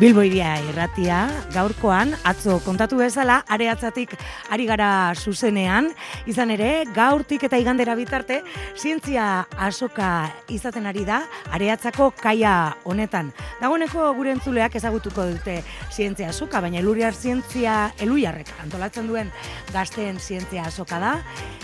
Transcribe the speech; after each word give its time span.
Egunon, 0.00 0.14
Bilbo 0.14 0.22
iria 0.24 0.54
irratia, 0.64 1.28
gaurkoan, 1.52 2.14
atzo 2.24 2.60
kontatu 2.64 2.96
bezala, 2.96 3.42
areatzatik 3.48 4.14
ari 4.50 4.64
gara 4.64 5.12
zuzenean, 5.14 5.90
izan 6.26 6.50
ere, 6.50 6.86
gaurtik 6.94 7.44
eta 7.44 7.58
igandera 7.60 7.94
bitarte, 7.94 8.42
zientzia 8.76 9.46
asoka 9.58 10.30
izaten 10.48 10.86
ari 10.86 11.04
da, 11.04 11.26
areatzako 11.52 12.12
kaia 12.16 12.76
honetan. 12.84 13.32
Dagoeneko 13.60 14.14
gure 14.16 14.32
entzuleak 14.32 14.74
ezagutuko 14.74 15.26
dute 15.34 15.62
zientzia 15.92 16.30
asoka, 16.30 16.60
baina 16.60 16.80
eluriar 16.80 17.12
zientzia 17.12 17.92
eluiarrek 18.00 18.48
antolatzen 18.62 19.06
duen 19.06 19.30
gazteen 19.72 20.18
zientzia 20.18 20.64
asoka 20.64 20.98
da. 20.98 21.18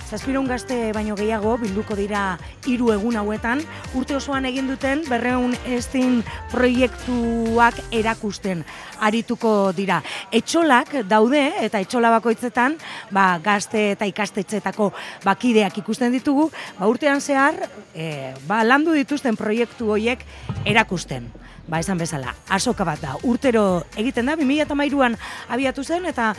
Zazpiron 0.07 0.47
gazte 0.47 0.93
baino 0.95 1.17
gehiago 1.19 1.57
bilduko 1.59 1.97
dira 1.99 2.37
hiru 2.67 2.93
egun 2.93 3.17
hauetan, 3.19 3.65
urte 3.99 4.15
osoan 4.15 4.45
egin 4.47 4.69
duten 4.71 5.03
berreun 5.09 5.57
estin 5.67 6.21
proiektuak 6.53 7.81
erakusten 8.27 8.65
arituko 9.01 9.73
dira. 9.77 10.03
Etxolak 10.33 11.07
daude 11.09 11.53
eta 11.63 11.81
etxola 11.81 12.11
bakoitzetan 12.19 12.77
ba, 13.11 13.39
gazte 13.43 13.93
eta 13.93 14.07
ikastetxetako 14.07 14.93
bakideak 15.25 15.79
ikusten 15.79 16.13
ditugu, 16.13 16.51
ba, 16.79 16.87
urtean 16.87 17.21
zehar 17.21 17.55
e, 17.95 18.35
ba, 18.47 18.65
landu 18.65 18.93
dituzten 18.93 19.37
proiektu 19.37 19.91
horiek 19.91 20.25
erakusten. 20.65 21.31
Ba, 21.67 21.81
esan 21.81 21.99
bezala, 21.99 22.35
asoka 22.49 22.85
bat 22.85 23.01
da. 23.03 23.17
Urtero 23.27 23.85
egiten 23.97 24.27
da, 24.27 24.37
2008an 24.37 25.17
abiatu 25.51 25.83
zen 25.83 26.07
eta 26.07 26.35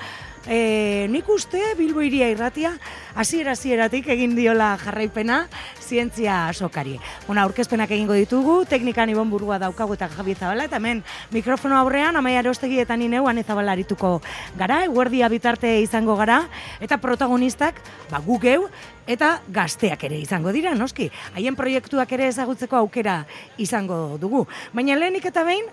E, 0.48 1.08
nik 1.12 1.28
uste 1.28 1.60
Bilbo 1.76 2.00
iria 2.00 2.30
irratia 2.32 2.70
hasiera 3.20 3.52
hasieratik 3.52 4.06
egin 4.14 4.32
diola 4.38 4.70
jarraipena 4.80 5.42
zientzia 5.84 6.54
sokari. 6.54 6.96
Una 7.28 7.44
aurkezpenak 7.44 7.92
egingo 7.92 8.16
ditugu, 8.16 8.62
teknikan 8.64 9.12
ibon 9.12 9.28
burua 9.28 9.58
daukagu 9.60 9.98
eta 9.98 10.08
Javi 10.08 10.38
Zabala 10.40 10.70
eta 10.70 10.80
hemen 10.80 11.04
mikrofono 11.36 11.76
aurrean 11.76 12.16
Amaia 12.16 12.40
Arostegi 12.40 12.80
eta 12.80 12.96
ni 12.96 13.10
neu 13.12 13.28
Ane 13.28 13.44
arituko 13.44 14.22
gara, 14.58 14.86
eguerdia 14.86 15.28
bitarte 15.28 15.82
izango 15.82 16.16
gara 16.16 16.48
eta 16.80 16.98
protagonistak 16.98 17.82
ba 18.10 18.20
gu 18.20 18.40
geu 18.40 18.70
eta 19.06 19.42
gazteak 19.48 20.04
ere 20.04 20.20
izango 20.20 20.52
dira, 20.52 20.76
noski. 20.76 21.12
Haien 21.36 21.56
proiektuak 21.56 22.12
ere 22.12 22.28
ezagutzeko 22.28 22.76
aukera 22.76 23.26
izango 23.58 24.18
dugu. 24.18 24.48
Baina 24.74 24.96
lehenik 24.96 25.26
eta 25.26 25.44
behin 25.44 25.66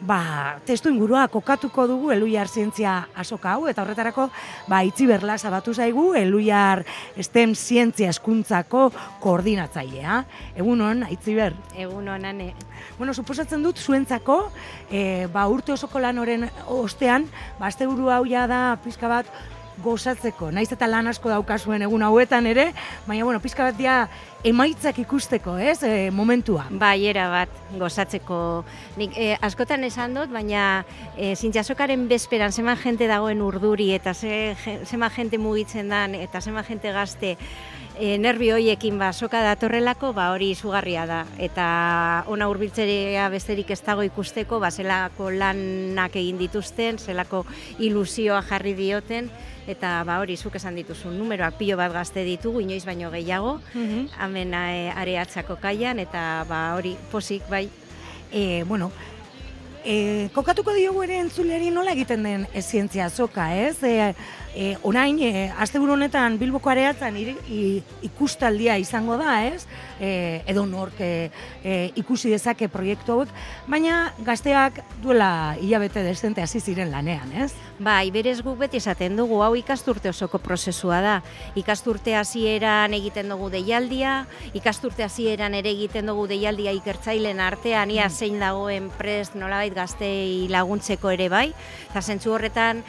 ba, 0.00 0.58
testu 0.66 0.90
ingurua 0.92 1.26
kokatuko 1.28 1.86
dugu 1.90 2.12
eluiar 2.14 2.48
zientzia 2.48 3.08
asoka 3.18 3.52
hau, 3.54 3.66
eta 3.70 3.82
horretarako 3.82 4.28
ba, 4.68 4.82
itzi 4.86 5.08
berla 5.10 5.38
zabatu 5.38 5.74
zaigu 5.74 6.12
eluiar 6.18 6.84
STEM 7.18 7.54
zientzia 7.54 8.10
eskuntzako 8.14 8.88
koordinatzailea. 9.20 10.22
Egun 10.56 10.82
hon, 10.84 11.04
itzi 11.10 11.34
ber? 11.38 11.56
Egun 11.76 12.08
hon, 12.08 12.24
ane. 12.24 12.52
Bueno, 12.98 13.14
suposatzen 13.14 13.62
dut, 13.62 13.78
zuentzako, 13.78 14.40
e, 14.90 15.26
ba, 15.32 15.46
urte 15.50 15.74
osoko 15.74 15.98
lan 16.02 16.18
oren 16.18 16.48
ostean, 16.66 17.26
ba, 17.58 17.66
azte 17.66 17.86
hau 17.86 18.24
ja 18.26 18.46
da, 18.46 18.78
pizka 18.84 19.08
bat, 19.08 19.26
gozatzeko, 19.82 20.50
naiz 20.54 20.68
eta 20.74 20.88
lan 20.90 21.10
asko 21.10 21.30
daukazuen 21.32 21.84
egun 21.86 22.02
hauetan 22.02 22.46
ere, 22.50 22.72
baina, 23.06 23.24
bueno, 23.24 23.40
pizka 23.40 23.66
bat 23.68 23.78
dia 23.78 23.96
emaitzak 24.46 24.98
ikusteko, 25.02 25.56
ez, 25.58 25.82
e, 25.82 26.10
momentua. 26.14 26.66
Bai, 26.70 27.06
era 27.10 27.28
bat, 27.30 27.56
gozatzeko. 27.78 28.40
Nik, 28.98 29.16
e, 29.16 29.32
askotan 29.42 29.84
esan 29.86 30.14
dut, 30.18 30.30
baina 30.34 30.84
e, 31.16 31.34
zintxasokaren 31.34 32.06
bezperan 32.10 32.52
zema 32.52 32.76
jente 32.78 33.08
dagoen 33.10 33.42
urduri 33.42 33.92
eta 33.96 34.14
ze, 34.14 34.54
zema 34.86 35.10
jente 35.10 35.38
mugitzen 35.38 35.90
dan 35.90 36.14
eta 36.18 36.40
zema 36.40 36.62
jente 36.66 36.92
gazte 36.92 37.36
e, 37.98 38.16
nervi 38.18 38.50
hoiekin 38.54 38.98
ba, 38.98 39.10
soka 39.12 39.40
datorrelako, 39.44 40.12
ba, 40.16 40.30
hori 40.32 40.52
izugarria 40.54 41.04
da. 41.08 41.20
Eta 41.42 41.66
ona 42.30 42.48
hurbiltzerea 42.50 43.28
besterik 43.32 43.72
ez 43.74 43.80
dago 43.84 44.04
ikusteko, 44.06 44.60
ba, 44.62 44.70
zelako 44.70 45.30
lanak 45.34 46.16
egin 46.16 46.38
dituzten, 46.40 46.98
zelako 47.02 47.44
ilusioa 47.78 48.40
jarri 48.46 48.74
dioten, 48.78 49.30
eta 49.68 50.02
ba 50.08 50.18
hori 50.22 50.36
zuk 50.36 50.56
esan 50.56 50.78
dituzu 50.80 51.12
numeroak 51.12 51.58
pilo 51.60 51.76
bat 51.76 51.92
gazte 51.92 52.24
ditugu 52.24 52.62
inoiz 52.64 52.84
baino 52.88 53.10
gehiago 53.10 53.60
mm 53.74 54.08
hemen 54.18 54.50
-hmm. 54.50 54.96
areatzako 54.96 55.56
kaian 55.56 55.98
eta 55.98 56.44
ba 56.48 56.74
hori 56.74 56.96
posik 57.12 57.42
bai 57.48 57.68
e, 58.32 58.64
bueno 58.64 58.90
E, 59.84 60.28
kokatuko 60.34 60.74
diogu 60.74 61.04
ere 61.06 61.20
entzuleri 61.22 61.70
nola 61.70 61.92
egiten 61.94 62.24
den 62.26 62.46
e, 62.52 62.60
zientzia 62.60 63.06
azoka, 63.06 63.46
ez? 63.56 63.82
E, 63.82 64.14
e, 64.54 64.76
orain, 64.82 65.18
e, 65.20 65.50
asteburu 65.58 65.94
honetan 65.94 66.38
Bilboko 66.38 66.70
areatzen 66.70 67.16
ikustaldia 68.02 68.78
izango 68.78 69.16
da, 69.20 69.44
ez? 69.46 69.66
E, 70.00 70.42
edo 70.46 70.64
nork 70.66 71.00
e, 71.00 71.30
e, 71.62 71.90
ikusi 71.98 72.30
dezake 72.30 72.68
proiektu 72.70 73.14
hauek, 73.14 73.32
baina 73.66 74.12
gazteak 74.26 74.82
duela 75.02 75.56
hilabete 75.60 76.04
desente 76.06 76.42
hasi 76.42 76.60
ziren 76.60 76.92
lanean, 76.94 77.32
ez? 77.32 77.52
Bai, 77.78 78.10
berez 78.10 78.40
guk 78.42 78.58
beti 78.58 78.80
esaten 78.80 79.16
dugu, 79.18 79.40
hau 79.42 79.52
ikasturte 79.58 80.10
osoko 80.10 80.40
prozesua 80.42 81.00
da. 81.02 81.16
Ikasturte 81.58 82.16
hasieran 82.18 82.94
egiten 82.96 83.30
dugu 83.30 83.50
deialdia, 83.54 84.24
ikasturte 84.58 85.04
hasieran 85.06 85.54
ere 85.54 85.70
egiten 85.70 86.10
dugu 86.10 86.26
deialdia 86.30 86.74
ikertzailen 86.74 87.38
artean, 87.40 87.92
ia 87.94 88.08
mm. 88.08 88.18
zein 88.18 88.42
dagoen 88.42 88.90
prest 88.98 89.38
nolabait 89.38 89.74
gaztei 89.74 90.48
laguntzeko 90.50 91.14
ere 91.14 91.28
bai. 91.30 91.46
Eta 91.90 92.02
zentzu 92.02 92.34
horretan, 92.34 92.82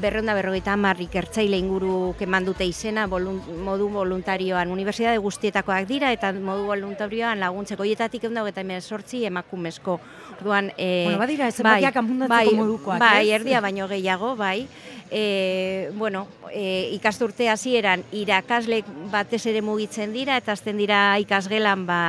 berreunda 0.00 0.34
berrogeita 0.34 0.72
hamar 0.72 1.00
ikertzaile 1.04 1.58
inguru 1.60 2.14
keman 2.18 2.46
dute 2.46 2.66
izena 2.66 3.06
modu 3.06 3.88
voluntarioan 3.92 4.72
unibertsitate 4.72 5.20
guztietakoak 5.22 5.86
dira 5.88 6.12
eta 6.12 6.32
modu 6.32 6.64
voluntarioan 6.70 7.40
laguntzeko 7.42 7.84
hietatik 7.84 8.24
egun 8.24 8.40
eta 8.48 8.60
hemen 8.60 8.82
sortzi 8.82 9.24
emakumezko. 9.24 9.98
Orduan, 10.40 10.72
e, 10.76 11.04
bueno, 11.04 11.18
badira, 11.18 11.48
ez 11.48 11.62
bai, 11.62 11.82
bai, 12.28 12.48
modukoak, 12.56 12.98
bai, 12.98 13.30
erdia 13.30 13.60
baino 13.60 13.86
gehiago, 13.88 14.34
bai. 14.36 14.66
E, 15.10 15.90
bueno, 15.94 16.26
e, 16.50 16.90
ikasturte 16.96 17.48
hasieran 17.50 18.02
irakasle 18.12 18.82
batez 19.12 19.44
ere 19.46 19.62
mugitzen 19.62 20.12
dira 20.12 20.36
eta 20.40 20.56
azten 20.56 20.80
dira 20.80 21.18
ikasgelan 21.22 21.86
ba, 21.86 22.00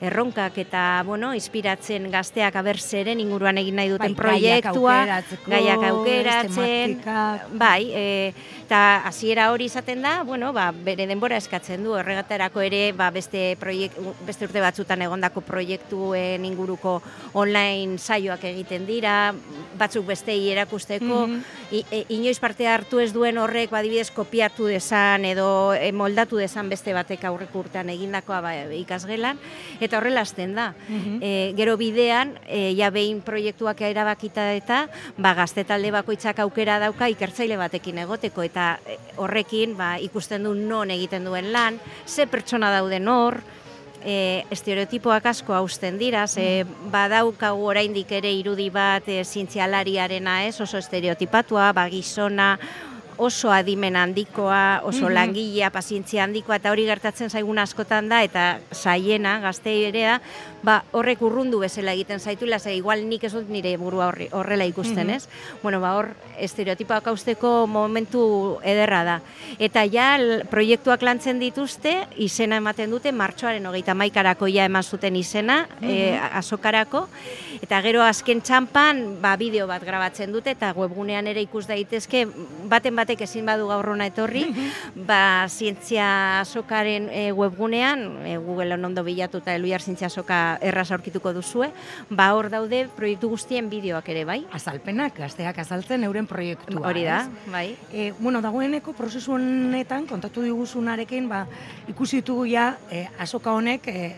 erronkak 0.00 0.56
eta 0.62 1.02
bueno, 1.06 1.32
inspiratzen 1.36 2.08
gazteak 2.12 2.56
aber 2.56 2.78
zeren 2.80 3.20
inguruan 3.20 3.58
egin 3.60 3.76
nahi 3.76 3.90
duten 3.92 4.14
bai, 4.14 4.22
proiektua, 4.22 4.96
gaiak 5.46 5.84
aukeratzen, 5.90 6.96
bai, 7.60 7.90
e, 7.92 8.04
eta 8.64 9.02
hasiera 9.08 9.50
hori 9.52 9.66
izaten 9.68 10.02
da, 10.02 10.20
bueno, 10.24 10.52
ba, 10.56 10.70
bere 10.72 11.06
denbora 11.10 11.36
eskatzen 11.40 11.84
du, 11.84 11.96
erregaterako 12.00 12.64
ere 12.64 12.82
ba, 12.96 13.10
beste, 13.10 13.56
proiekt, 13.60 13.98
beste 14.26 14.48
urte 14.48 14.62
batzutan 14.64 15.02
egondako 15.04 15.42
proiektuen 15.44 16.44
inguruko 16.48 17.00
online 17.34 17.98
saioak 17.98 18.44
egiten 18.52 18.86
dira, 18.88 19.34
batzuk 19.78 20.06
bestei 20.12 20.40
erakusteko, 20.54 21.26
mm 21.26 21.58
inoiz 22.10 22.40
parte 22.42 22.66
hartu 22.66 22.98
ez 22.98 23.12
duen 23.14 23.38
horrek, 23.38 23.70
badibidez, 23.70 24.08
kopiatu 24.10 24.66
desan 24.66 25.24
edo 25.28 25.72
e, 25.74 25.92
moldatu 25.94 26.40
desan 26.40 26.68
beste 26.70 26.90
batek 26.94 27.22
aurrek 27.28 27.54
urtean 27.54 27.90
egindakoa 27.92 28.40
ba, 28.42 28.54
ikasgelan, 28.74 29.38
eta 29.78 29.89
horrela 29.98 30.22
azten 30.26 30.54
da. 30.54 30.72
Mm 30.88 31.18
gero 31.56 31.76
bidean, 31.76 32.34
e, 32.46 32.72
ja 32.78 32.90
behin 32.94 33.20
proiektuak 33.24 33.80
erabakita 33.84 34.46
eta, 34.54 34.84
ba, 35.18 35.32
gazte 35.34 35.64
talde 35.68 35.90
bakoitzak 35.92 36.38
aukera 36.44 36.78
dauka 36.80 37.08
ikertzaile 37.10 37.56
batekin 37.60 37.98
egoteko, 38.04 38.44
eta 38.46 38.78
e, 38.86 38.96
horrekin 39.20 39.76
ba, 39.76 39.96
ikusten 40.00 40.46
du 40.46 40.54
non 40.54 40.90
egiten 40.90 41.26
duen 41.26 41.50
lan, 41.52 41.80
ze 42.06 42.26
pertsona 42.30 42.70
dauden 42.72 43.08
hor, 43.08 43.40
e, 44.04 44.44
estereotipoak 44.50 45.26
asko 45.26 45.54
hausten 45.54 45.98
dira, 46.00 46.26
ze 46.26 46.64
mm. 46.64 46.90
badaukagu 46.92 47.66
oraindik 47.72 48.12
ere 48.12 48.32
irudi 48.32 48.70
bat 48.72 49.08
e, 49.08 49.22
zientzialariarena 49.24 50.44
ez, 50.46 50.60
oso 50.60 50.78
estereotipatua, 50.80 51.72
ba, 51.76 51.88
gizona, 51.92 52.54
oso 53.20 53.52
adimen 53.52 53.96
handikoa, 54.00 54.80
oso 54.88 55.04
mm 55.04 55.14
langilea, 55.20 55.68
pazientzia 55.74 56.22
handikoa, 56.24 56.56
eta 56.56 56.70
hori 56.72 56.86
gertatzen 56.88 57.28
zaigun 57.28 57.58
askotan 57.58 58.08
da, 58.08 58.22
eta 58.24 58.44
saiena, 58.72 59.34
gazte 59.42 59.72
ere 59.88 60.04
da, 60.06 60.14
ba, 60.64 60.78
horrek 60.96 61.20
urrundu 61.26 61.58
bezala 61.60 61.92
egiten 61.92 62.20
zaituela, 62.20 62.58
ze 62.58 62.72
igual 62.76 63.02
nik 63.08 63.24
ez 63.24 63.32
dut 63.34 63.50
nire 63.52 63.74
burua 63.76 64.08
horrela 64.30 64.64
ikusten, 64.64 65.06
mm 65.06 65.10
ez? 65.10 65.28
Bueno, 65.62 65.80
ba, 65.82 65.92
hor, 65.98 66.08
estereotipoak 66.38 67.10
hausteko 67.12 67.66
momentu 67.66 68.22
ederra 68.64 69.02
da. 69.04 69.18
Eta 69.58 69.84
ja, 69.90 70.14
proiektuak 70.48 71.02
lantzen 71.02 71.42
dituzte, 71.42 72.06
izena 72.16 72.56
ematen 72.62 72.90
dute, 72.90 73.12
martxoaren 73.12 73.66
hogeita 73.66 73.94
maikarako 73.94 74.48
ja 74.48 74.64
eman 74.70 74.86
zuten 74.86 75.16
izena, 75.16 75.66
mm 75.80 75.98
azokarako, 76.40 77.04
eta 77.60 77.80
gero 77.84 78.02
azken 78.04 78.40
txampan, 78.40 79.02
ba, 79.20 79.34
bideo 79.36 79.66
bat 79.68 79.84
grabatzen 79.84 80.32
dute, 80.32 80.54
eta 80.56 80.72
webgunean 80.76 81.26
ere 81.26 81.42
ikus 81.44 81.66
daitezke, 81.68 82.24
baten 82.70 82.96
bat 82.96 83.09
batek 83.10 83.24
ezin 83.26 83.48
badu 83.48 83.66
gaur 83.66 83.88
hona 83.90 84.06
etorri, 84.06 84.44
ba, 84.94 85.48
zientzia 85.50 86.44
sokaren 86.46 87.08
e, 87.10 87.32
webgunean, 87.34 88.04
e, 88.22 88.36
Google 88.38 88.76
ondo 88.78 89.02
bilatu 89.02 89.40
eta 89.42 89.56
eluiar 89.58 89.82
zientzia 89.82 90.08
soka 90.08 90.58
erraz 90.62 90.92
aurkituko 90.94 91.32
duzue, 91.34 91.72
ba, 92.08 92.28
hor 92.36 92.50
daude 92.52 92.84
proiektu 92.94 93.32
guztien 93.32 93.66
bideoak 93.72 94.12
ere, 94.14 94.22
bai? 94.28 94.38
Azalpenak, 94.54 95.18
gazteak 95.18 95.58
azaltzen 95.58 96.06
euren 96.06 96.30
proiektua. 96.30 96.86
Hori 96.86 97.02
da, 97.08 97.24
bai. 97.50 97.74
E, 97.90 98.12
bueno, 98.20 98.44
dagoeneko 98.44 98.94
prozesu 98.94 99.34
honetan, 99.34 100.06
kontatu 100.06 100.46
diguzunarekin, 100.46 101.26
ba, 101.28 101.44
ikusi 101.90 102.22
ditugu 102.22 102.46
ja, 102.52 102.76
e, 102.94 103.08
asoka 103.18 103.58
honek, 103.58 103.90
e, 103.90 104.14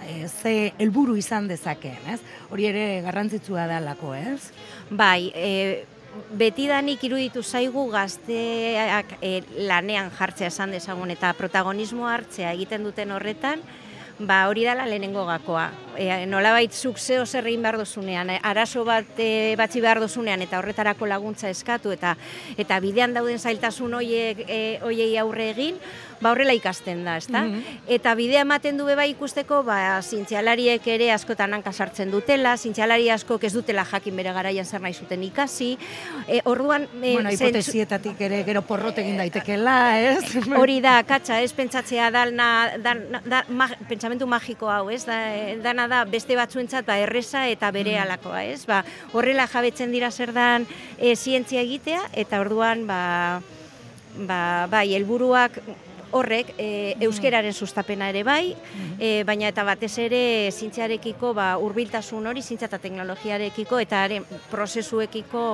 e, 0.00 0.18
ze 0.32 0.72
helburu 0.80 1.20
izan 1.20 1.52
dezakeen, 1.52 2.08
ez? 2.16 2.20
Hori 2.48 2.72
ere 2.72 2.90
garrantzitsua 3.04 3.68
da 3.68 3.84
lako, 3.84 4.16
ez? 4.16 4.54
Bai, 4.88 5.28
e, 5.36 5.84
betidanik 6.34 7.02
iruditu 7.06 7.42
zaigu 7.42 7.86
gazteak 7.92 9.16
e, 9.22 9.40
lanean 9.68 10.10
jartzea 10.14 10.50
esan 10.50 10.74
dezagun 10.74 11.10
eta 11.14 11.32
protagonismo 11.38 12.08
hartzea 12.08 12.52
egiten 12.56 12.84
duten 12.86 13.12
horretan, 13.14 13.62
ba 14.20 14.42
hori 14.48 14.66
dala 14.68 14.84
lehenengo 14.86 15.24
gakoa. 15.24 15.70
E, 15.96 16.26
nolabait 16.26 16.72
zuk 16.72 16.98
zeo 16.98 17.24
zer 17.26 17.46
egin 17.48 17.62
behar 17.64 17.78
dozunean, 17.80 18.30
e, 18.30 18.38
arazo 18.42 18.84
bat 18.84 19.18
e, 19.18 19.56
batzi 19.58 19.80
behar 19.80 20.00
dozunean 20.02 20.42
eta 20.44 20.58
horretarako 20.60 21.08
laguntza 21.08 21.50
eskatu 21.50 21.92
eta 21.94 22.16
eta 22.58 22.80
bidean 22.80 23.14
dauden 23.16 23.38
zailtasun 23.38 23.94
hoiek 24.00 24.44
e, 24.46 24.60
hoiei 24.84 25.16
aurre 25.18 25.50
egin, 25.54 25.80
ba 26.20 26.32
horrela 26.32 26.54
ikasten 26.56 27.04
da, 27.04 27.16
ezta? 27.20 27.44
Mm 27.46 27.78
Eta 27.90 28.12
bidea 28.14 28.44
ematen 28.44 28.76
du 28.78 28.84
beba 28.86 29.04
ikusteko, 29.08 29.62
ba 29.66 29.98
zintzialariek 30.02 30.84
ere 30.92 31.10
askotan 31.12 31.54
hanka 31.56 31.72
sartzen 31.72 32.10
dutela, 32.12 32.52
zintzialari 32.56 33.08
asko 33.10 33.38
ez 33.42 33.52
dutela 33.52 33.84
jakin 33.84 34.16
bere 34.16 34.32
garaian 34.32 34.64
zer 34.64 34.80
nahi 34.80 34.94
zuten 34.94 35.22
ikasi. 35.26 35.76
E, 36.28 36.40
orduan 36.44 36.86
e, 37.02 37.14
bueno, 37.14 37.32
hipotesietatik 37.34 38.20
ere 38.20 38.42
gero 38.46 38.62
porrot 38.62 38.98
egin 39.02 39.18
daitekela, 39.18 39.76
ez? 39.98 40.36
Hori 40.60 40.78
da, 40.84 41.00
katxa, 41.08 41.40
ez 41.42 41.52
pentsatzea 41.56 42.10
dalna, 42.14 42.48
da, 42.78 42.94
da, 43.26 43.42
ma, 43.48 43.68
pentsamentu 43.88 44.28
magiko 44.30 44.70
hau, 44.70 44.90
ez? 44.90 45.02
Da, 45.08 45.18
dana 45.64 45.88
da 45.90 46.04
beste 46.04 46.36
batzuentzat 46.38 46.86
ba 46.86 46.98
erresa 47.02 47.46
eta 47.50 47.72
bere 47.74 47.96
mm. 47.96 48.02
alakoa, 48.06 48.44
ez? 48.44 48.64
Ba, 48.70 48.84
horrela 49.12 49.48
jabetzen 49.50 49.90
dira 49.90 50.10
zer 50.10 50.34
dan 50.36 50.68
e, 50.98 51.16
zientzia 51.16 51.64
egitea 51.66 52.06
eta 52.24 52.44
orduan 52.44 52.86
ba 52.86 53.00
ba, 54.16 54.66
bai, 54.70 54.90
helburuak 54.94 55.60
horrek 56.12 56.54
e, 56.58 56.96
euskeraren 57.06 57.54
sustapena 57.54 58.10
ere 58.10 58.22
bai, 58.26 58.54
e, 58.98 59.22
baina 59.26 59.50
eta 59.50 59.64
batez 59.66 59.92
ere 60.02 60.22
zintziarekiko 60.50 61.34
ba, 61.34 61.52
urbiltasun 61.58 62.26
hori, 62.30 62.42
zintzia 62.42 62.68
eta 62.70 62.80
teknologiarekiko 62.82 63.80
eta 63.80 64.04
haren 64.04 64.26
prozesuekiko 64.50 65.44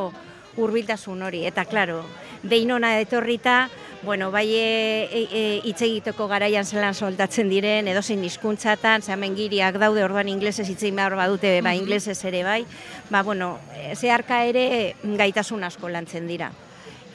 urbiltasun 0.56 1.22
hori. 1.22 1.44
Eta, 1.46 1.66
klaro, 1.68 2.02
deinona 2.42 2.94
etorrita, 3.00 3.68
bueno, 4.02 4.30
bai 4.30 4.46
e, 4.54 5.08
e, 5.12 5.44
hitz 5.64 5.80
egiteko 5.82 6.28
garaian 6.30 6.64
zelan 6.64 6.94
soltatzen 6.94 7.50
diren, 7.52 7.88
edozein 7.88 8.24
hizkuntzatan, 8.24 9.02
zehamen 9.02 9.36
giriak 9.36 9.80
daude, 9.82 10.04
orduan 10.04 10.30
inglesez 10.32 10.68
hitz 10.70 10.82
egin 10.82 11.00
behar 11.00 11.16
badute, 11.18 11.58
ba, 11.64 11.74
inglesez 11.76 12.18
ere 12.24 12.44
bai, 12.46 12.62
ba, 13.10 13.22
bueno, 13.22 13.56
zeharka 13.94 14.44
ere 14.48 14.94
gaitasun 15.02 15.64
asko 15.64 15.92
lantzen 15.92 16.28
dira 16.30 16.52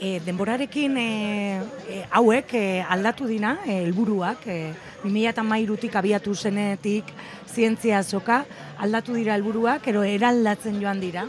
e, 0.02 0.20
denborarekin 0.26 0.98
e, 0.98 1.62
e, 1.88 2.02
hauek 2.10 2.56
e, 2.58 2.82
aldatu 2.82 3.30
dina, 3.30 3.60
helburuak 3.70 4.48
e, 4.50 4.74
2008 5.06 5.96
abiatu 6.02 6.34
zenetik 6.36 7.14
zientzia 7.48 8.02
zoka, 8.04 8.44
aldatu 8.82 9.14
dira 9.14 9.38
helburuak, 9.38 9.88
ero 9.88 10.04
eraldatzen 10.04 10.82
joan 10.82 11.00
dira. 11.00 11.28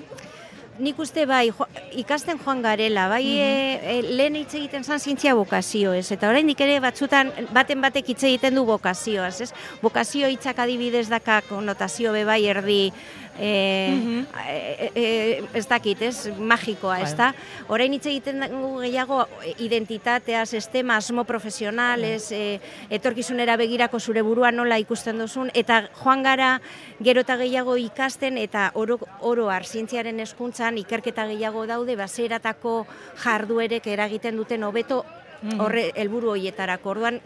Nik 0.82 0.98
uste 1.04 1.26
bai, 1.28 1.50
ikasten 2.00 2.40
joan 2.40 2.62
garela, 2.64 3.04
bai 3.12 3.22
mm 3.28 4.08
lehen 4.16 4.36
hitz 4.38 4.54
egiten 4.56 4.84
zan 4.84 5.00
zientzia 5.00 5.34
bokazio, 5.36 5.92
ez? 5.92 6.06
Eta 6.14 6.30
orain 6.30 6.48
ere 6.48 6.78
batzutan, 6.80 7.30
baten 7.52 7.80
batek 7.82 8.08
hitz 8.08 8.22
egiten 8.24 8.54
du 8.56 8.64
bokazioaz, 8.64 9.40
ez? 9.44 9.50
Bokazio 9.82 10.28
hitzak 10.32 10.58
adibidez 10.58 11.08
daka 11.10 11.42
konotazio 11.48 12.12
be 12.12 12.24
bai 12.24 12.40
erdi 12.48 12.92
e, 13.38 14.24
e, 14.48 14.90
e, 14.94 15.44
ez 15.54 15.66
dakit, 15.68 16.02
ez, 16.02 16.28
magikoa, 16.38 17.00
ez 17.04 17.14
da? 17.16 17.32
Horain 17.68 17.92
hitz 17.94 18.04
egiten 18.10 18.44
dugu 18.44 18.82
gehiago 18.82 19.22
identitatea, 19.58 20.44
sistema, 20.46 20.96
asmo 20.96 21.24
profesional, 21.24 22.04
ez, 22.04 22.30
e, 22.32 22.60
etorkizunera 22.90 23.56
begirako 23.60 24.00
zure 24.00 24.22
burua 24.22 24.52
nola 24.52 24.78
ikusten 24.82 25.18
duzun, 25.18 25.50
eta 25.54 25.82
joan 26.02 26.22
gara 26.22 26.52
gero 27.00 27.24
eta 27.24 27.38
gehiago 27.40 27.76
ikasten, 27.80 28.38
eta 28.38 28.70
oro, 28.74 28.98
oro 29.20 29.50
zientziaren 29.62 30.20
eskuntzan 30.20 30.78
ikerketa 30.78 31.26
gehiago 31.26 31.66
daude, 31.66 31.96
baseratako 31.96 32.86
jarduerek 33.22 33.86
eragiten 33.86 34.36
duten 34.36 34.62
hobeto 34.62 35.04
horre 35.58 35.90
helburu 35.98 36.32
hoietarako. 36.36 36.90
Orduan, 36.94 37.20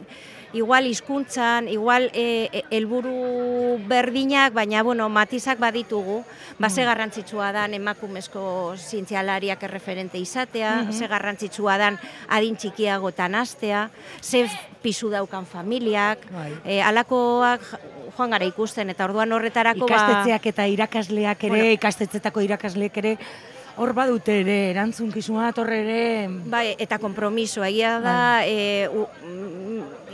igual 0.52 0.87
hizkuntzan, 0.87 1.69
igual 1.69 2.10
e, 2.14 2.48
e, 2.52 2.64
helburu 2.70 3.78
berdinak, 3.87 4.52
baina 4.52 4.82
bueno, 4.82 5.08
matizak 5.08 5.58
baditugu, 5.58 6.25
ba 6.58 6.70
ze 6.70 6.82
mm. 6.82 6.87
garrantzitsua 6.87 7.52
dan 7.52 7.75
emakumezko 7.75 8.75
zientzialariak 8.76 9.62
erreferente 9.62 10.19
izatea, 10.19 10.82
mm 10.82 10.93
ze 10.96 11.06
garrantzitsua 11.08 11.76
dan 11.78 11.98
adin 12.28 12.56
txikiagotan 12.56 13.34
astea, 13.34 13.90
ze 14.22 14.46
pisu 14.82 15.10
daukan 15.10 15.44
familiak, 15.46 16.22
bai. 16.31 16.52
e, 16.64 16.81
alakoak 16.82 17.60
joan 18.16 18.31
gara 18.31 18.46
ikusten 18.46 18.90
eta 18.90 19.04
orduan 19.04 19.32
horretarako 19.32 19.87
ba 19.87 19.93
ikastetzeak 19.93 20.46
eta 20.46 20.66
irakasleak 20.66 21.44
ere, 21.44 21.50
bueno, 21.50 21.76
ikastetzetako 21.76 22.40
irakasleak 22.40 22.96
ere 23.02 23.19
hor 23.76 23.93
badute 23.93 24.40
ere, 24.40 24.56
erantzunkizuna 24.70 25.50
torre 25.56 25.81
ere... 25.82 26.28
Bai, 26.48 26.70
eta 26.81 26.98
kompromiso, 26.98 27.64
egia 27.64 27.98
da, 28.00 28.16
bai. 28.40 28.48
e, 28.48 28.88
u, 28.88 29.04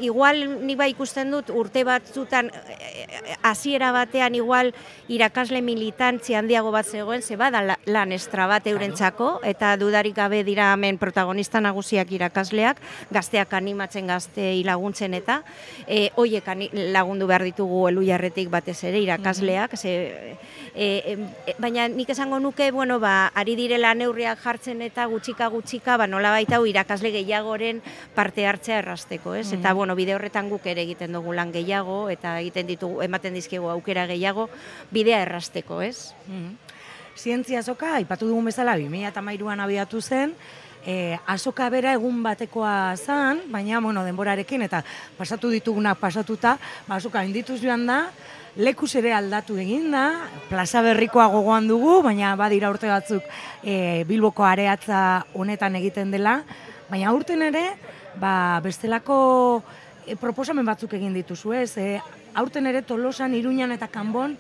igual 0.01 0.67
ni 0.67 0.77
bai 0.77 0.91
ikusten 0.93 1.31
dut 1.31 1.51
urte 1.51 1.85
batzutan 1.85 2.51
eh, 2.53 3.37
hasiera 3.43 3.93
batean 3.93 4.35
igual 4.35 4.73
irakasle 5.09 5.63
militantzia 5.63 6.39
handiago 6.39 6.71
bat 6.73 6.87
zegoen, 6.87 7.23
ze 7.23 7.37
bada 7.37 7.79
lan 7.87 8.13
estra 8.13 8.47
bat 8.47 8.67
eurentzako, 8.67 9.41
eta 9.45 9.77
dudarik 9.77 10.17
gabe 10.17 10.43
dira 10.45 10.73
hemen 10.73 10.99
protagonista 10.99 11.61
nagusiak 11.61 12.13
irakasleak, 12.13 12.81
gazteak 13.11 13.53
animatzen 13.53 14.07
gazte 14.07 14.55
laguntzen 14.65 15.15
eta, 15.15 15.43
e, 15.87 16.11
oiek 16.17 16.47
lagundu 16.73 17.27
behar 17.27 17.45
ditugu 17.45 17.89
elu 17.89 18.05
jarretik 18.07 18.51
batez 18.51 18.79
ere 18.85 19.03
irakasleak, 19.03 19.77
ze, 19.77 20.37
e, 20.75 21.17
baina 21.59 21.89
nik 21.89 22.11
esango 22.11 22.39
nuke, 22.41 22.71
bueno, 22.73 22.99
ba, 23.01 23.31
ari 23.35 23.57
direla 23.57 23.95
neurriak 23.95 24.41
jartzen 24.43 24.83
eta 24.83 25.07
gutxika 25.07 25.49
gutxika, 25.53 25.97
ba, 25.97 26.07
nola 26.07 26.31
baita 26.31 26.61
irakasle 26.63 27.13
gehiagoren 27.13 27.83
parte 28.15 28.47
hartzea 28.47 28.79
errasteko, 28.79 29.35
ez? 29.35 29.53
Eta, 29.53 29.75
bueno, 29.83 29.97
bide 29.99 30.15
horretan 30.15 30.47
guk 30.47 30.67
ere 30.71 30.85
egiten 30.87 31.11
dugu 31.17 31.33
lan 31.35 31.51
gehiago, 31.51 32.07
eta 32.13 32.37
egiten 32.39 32.69
ditugu, 32.71 33.01
ematen 33.03 33.35
dizkigu 33.35 33.67
aukera 33.73 34.07
gehiago, 34.07 34.47
bidea 34.95 35.25
errasteko, 35.27 35.83
ez? 35.83 36.13
Mm 36.29 36.55
Zientzia 37.13 37.59
azoka, 37.61 37.99
ipatu 38.01 38.25
dugun 38.25 38.47
bezala, 38.49 38.73
2008an 38.81 39.61
abiatu 39.61 39.99
zen, 40.01 40.31
e, 40.81 41.19
azoka 41.29 41.67
bera 41.69 41.93
egun 41.93 42.23
batekoa 42.25 42.97
zan, 42.97 43.43
baina, 43.53 43.83
bueno, 43.85 44.01
denborarekin, 44.07 44.65
eta 44.65 44.81
pasatu 45.19 45.51
ditugunak 45.53 46.01
pasatuta, 46.01 46.57
ba, 46.89 46.97
azoka 46.97 47.21
indituz 47.27 47.59
joan 47.61 47.85
da, 47.85 47.99
lekus 48.57 48.95
ere 48.97 49.13
aldatu 49.13 49.59
egin 49.61 49.91
da, 49.93 50.07
plaza 50.49 50.81
berrikoa 50.81 51.29
gogoan 51.35 51.69
dugu, 51.69 52.01
baina 52.07 52.33
badira 52.41 52.73
urte 52.73 52.89
batzuk 52.89 53.29
e, 53.61 54.05
Bilboko 54.09 54.49
areatza 54.49 55.27
honetan 55.35 55.77
egiten 55.83 56.17
dela, 56.17 56.41
baina 56.89 57.13
urten 57.13 57.45
ere, 57.51 57.67
ba, 58.21 58.61
bestelako 58.65 59.63
e, 60.07 60.17
proposamen 60.17 60.67
batzuk 60.67 60.95
egin 60.99 61.15
dituzu, 61.17 61.55
ez? 61.57 61.77
E, 61.79 62.01
aurten 62.35 62.67
ere 62.67 62.83
Tolosan, 62.83 63.35
Iruñan 63.35 63.73
eta 63.73 63.89
Kanbon, 63.93 64.37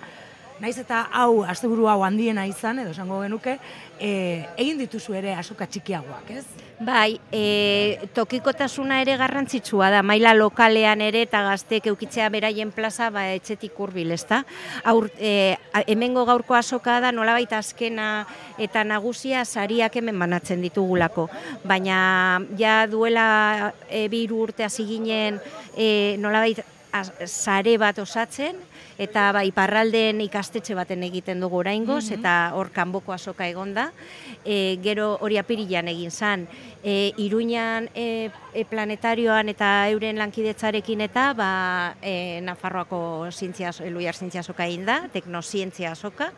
naiz 0.62 0.76
eta 0.78 1.08
hau 1.18 1.42
asteburu 1.42 1.88
hau 1.90 2.04
handiena 2.06 2.44
izan 2.46 2.78
edo 2.84 2.92
esango 2.94 3.18
genuke, 3.24 3.56
e, 3.98 4.10
egin 4.62 4.78
dituzu 4.78 5.16
ere 5.18 5.34
asoka 5.34 5.66
txikiagoak, 5.66 6.30
ez? 6.38 6.44
Bai, 6.82 7.16
e, 7.34 8.06
tokikotasuna 8.14 9.00
ere 9.02 9.16
garrantzitsua 9.18 9.90
da, 9.90 10.04
maila 10.06 10.32
lokalean 10.38 11.02
ere 11.02 11.24
eta 11.26 11.42
gazteek 11.48 11.88
eukitzea 11.90 12.28
beraien 12.30 12.70
plaza 12.74 13.10
ba, 13.10 13.26
etxetik 13.34 13.78
urbil, 13.82 14.14
ezta? 14.14 14.44
Aur, 14.86 15.08
e, 15.18 15.56
hemengo 15.90 16.24
gaurko 16.30 16.54
asoka 16.58 17.00
da 17.02 17.10
nolabait 17.14 17.52
azkena 17.58 18.10
eta 18.62 18.86
nagusia 18.86 19.44
sariak 19.44 19.98
hemen 19.98 20.18
banatzen 20.18 20.62
ditugulako. 20.62 21.26
Baina 21.66 22.38
ja 22.58 22.84
duela 22.86 23.72
e, 23.88 24.06
biru 24.12 24.44
urte 24.46 24.66
hasi 24.66 24.86
ginen 24.86 25.42
e, 25.74 26.14
nolabait 26.22 26.62
sare 27.26 27.78
bat 27.80 27.98
osatzen, 27.98 28.58
eta 29.02 29.30
bai 29.34 29.48
parralden 29.54 30.20
ikastetxe 30.22 30.76
baten 30.78 31.02
egiten 31.02 31.42
dugu 31.42 31.60
oraingoz 31.62 32.04
mm 32.06 32.10
eta 32.12 32.52
hor 32.54 32.68
kanboko 32.70 33.12
azoka 33.14 33.46
egonda. 33.48 33.86
E, 34.44 34.76
gero 34.84 35.16
hori 35.24 35.38
apirilan 35.40 35.88
egin 35.88 36.10
zan, 36.10 36.46
e, 36.84 37.12
Iruñan 37.16 37.88
e, 37.94 38.30
e, 38.52 38.64
planetarioan 38.68 39.48
eta 39.48 39.88
euren 39.88 40.18
lankidetzarekin 40.20 41.00
eta 41.08 41.32
ba, 41.32 41.94
e, 42.02 42.40
Nafarroako 42.44 43.30
zientzia, 43.32 43.72
eluiar 43.80 44.14
zientzia 44.14 44.44
azoka 44.44 44.66
egin 44.66 44.84
da, 44.86 45.08
teknozientzia 45.12 45.92
azoka, 45.92 46.32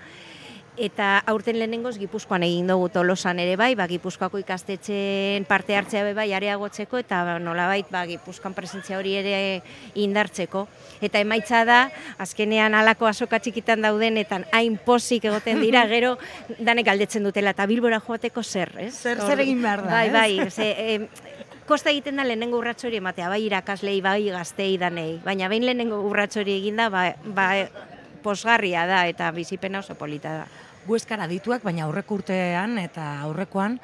Eta 0.75 1.21
aurten 1.31 1.54
lehenengoz 1.61 1.95
Gipuzkoan 2.00 2.43
egin 2.43 2.66
dugu 2.66 2.88
tolosan 2.90 3.38
ere 3.38 3.54
bai, 3.54 3.76
ba, 3.78 3.87
Gipuzkoako 3.87 4.40
ikastetxeen 4.43 5.45
parte 5.47 5.76
hartzea 5.78 6.02
be 6.02 6.14
bai 6.16 6.33
areagotzeko 6.35 6.99
eta 6.99 7.21
ba, 7.23 7.37
nolabait 7.38 7.87
ba, 7.95 8.02
Gipuzkoan 8.11 8.57
presentzia 8.57 8.99
hori 8.99 9.14
ere 9.21 9.37
indartzeko. 9.95 10.64
Eta 10.99 11.23
emaitza 11.23 11.62
da, 11.69 11.78
azkenean 12.19 12.75
alako 12.75 13.07
asoka 13.07 13.38
txikitan 13.38 13.87
daudenetan 13.87 14.49
hain 14.50 14.75
posik 14.83 15.31
egoten 15.31 15.62
dira, 15.62 15.87
gero 15.95 16.16
danek 16.59 16.90
galdetzen 16.90 17.23
dutela 17.23 17.54
eta 17.54 17.71
bilbora 17.71 18.02
joateko 18.02 18.43
zer, 18.43 18.75
ez? 18.88 18.93
Zer, 18.99 19.23
zer 19.23 19.47
egin 19.47 19.62
behar 19.62 19.87
da, 19.87 19.95
Bai, 19.95 20.11
bai, 20.11 20.50
ze, 20.50 21.09
kosta 21.71 21.95
egiten 21.95 22.19
da 22.19 22.26
lehenengo 22.26 22.59
urrats 22.59 22.83
hori 22.83 22.99
ematea, 22.99 23.31
bai 23.31 23.45
irakaslei, 23.47 24.00
bai 24.02 24.25
gaztei 24.26 24.75
danei, 24.83 25.21
baina 25.23 25.47
behin 25.49 25.71
lehenengo 25.71 26.02
urrats 26.02 26.35
hori 26.43 26.59
eginda, 26.59 26.90
ba, 26.90 27.12
ba 27.25 27.50
posgarria 28.25 28.87
da 28.88 29.04
eta 29.07 29.31
bizipena 29.37 29.85
oso 29.85 29.95
polita 30.00 30.38
da. 30.43 30.63
Gueskara 30.86 31.28
dituak, 31.30 31.62
baina 31.64 31.86
aurreko 31.86 32.20
urtean 32.20 32.78
eta 32.78 33.06
aurrekoan 33.28 33.78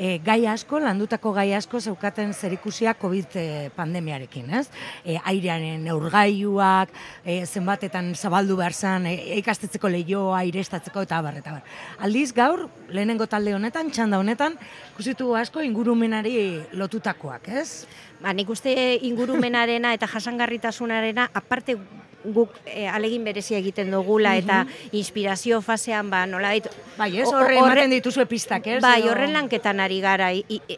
e, 0.00 0.18
gai 0.24 0.46
asko, 0.48 0.80
landutako 0.80 1.32
gai 1.36 1.50
asko 1.54 1.80
zeukaten 1.80 2.32
zerikusia 2.32 2.94
COVID 2.98 3.36
e, 3.36 3.44
pandemiarekin, 3.76 4.48
ez? 4.56 4.64
E, 5.04 5.18
airearen 5.32 5.84
neurgailuak, 5.84 6.92
e, 7.24 7.42
zenbatetan 7.44 8.14
zabaldu 8.16 8.56
behar 8.58 8.72
zen, 8.72 9.10
e, 9.10 9.14
ikastetzeko 9.42 9.92
lehioa, 9.92 10.40
airestatzeko 10.40 11.04
eta 11.04 11.20
bar, 11.22 11.40
eta 11.42 11.58
bar. 11.58 11.78
Aldiz, 12.06 12.30
gaur, 12.36 12.66
lehenengo 12.88 13.28
talde 13.28 13.54
honetan, 13.54 13.92
txanda 13.92 14.22
honetan, 14.22 14.56
kusitu 14.96 15.34
asko 15.36 15.62
ingurumenari 15.66 16.34
lotutakoak, 16.80 17.52
ez? 17.60 17.84
Ba, 18.20 18.32
nik 18.36 18.48
uste 18.52 18.72
ingurumenarena 19.08 19.92
eta 19.96 20.08
jasangarritasunarena, 20.08 21.28
aparte 21.36 21.76
guk 22.24 22.52
e, 22.66 22.86
alegin 22.88 23.24
berezia 23.24 23.58
egiten 23.58 23.90
dugula 23.90 24.34
eta 24.36 24.64
inspirazio 24.92 25.60
fasean 25.64 26.10
ba 26.10 26.24
nola 26.26 26.52
dit 26.56 26.66
bai 26.98 27.10
ez 27.20 27.28
horre 27.28 27.56
ematen 27.58 27.94
dituzu 27.94 28.26
pistak 28.28 28.66
ez 28.66 28.80
bai 28.82 29.02
horren 29.08 29.32
lanketan 29.32 29.80
ari 29.80 30.00
gara. 30.00 30.30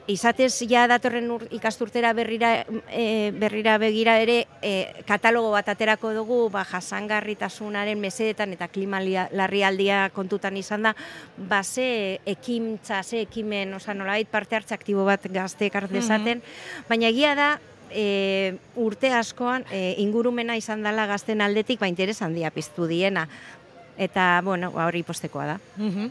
Izatez 0.07 0.53
ja 0.71 0.87
datorren 0.91 1.31
ur, 1.35 1.47
ikasturtera 1.51 2.13
berrira 2.15 2.53
e, 2.91 3.33
berrira 3.35 3.79
begira 3.83 4.19
ere 4.23 4.47
e, 4.63 5.03
katalogo 5.09 5.51
bat 5.55 5.69
aterako 5.75 6.13
dugu 6.15 6.39
ba 6.53 6.65
jasangarritasunaren 6.69 8.01
mesedetan 8.01 8.55
eta 8.55 8.69
klima 8.69 9.01
larrialdia 9.03 10.09
kontutan 10.15 10.57
izan 10.57 10.89
da 10.89 10.95
ba 11.37 11.63
ze 11.63 12.21
ekimtza 12.27 13.03
ze 13.03 13.23
ekimen 13.27 13.75
osea 13.75 13.95
nolabait 13.95 14.29
parte 14.29 14.57
hartze 14.57 14.75
aktibo 14.75 15.05
bat 15.05 15.27
gazte 15.33 15.67
ekar 15.67 15.89
dezaten. 15.91 16.43
Baina 16.89 17.09
egia 17.09 17.35
da 17.35 17.59
e, 17.95 18.57
urte 18.77 19.13
askoan 19.13 19.65
e, 19.71 19.95
ingurumena 20.03 20.57
izan 20.57 20.83
dela 20.83 21.07
gazten 21.07 21.41
aldetik 21.41 21.81
ba 21.81 21.89
interes 21.89 22.21
handia 22.23 22.51
piztu 22.51 22.87
diena. 22.87 23.29
Eta 23.97 24.41
bueno 24.45 24.73
ba 24.73 24.87
hori 24.87 25.03
postekoa 25.03 25.47
da. 25.47 25.61
Mm 25.77 26.11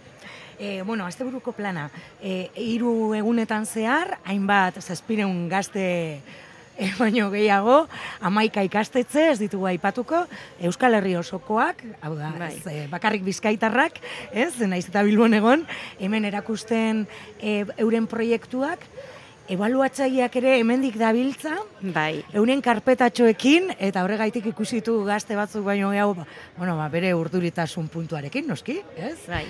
E, 0.62 0.84
bueno, 0.84 1.08
azte 1.08 1.24
buruko 1.26 1.56
plana, 1.58 1.88
e, 2.22 2.52
iru 2.62 3.16
egunetan 3.18 3.66
zehar, 3.66 4.20
hainbat, 4.30 4.76
zazpireun 4.78 5.48
gazte 5.50 6.22
e, 6.78 6.90
baino 7.00 7.32
gehiago, 7.34 7.88
amaika 8.22 8.64
ikastetze, 8.68 9.24
ez 9.32 9.40
ditugu 9.42 9.66
aipatuko, 9.72 10.24
Euskal 10.70 11.00
Herri 11.00 11.16
osokoak, 11.18 11.82
hau 12.02 12.14
da, 12.18 12.32
bai. 12.38 12.52
ez, 12.54 12.62
e, 12.70 12.86
bakarrik 12.92 13.26
bizkaitarrak, 13.26 13.98
ez, 14.32 14.54
naiz 14.62 14.86
eta 14.88 15.02
bilbon 15.08 15.34
egon, 15.38 15.66
hemen 16.00 16.30
erakusten 16.30 17.08
e, 17.40 17.64
euren 17.82 18.06
proiektuak, 18.12 18.86
ebaluatzaileak 19.50 20.36
ere 20.42 20.56
hemendik 20.60 20.98
dabiltza, 21.02 21.58
bai. 21.96 22.24
euren 22.34 22.62
karpetatxoekin, 22.62 23.74
eta 23.80 24.06
horregaitik 24.06 24.52
ikusitu 24.54 25.02
gazte 25.08 25.36
batzuk 25.36 25.66
baino 25.66 25.92
gehiago, 25.92 26.26
bueno, 26.58 26.78
ba, 26.78 26.90
bere 26.90 27.14
urduritasun 27.18 27.90
puntuarekin, 27.92 28.48
noski, 28.48 28.82
ez? 28.98 29.18
Bai 29.28 29.46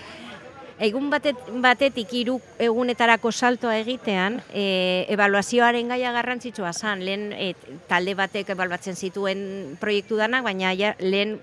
egun 0.81 1.11
batet, 1.13 1.37
batetik 1.61 2.09
hiru 2.17 2.39
egunetarako 2.61 3.29
saltoa 3.31 3.75
egitean, 3.83 4.39
e, 4.49 5.05
evaluazioaren 5.13 5.91
gaia 5.93 6.11
garrantzitsua 6.15 6.71
zan, 6.73 7.03
lehen 7.05 7.27
e, 7.37 7.51
talde 7.89 8.15
batek 8.17 8.49
ebaluatzen 8.55 8.97
zituen 8.97 9.43
proiektu 9.81 10.17
danak, 10.17 10.43
baina 10.47 10.73
ja, 10.77 10.95
lehen 10.99 11.37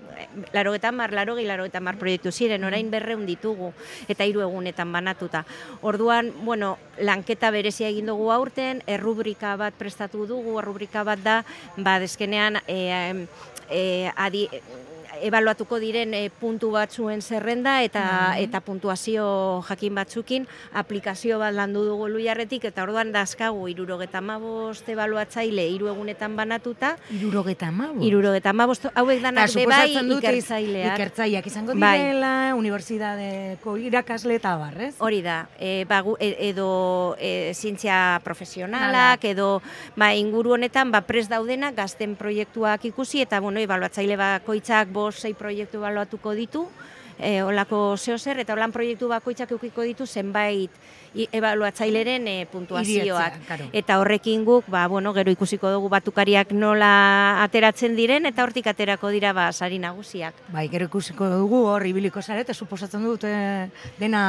larogetan 0.53 0.97
mar, 0.99 1.15
larogi 1.15 1.47
larogetan 1.47 1.85
mar 1.87 1.95
proiektu 2.01 2.33
ziren, 2.35 2.67
orain 2.67 2.85
mm. 2.85 2.91
berreun 2.97 3.25
ditugu, 3.29 3.71
eta 4.11 4.27
hiru 4.27 4.43
egunetan 4.43 4.91
banatuta. 4.91 5.45
Orduan, 5.87 6.33
bueno, 6.43 6.75
lanketa 6.99 7.53
berezia 7.55 7.87
egin 7.93 8.11
dugu 8.11 8.33
aurten, 8.35 8.83
errubrika 8.91 9.55
bat 9.61 9.79
prestatu 9.79 10.27
dugu, 10.27 10.59
errubrika 10.59 11.07
bat 11.07 11.23
da, 11.23 11.39
ba, 11.77 11.95
deskenean, 12.03 12.59
e, 12.67 13.27
e, 13.71 13.83
adi, 14.19 14.49
ebaluatuko 15.23 15.79
diren 15.81 16.13
e, 16.13 16.29
puntu 16.29 16.71
batzuen 16.75 17.21
zerrenda 17.21 17.79
eta 17.83 18.03
mm. 18.03 18.43
eta 18.45 18.61
puntuazio 18.61 19.25
jakin 19.67 19.95
batzukin 19.95 20.47
aplikazio 20.73 21.39
bat 21.39 21.53
landu 21.53 21.83
dugu 21.85 22.07
luiarretik 22.09 22.65
eta 22.69 22.83
orduan 22.83 23.11
dazkagu 23.11 23.67
irurogeta 23.71 24.21
mabost 24.21 24.87
ebaluatzaile 24.89 25.65
hiru 25.69 25.89
egunetan 25.91 26.35
banatuta. 26.37 26.95
Irurogeta 27.15 27.71
mabost? 27.71 28.05
Irurogeta 28.05 28.53
mabost, 28.53 28.87
hauek 28.93 29.21
danak 29.23 29.53
bai 29.69 29.89
ikertzaileak. 29.93 30.95
Ikertzaileak 30.97 31.47
izango 31.47 31.75
bai. 31.75 31.97
direla, 31.99 32.33
bai. 32.49 32.59
unibertsitateko 32.59 33.75
irakasle 33.89 34.37
eta 34.39 34.55
barrez? 34.59 34.93
Hori 34.99 35.21
da, 35.25 35.39
e, 35.59 35.85
bagu, 35.89 36.15
e, 36.19 36.31
edo 36.49 37.15
e, 37.19 37.53
zientzia 37.53 38.19
profesionalak, 38.23 39.25
edo 39.29 39.49
ba, 39.99 40.13
inguru 40.15 40.55
honetan 40.57 40.91
ba, 40.91 41.03
pres 41.07 41.27
daudena 41.31 41.71
gazten 41.75 42.15
proiektuak 42.19 42.85
ikusi 42.89 43.23
eta 43.25 43.39
bueno, 43.43 43.61
ebaluatzaile 43.63 44.17
bakoitzak 44.19 44.91
sei 45.11 45.33
proiektu 45.33 45.81
baloatuko 45.81 46.33
ditu, 46.37 46.65
e, 47.19 47.41
olako 47.43 47.97
zeo 47.97 48.17
zer, 48.17 48.39
eta 48.39 48.53
holan 48.53 48.71
proiektu 48.71 49.09
bakoitzak 49.11 49.51
eukiko 49.51 49.83
ditu 49.87 50.07
zenbait 50.07 50.71
ebaluatzaileren 51.13 52.27
e, 52.27 52.35
puntuazioak. 52.51 53.39
Eta 53.73 53.99
horrekin 53.99 54.43
guk, 54.45 54.67
ba, 54.71 54.87
bueno, 54.87 55.13
gero 55.13 55.31
ikusiko 55.33 55.71
dugu 55.73 55.89
batukariak 55.89 56.51
nola 56.53 57.43
ateratzen 57.43 57.95
diren, 57.97 58.27
eta 58.29 58.43
hortik 58.45 58.67
aterako 58.69 59.11
dira 59.13 59.33
ba, 59.33 59.49
sari 59.53 59.79
nagusiak. 59.81 60.37
Bai, 60.53 60.67
gero 60.71 60.89
ikusiko 60.89 61.29
dugu 61.31 61.63
hor 61.69 61.85
ibiliko 61.89 62.21
zarete, 62.21 62.53
suposatzen 62.53 63.03
dut 63.03 63.25
dena 63.99 64.23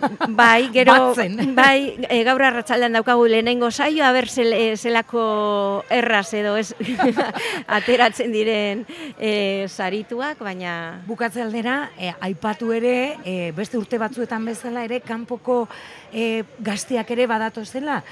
bai, 0.40 0.70
gero, 0.74 1.14
Bai, 1.54 1.96
e, 2.08 2.22
gaur 2.26 2.42
arratsaldean 2.42 2.98
daukagu 2.98 3.26
lehenengo 3.30 3.70
saio, 3.70 4.04
aber 4.04 4.28
zel, 4.28 4.54
zelako 4.76 5.84
erraz 5.92 6.32
edo 6.34 6.56
ez 6.58 6.74
ateratzen 7.78 8.32
diren 8.34 8.84
e, 9.18 9.66
sarituak, 9.68 10.40
baina... 10.44 11.02
Bukatze 11.06 11.42
aldera, 11.44 11.90
e, 11.98 12.12
aipatu 12.24 12.72
ere, 12.74 13.16
e, 13.24 13.52
beste 13.56 13.78
urte 13.78 13.98
batzuetan 14.00 14.44
bezala 14.48 14.84
ere, 14.86 15.00
kanpoko 15.04 15.64
e, 16.12 16.23
gazteak 16.58 17.10
ere 17.14 17.26
badatu 17.30 17.64
zela, 17.64 18.02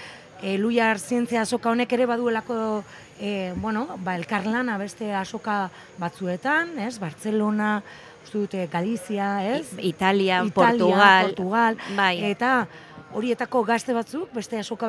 e, 0.42 0.58
luiar 0.58 0.98
zientzia 0.98 1.42
asoka 1.46 1.70
honek 1.70 1.92
ere 1.94 2.06
baduelako 2.10 2.56
e, 3.20 3.52
bueno, 3.56 3.86
ba, 4.02 4.16
elkarlana 4.18 4.76
beste 4.78 5.12
asoka 5.14 5.70
batzuetan, 6.02 6.74
ez? 6.82 6.96
Bartzelona, 6.98 7.76
uste 8.24 8.38
dute, 8.38 8.66
Galizia, 8.72 9.28
ez? 9.54 9.68
Italia, 9.78 10.42
Italia 10.42 10.54
Portugal. 10.54 11.28
Portugal. 11.30 11.78
Bai. 11.96 12.16
Eta, 12.32 12.66
horietako 13.14 13.62
gazte 13.64 13.94
batzuk, 13.94 14.30
beste 14.34 14.58
asoka 14.58 14.88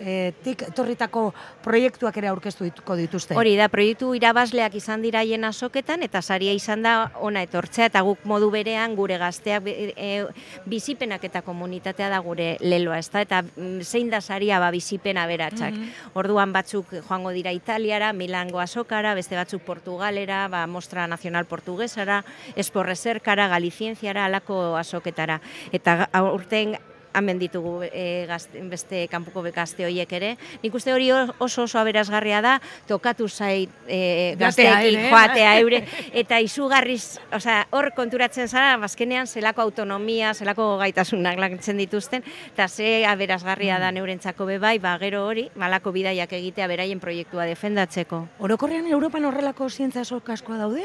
e, 0.00 0.32
tik 0.44 0.64
torritako 0.74 1.32
proiektuak 1.64 2.16
ere 2.16 2.28
aurkeztu 2.28 2.64
dituko 2.64 2.96
dituzte. 2.96 3.36
Hori 3.38 3.56
da, 3.56 3.68
proiektu 3.68 4.12
irabazleak 4.14 4.74
izan 4.74 5.02
dira 5.02 5.22
hien 5.22 5.44
asoketan 5.44 6.02
eta 6.02 6.22
saria 6.22 6.52
izan 6.52 6.82
da 6.82 7.10
ona 7.20 7.42
etortzea 7.42 7.86
eta 7.90 8.02
guk 8.06 8.24
modu 8.24 8.50
berean 8.50 8.94
gure 8.96 9.18
gazteak 9.18 9.66
e, 9.68 10.26
bizipenak 10.66 11.24
eta 11.24 11.42
komunitatea 11.42 12.08
da 12.08 12.18
gure 12.24 12.56
leloa, 12.60 12.98
ez 12.98 13.10
da? 13.10 13.22
Eta 13.26 13.42
mm, 13.42 13.80
zein 13.82 14.10
da 14.10 14.20
saria 14.20 14.58
ba 14.58 14.70
bizipena 14.74 15.26
beratxak. 15.26 15.74
Mhm. 15.74 16.12
Orduan 16.18 16.52
batzuk 16.52 16.92
joango 17.00 17.32
dira 17.36 17.52
Italiara, 17.52 18.12
Milango 18.12 18.60
asokara, 18.60 19.14
beste 19.14 19.36
batzuk 19.36 19.62
Portugalera, 19.62 20.46
ba, 20.48 20.66
Mostra 20.66 21.06
Nacional 21.06 21.46
Portuguesara, 21.46 22.24
Esporrezerkara, 22.56 23.48
Galicienziara, 23.48 24.26
alako 24.26 24.76
asoketara. 24.76 25.40
Eta 25.72 26.08
urten 26.32 26.76
hemen 27.18 27.38
ditugu 27.38 27.82
e, 27.86 28.26
gazte, 28.28 28.62
beste 28.70 29.06
kanpoko 29.10 29.42
bekazte 29.46 29.86
horiek 29.86 30.12
ere. 30.12 30.34
Nik 30.62 30.74
uste 30.74 30.92
hori 30.92 31.10
oso 31.12 31.64
oso 31.64 31.78
aberazgarria 31.80 32.40
da, 32.44 32.58
tokatu 32.88 33.28
zait 33.28 33.70
e, 33.86 34.34
gazteekin 34.40 34.98
eh? 34.98 35.08
joatea 35.10 35.54
eure, 35.60 35.82
eta 36.16 36.40
izugarriz, 36.44 37.18
osea, 37.34 37.66
hor 37.74 37.90
konturatzen 37.96 38.48
zara, 38.48 38.76
bazkenean 38.80 39.26
zelako 39.26 39.62
autonomia, 39.66 40.32
zelako 40.34 40.70
gaitasunak 40.82 41.38
lantzen 41.38 41.78
dituzten, 41.80 42.24
eta 42.52 42.68
ze 42.68 43.04
aberazgarria 43.06 43.78
da 43.78 43.90
mm. 43.90 43.98
neurentzako 43.98 44.48
bebai, 44.48 44.78
ba, 44.82 44.96
gero 45.02 45.24
hori, 45.26 45.48
malako 45.58 45.92
bidaiak 45.94 46.32
egitea 46.38 46.68
beraien 46.70 47.00
proiektua 47.00 47.48
defendatzeko. 47.50 48.24
Orokorrean 48.44 48.86
Europan 48.86 49.28
horrelako 49.28 49.68
zientza 49.70 50.02
askoa 50.02 50.58
daude, 50.58 50.84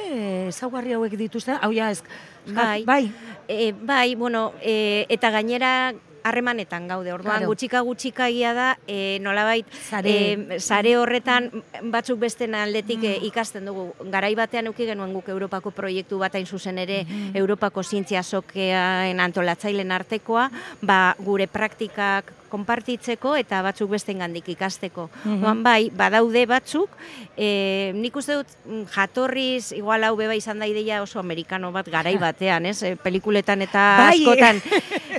ezaugarri 0.50 0.94
hauek 0.94 1.18
dituzten, 1.20 1.60
hau 1.62 1.72
ja, 1.76 1.92
ez, 1.92 2.04
bai, 2.48 2.84
bai. 2.86 3.04
E, 3.48 3.72
bai, 3.74 4.16
bueno, 4.16 4.54
e, 4.62 5.06
eta 5.10 5.32
gainera 5.32 5.94
harremanetan 6.24 6.88
gaude. 6.88 7.14
Orduan 7.14 7.44
claro. 7.44 7.52
gutxika 7.52 7.82
gutxika 7.82 8.30
ia 8.30 8.54
da 8.54 8.68
e, 8.88 9.20
nolabait 9.22 9.68
sare. 9.90 10.14
E, 10.14 10.60
sare 10.60 10.96
horretan 10.98 11.50
batzuk 11.92 12.20
beste 12.20 12.48
aldetik 12.54 13.04
e, 13.04 13.18
mm. 13.20 13.28
ikasten 13.32 13.66
dugu. 13.66 13.90
Garai 14.12 14.34
batean 14.36 14.68
uki 14.72 14.88
genuen 14.90 15.14
guk 15.14 15.30
Europako 15.30 15.72
proiektu 15.72 16.20
bat 16.20 16.36
hain 16.36 16.46
zuzen 16.46 16.78
ere 16.78 17.04
mm 17.04 17.22
Europako 17.34 17.84
zientzia 17.84 18.22
sokean 18.24 19.20
antolatzailen 19.20 19.92
artekoa, 19.92 20.50
ba, 20.82 21.16
gure 21.20 21.48
praktikak 21.48 22.32
konpartitzeko 22.54 23.34
eta 23.40 23.62
batzuk 23.66 23.92
beste 23.96 24.14
gandik 24.18 24.52
ikasteko. 24.54 25.10
Mm 25.26 25.64
bai, 25.64 25.90
badaude 25.96 26.44
batzuk, 26.50 26.96
e, 27.38 27.92
nik 27.96 28.16
uste 28.20 28.38
dut 28.40 28.50
mm, 28.66 28.86
jatorriz, 28.94 29.72
igual 29.78 30.04
hau 30.04 30.16
beba 30.20 30.36
izan 30.36 30.60
da 30.60 30.68
ideia 30.68 31.02
oso 31.04 31.22
amerikano 31.22 31.72
bat 31.72 31.90
garai 31.90 32.16
batean, 32.28 32.68
ez? 32.70 32.82
E, 32.84 32.96
pelikuletan 32.96 33.64
eta 33.66 33.84
bai. 34.02 34.18
askotan. 34.18 34.62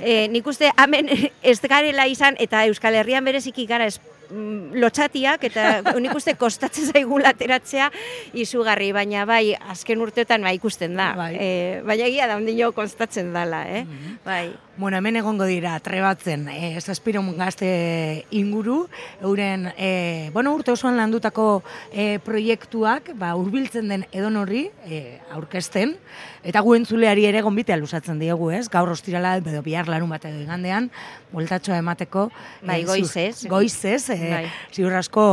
E, 0.01 0.27
nik 0.31 0.47
uste, 0.47 0.71
hemen 0.75 1.09
ez 1.53 1.59
garela 1.61 2.07
izan, 2.11 2.37
eta 2.39 2.65
Euskal 2.69 2.99
Herrian 2.99 3.25
bereziki 3.25 3.65
gara 3.69 3.89
lotxatiak, 4.75 5.43
eta 5.49 5.65
unik 5.99 6.15
uste 6.17 6.35
kostatzen 6.39 6.91
zaigu 6.93 7.19
lateratzea 7.21 7.89
izugarri, 8.33 8.91
baina 8.95 9.25
bai, 9.29 9.55
azken 9.55 10.01
urteotan 10.01 10.45
bai 10.45 10.55
ikusten 10.59 10.95
da. 10.97 11.11
Bai. 11.17 11.31
E, 11.35 11.49
baina 11.85 12.09
egia 12.09 12.29
da, 12.29 12.37
ondino 12.39 12.71
konstatzen 12.75 13.33
dala, 13.35 13.65
eh? 13.69 13.83
Mhm. 13.85 14.19
Bai. 14.25 14.45
Bueno, 14.77 14.97
hemen 14.97 15.15
egongo 15.15 15.45
dira, 15.47 15.77
trebatzen, 15.79 16.49
e, 16.51 16.81
zazpiron 16.81 17.29
gazte 17.37 18.25
inguru, 18.35 18.89
euren, 19.23 19.69
e, 19.77 20.29
bueno, 20.33 20.51
urte 20.51 20.73
osoan 20.73 20.97
landutako 20.99 21.63
e, 21.93 22.19
proiektuak, 22.19 23.13
ba, 23.15 23.31
urbiltzen 23.39 23.87
den 23.87 24.03
edon 24.11 24.35
horri, 24.41 24.65
e, 24.83 25.21
aurkezten, 25.31 25.95
eta 26.45 26.61
guen 26.61 26.85
zuleari 26.85 27.25
ere 27.25 27.41
gonbitea 27.41 27.77
lusatzen 27.81 28.19
diegu, 28.21 28.51
ez? 28.53 28.67
Gaur 28.69 28.91
ostirala, 28.93 29.35
edo 29.41 29.61
bihar 29.65 29.89
larun 29.89 30.09
bat 30.13 30.25
edo 30.29 30.39
igandean, 30.43 30.91
bueltatxoa 31.33 31.79
emateko. 31.81 32.29
Bai, 32.61 32.83
ziur- 32.83 32.91
goizez. 32.93 33.47
Goizez, 33.49 34.03
e, 34.13 34.19
Bai. 34.29 34.45
ziur 34.71 34.93
asko, 34.93 35.25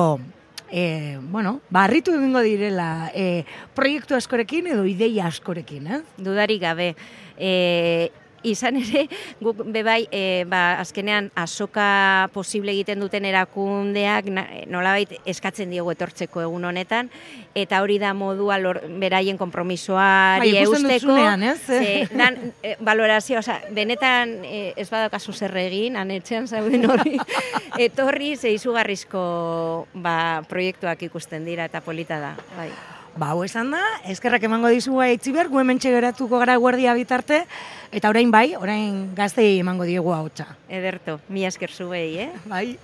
e, 0.72 1.18
bueno, 1.20 1.60
barritu 1.70 2.14
egingo 2.16 2.40
direla 2.40 3.10
e, 3.14 3.44
proiektu 3.76 4.16
askorekin 4.16 4.72
edo 4.72 4.86
ideia 4.88 5.26
askorekin, 5.28 5.86
ez? 5.98 6.02
dudarik 6.16 6.62
gabe. 6.64 6.94
E, 7.36 8.10
izan 8.42 8.78
ere, 8.80 9.06
guk 9.40 9.62
bebai, 9.72 10.06
e, 10.10 10.44
ba, 10.48 10.78
azkenean 10.82 11.30
asoka 11.38 12.28
posible 12.34 12.72
egiten 12.74 13.02
duten 13.02 13.26
erakundeak 13.28 14.30
na, 14.32 14.46
nolabait 14.70 15.12
eskatzen 15.28 15.70
diogu 15.72 15.92
etortzeko 15.94 16.42
egun 16.44 16.66
honetan, 16.68 17.10
eta 17.54 17.82
hori 17.82 17.98
da 18.02 18.12
modua 18.16 18.58
lor, 18.62 18.80
beraien 19.02 19.38
kompromisoari 19.40 20.52
Bai, 20.52 20.64
eusteko. 20.64 21.18
ez? 21.18 21.58
Ze, 21.66 22.08
dan, 22.14 22.38
e, 22.62 22.76
valorazio, 22.80 23.38
oza, 23.42 23.60
benetan 23.70 24.38
e, 24.44 24.72
ez 24.76 24.88
badakazu 24.90 25.32
zer 25.32 25.56
egin, 25.62 25.96
anetxean 26.00 26.48
zauden 26.48 26.88
hori, 26.90 27.18
etorri 27.86 28.34
ze 28.36 28.52
izugarrizko 28.56 29.86
ba, 29.94 30.42
proiektuak 30.48 31.02
ikusten 31.08 31.46
dira 31.48 31.68
eta 31.70 31.82
polita 31.84 32.20
da. 32.22 32.34
Bai. 32.56 32.70
Ba, 33.12 33.34
hau 33.34 33.42
esan 33.44 33.74
da, 33.74 33.80
eskerrak 34.08 34.46
emango 34.48 34.70
dizu 34.72 34.96
aitziber, 35.04 35.50
gu 35.52 35.60
hemen 35.60 35.78
geratuko 35.78 36.38
gara 36.40 36.56
guardia 36.56 36.94
bitarte, 36.96 37.44
eta 37.92 38.08
orain 38.08 38.30
bai, 38.32 38.56
orain 38.56 39.14
gaztei 39.14 39.58
emango 39.60 39.84
diegu 39.84 40.14
hautsa. 40.14 40.56
Ederto, 40.68 41.20
mi 41.28 41.44
esker 41.44 41.70
zuei, 41.70 42.18
eh? 42.18 42.32
Bai. 42.46 42.78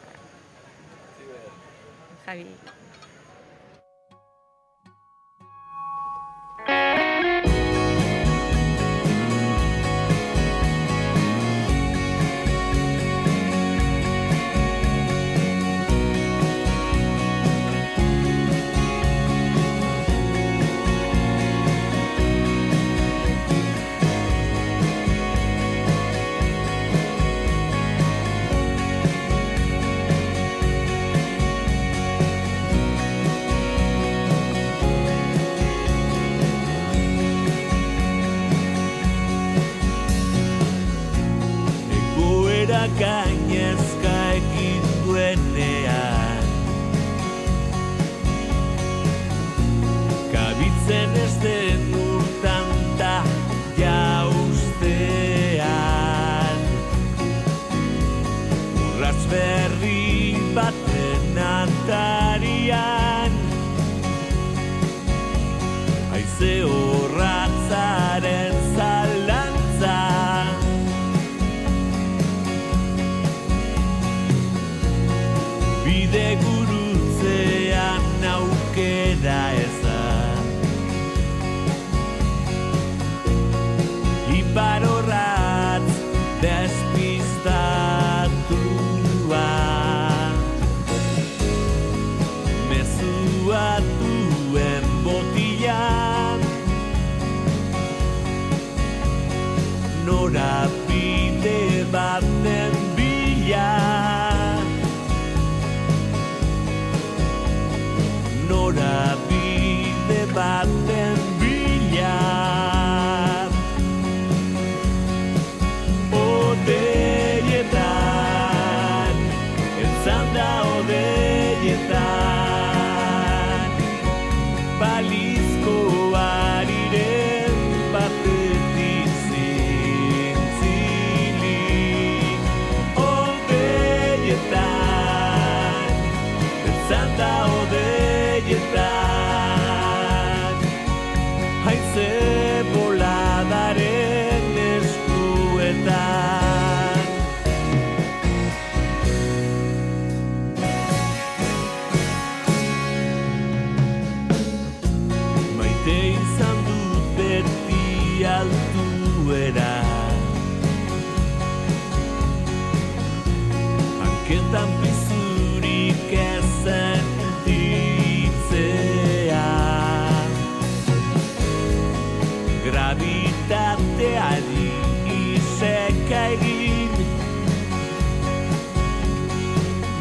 Javi. 2.27 2.47
Gainezka 42.87 44.15
egin 44.35 44.85
duenean 45.05 46.47
Kabitzen 50.33 51.13
ez 51.25 51.35
den 51.43 51.83
urtan 51.99 52.69
da 53.01 53.17
jauztean 53.79 54.99
Urratz 58.87 59.25
berri 59.31 60.37
baten 60.55 61.39
atarian. 61.39 63.33
Aize 66.13 66.55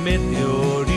meteorito. 0.07 0.96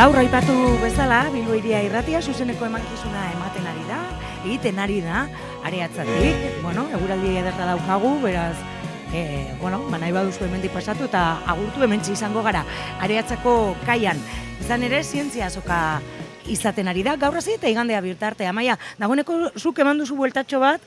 Gaur 0.00 0.16
aipatu 0.16 0.54
bezala, 0.80 1.26
Bilbo 1.28 1.52
iria 1.52 1.82
irratia 1.84 2.22
zuzeneko 2.24 2.64
emankizuna 2.64 3.26
ematen 3.34 3.66
ari 3.68 3.82
da, 3.84 3.98
egiten 4.46 4.78
ari 4.80 4.94
da, 5.04 5.26
areatzatik, 5.68 6.46
bueno, 6.62 6.86
eguraldi 6.96 7.34
ederra 7.36 7.66
daukagu, 7.74 8.14
beraz, 8.22 8.54
e, 9.12 9.24
bueno, 9.60 9.82
ba, 9.92 9.98
nahi 10.00 10.14
baduzu 10.16 10.46
hemendik 10.46 10.72
pasatu 10.72 11.04
eta 11.04 11.24
agurtu 11.52 11.84
hementsi 11.84 12.14
izango 12.16 12.40
gara, 12.46 12.64
areatzako 13.04 13.74
kaian. 13.84 14.24
Izan 14.64 14.88
ere, 14.88 15.02
zientzia 15.04 15.50
azoka 15.52 15.82
izaten 16.48 16.88
ari 16.88 17.04
da, 17.04 17.18
gaur 17.20 17.36
hasi 17.36 17.58
eta 17.58 17.68
igandea 17.68 18.00
birtarte. 18.00 18.48
Amaia, 18.48 18.78
dagoeneko 18.96 19.50
zuk 19.60 19.84
eman 19.84 20.00
duzu 20.00 20.16
bueltatxo 20.16 20.64
bat, 20.64 20.80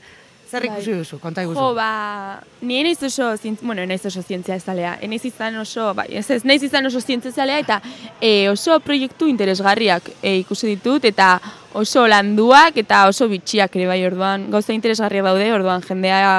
zer 0.53 0.67
Bai. 0.67 0.75
ikusi 0.77 0.93
duzu, 0.99 1.19
konta 1.21 1.43
iguzu. 1.45 1.57
Jo, 1.57 1.73
ba, 1.77 2.41
ni 2.61 2.81
naiz 2.85 3.01
oso, 3.07 3.31
zient, 3.37 3.61
bueno, 3.65 3.85
naiz 3.89 4.03
oso 4.05 4.21
zientzia 4.21 4.57
ezalea. 4.59 4.95
Naiz 5.09 5.23
izan 5.25 5.57
oso, 5.61 5.89
bai, 5.97 6.07
ez 6.19 6.25
ez, 6.35 6.43
naiz 6.45 6.61
izan 6.67 6.85
oso 6.89 7.01
zientzia 7.01 7.33
ezalea 7.33 7.61
eta 7.63 7.79
e, 8.19 8.49
oso 8.51 8.77
proiektu 8.85 9.29
interesgarriak 9.31 10.11
e, 10.21 10.37
ikusi 10.43 10.75
ditut 10.75 11.09
eta 11.09 11.33
oso 11.79 12.05
landuak 12.07 12.77
eta 12.83 13.07
oso 13.09 13.29
bitxiak 13.31 13.79
ere 13.79 13.89
bai 13.89 14.01
orduan. 14.05 14.49
Gauza 14.53 14.75
interesgarriak 14.77 15.25
daude, 15.31 15.49
orduan 15.55 15.85
jendea 15.87 16.29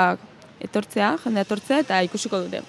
etortzea, 0.63 1.17
jendea 1.25 1.49
etortzea 1.49 1.83
eta 1.87 2.03
ikusiko 2.07 2.45
dute. 2.47 2.63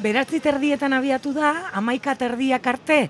Beratzi 0.00 0.40
terdietan 0.40 0.94
abiatu 0.96 1.34
da, 1.36 1.50
amaika 1.76 2.14
terdiak 2.16 2.66
arte, 2.72 3.02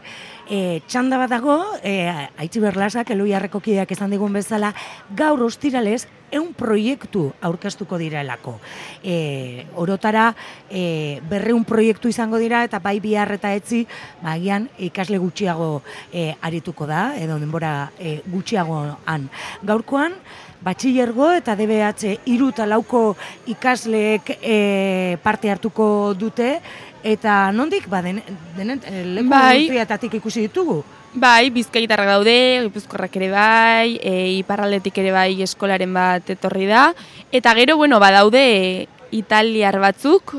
e, 0.51 0.83
txanda 0.91 1.17
bat 1.21 1.31
dago, 1.31 1.57
e, 1.83 2.11
Aitzi 2.43 2.61
Berlasak, 2.61 3.15
Eloiarreko 3.15 3.63
kideak 3.63 3.93
esan 3.95 4.11
digun 4.11 4.35
bezala, 4.35 4.75
gaur 5.17 5.47
ostiralez, 5.47 6.03
eun 6.31 6.53
proiektu 6.55 7.25
aurkeztuko 7.43 7.99
direlako. 7.99 8.57
E, 9.03 9.67
orotara, 9.81 10.29
e, 10.69 11.21
berreun 11.31 11.65
proiektu 11.67 12.11
izango 12.11 12.39
dira, 12.43 12.65
eta 12.67 12.83
bai 12.83 12.99
bihar 13.03 13.33
eta 13.39 13.55
etzi, 13.55 13.85
bagian 14.23 14.69
ikasle 14.91 15.19
gutxiago 15.23 15.73
e, 16.13 16.35
arituko 16.43 16.87
da, 16.91 17.11
edo 17.19 17.39
denbora 17.43 17.91
e, 17.99 18.21
gutxiagoan. 18.31 19.27
Gaurkoan, 19.67 20.15
batxillergo 20.61 21.31
eta 21.33 21.55
DBH 21.57 22.19
iru 22.29 22.51
eta 22.53 22.67
lauko 22.69 23.15
ikasleek 23.49 24.35
e, 24.43 25.17
parte 25.25 25.51
hartuko 25.51 26.13
dute, 26.19 26.59
eta 27.03 27.51
nondik, 27.53 27.89
ba, 27.89 28.03
den, 28.03 28.23
denen, 28.57 28.81
e, 28.87 29.05
leku 29.05 29.29
Bai. 29.29 29.69
ikusi 30.13 30.41
ditugu. 30.41 30.85
Bai, 31.13 31.51
bizkaitarrak 31.51 32.07
daude, 32.07 32.63
gipuzkorrak 32.69 33.17
ere 33.17 33.31
bai, 33.31 33.99
e, 34.03 34.39
iparraldetik 34.39 34.97
ere 34.99 35.11
bai 35.11 35.43
eskolaren 35.43 35.93
bat 35.93 36.31
etorri 36.31 36.67
da. 36.67 36.95
Eta 37.33 37.55
gero, 37.55 37.77
bueno, 37.77 37.99
badaude 37.99 38.39
e, 38.83 38.89
italiar 39.11 39.81
batzuk, 39.81 40.37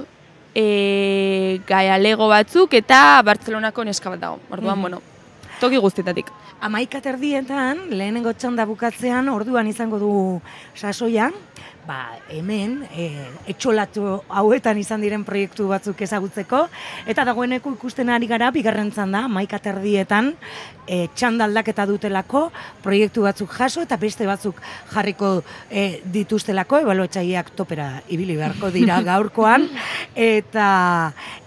e, 0.56 1.60
gaialego 1.68 2.28
batzuk 2.28 2.74
eta 2.74 3.22
Bartzelonako 3.24 3.84
neska 3.84 4.10
bat 4.10 4.20
dago. 4.20 4.40
Orduan, 4.50 4.78
Mhm. 4.78 4.82
bueno, 4.82 5.02
toki 5.60 5.78
guztietatik. 5.78 6.32
Amaika 6.62 7.02
terdietan, 7.02 7.90
lehenengo 7.90 8.34
txanda 8.34 8.66
bukatzean, 8.66 9.28
orduan 9.30 9.68
izango 9.68 9.98
du 10.00 10.42
sasoia, 10.76 11.32
ba, 11.88 12.18
hemen, 12.30 12.82
e, 12.94 13.08
etxolatu 13.52 14.22
hauetan 14.30 14.80
izan 14.82 15.02
diren 15.04 15.24
proiektu 15.28 15.68
batzuk 15.72 16.02
ezagutzeko, 16.06 16.66
eta 17.10 17.26
dagoeneko 17.28 17.74
ikusten 17.78 18.12
ari 18.14 18.30
gara, 18.30 18.52
bigarren 18.54 18.92
txanda, 18.94 19.26
amaika 19.30 19.60
terdietan, 19.64 20.34
e, 20.88 21.08
txanda 21.16 21.48
aldaketa 21.50 21.86
dutelako, 21.90 22.48
proiektu 22.84 23.26
batzuk 23.26 23.54
jaso, 23.58 23.84
eta 23.86 23.98
beste 24.02 24.28
batzuk 24.30 24.62
jarriko 24.94 25.34
e, 25.70 26.02
dituztelako, 26.14 26.82
ebaluatxaileak 26.86 27.54
topera 27.58 27.92
ibili 28.10 28.38
beharko 28.40 28.72
dira 28.74 29.02
gaurkoan, 29.12 29.68
eta, 30.16 30.68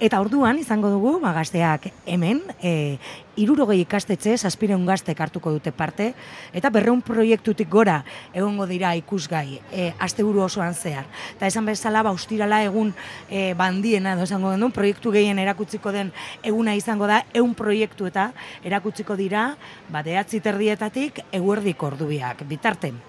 eta 0.01 0.23
orduan 0.25 0.59
izango 0.63 0.93
dugu, 0.95 1.19
ba, 1.23 1.35
gazteak 1.37 1.91
hemen, 2.07 2.43
e, 2.63 2.97
irurogei 3.41 3.81
ikastetxe, 3.83 4.37
zazpireun 4.47 4.85
gaztek 4.87 5.19
hartuko 5.21 5.53
dute 5.55 5.73
parte, 5.75 6.13
eta 6.55 6.71
berreun 6.75 7.03
proiektutik 7.05 7.69
gora 7.71 8.01
egongo 8.33 8.67
dira 8.71 8.95
ikusgai, 8.99 9.61
e, 9.73 9.91
asteburu 10.25 10.45
osoan 10.45 10.75
zehar. 10.75 11.05
Eta 11.37 11.47
esan 11.47 11.67
bezala, 11.67 12.03
ba, 12.03 12.13
ustirala 12.13 12.63
egun 12.65 12.95
e, 13.29 13.55
bandiena, 13.55 14.15
edo 14.15 14.25
esango 14.25 14.53
genuen, 14.53 14.73
proiektu 14.73 15.13
gehien 15.13 15.39
erakutziko 15.39 15.93
den 15.93 16.13
eguna 16.43 16.75
izango 16.75 17.07
da, 17.07 17.25
eun 17.35 17.55
proiektu 17.55 18.07
eta 18.07 18.33
erakutziko 18.65 19.17
dira, 19.17 19.57
ba, 19.91 20.03
deatzi 20.03 20.41
terdietatik 20.41 21.21
eguerdiko 21.33 21.93
ordubiak, 21.93 22.45
bitarten. 22.49 23.01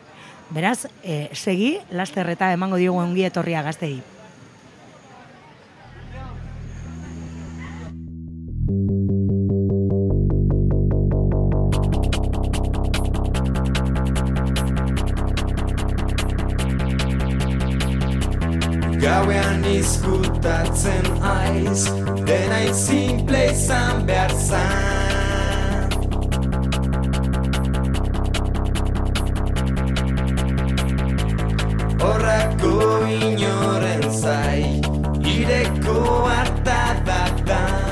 Beraz, 0.50 0.88
e, 1.04 1.30
segi, 1.34 1.80
laster 1.92 2.30
eta 2.30 2.52
emango 2.54 2.78
diogu 2.78 3.00
ongi 3.00 3.26
etorria 3.26 3.64
gaztei. 3.64 4.02
Gauean 19.06 19.62
izkutatzen 19.70 21.06
aiz 21.22 21.84
Dena 22.26 22.74
simple 22.74 23.44
izan 23.52 24.02
behar 24.08 24.34
zan. 24.48 25.94
Horrako 32.02 32.74
inoren 33.22 34.10
zai 34.24 34.82
Ireko 35.38 36.02
harta 36.26 36.82
da 37.06 37.22
da 37.46 37.85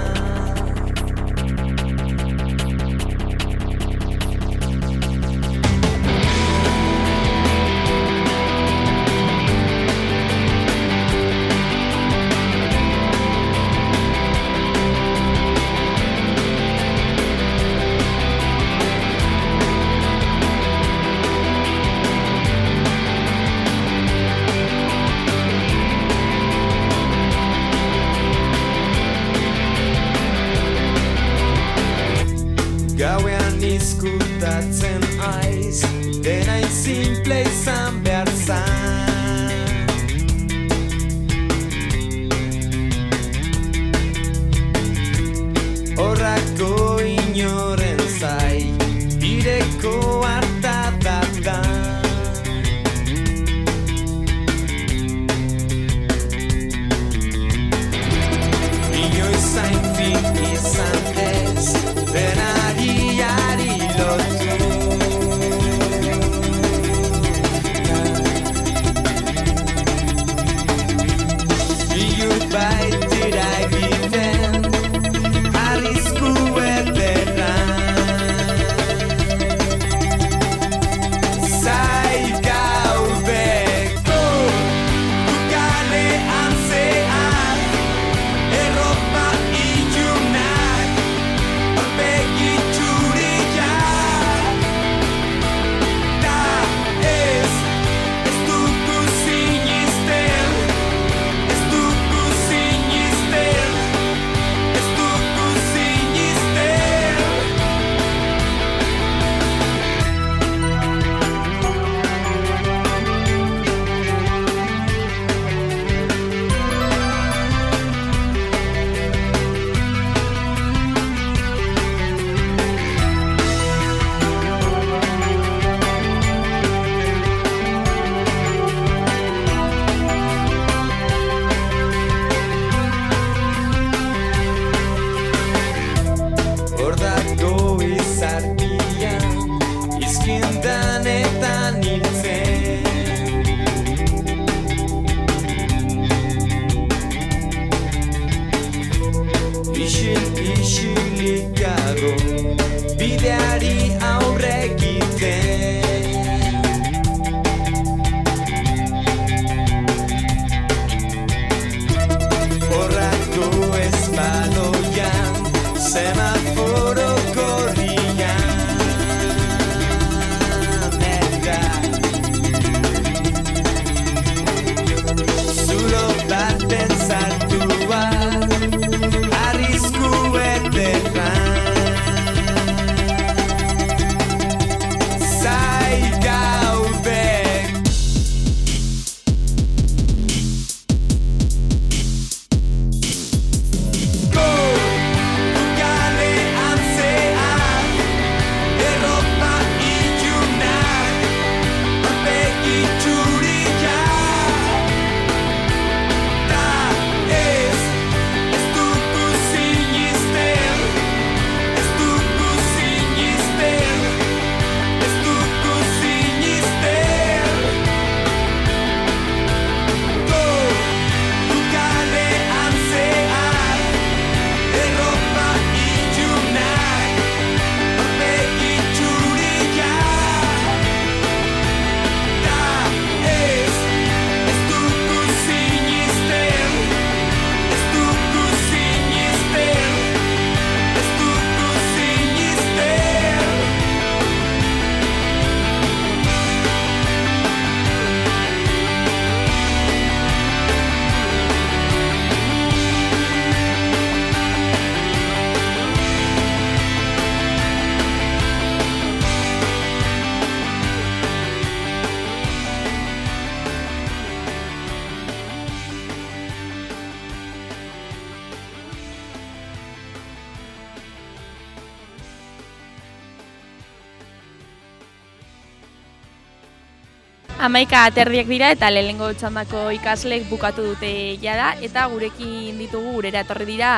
Amaika 277.64 278.02
aterdiak 278.10 278.50
dira 278.52 278.74
eta 278.74 278.90
lehenengo 278.92 279.30
txandako 279.40 279.86
ikasleek 279.96 280.50
bukatu 280.50 280.84
dute 280.84 281.12
jada 281.40 281.70
eta 281.88 282.10
gurekin 282.12 282.76
ditugu 282.82 283.14
gurera 283.16 283.46
etorri 283.46 283.70
dira 283.70 283.92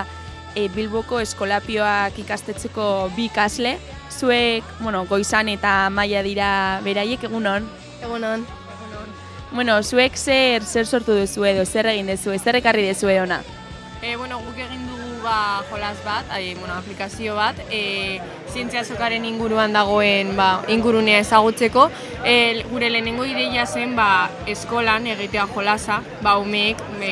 e, 0.54 0.68
Bilboko 0.76 1.18
eskolapioak 1.24 2.20
ikastetxeko 2.22 3.10
bi 3.16 3.26
ikasle. 3.26 3.72
Zuek, 4.14 4.68
bueno, 4.84 5.02
goizan 5.10 5.50
eta 5.50 5.90
maia 5.90 6.22
dira 6.22 6.50
beraiek 6.86 7.26
egunon. 7.26 7.66
Egunon. 8.06 8.46
Bueno, 9.52 9.82
zuek 9.82 10.14
zer, 10.14 10.62
zer 10.62 10.86
sortu 10.86 11.16
duzu 11.18 11.46
edo, 11.50 11.66
zer 11.66 11.90
egin 11.90 12.12
duzu, 12.12 12.38
zer 12.38 12.60
ekarri 12.62 12.86
duzu 12.92 13.10
ona. 13.22 13.42
E, 14.02 14.16
bueno, 14.16 14.38
guk 14.46 14.58
egin 14.60 14.75
ba, 15.26 15.64
jolas 15.72 15.98
bat, 16.06 16.30
e, 16.38 16.54
bueno, 16.56 16.76
aplikazio 16.76 17.36
bat, 17.36 17.58
e, 17.74 18.20
zientzia 18.54 18.84
azokaren 18.86 19.26
inguruan 19.26 19.74
dagoen 19.74 20.36
ba, 20.38 20.62
ingurunea 20.72 21.20
ezagutzeko. 21.24 21.90
E, 22.24 22.64
gure 22.70 22.92
lehenengo 22.94 23.26
ideia 23.26 23.66
zen 23.66 23.96
ba, 23.98 24.30
eskolan 24.48 25.10
egitea 25.16 25.48
jolasa, 25.56 26.00
ba, 26.22 26.38
umeek, 26.38 26.80
e, 27.02 27.12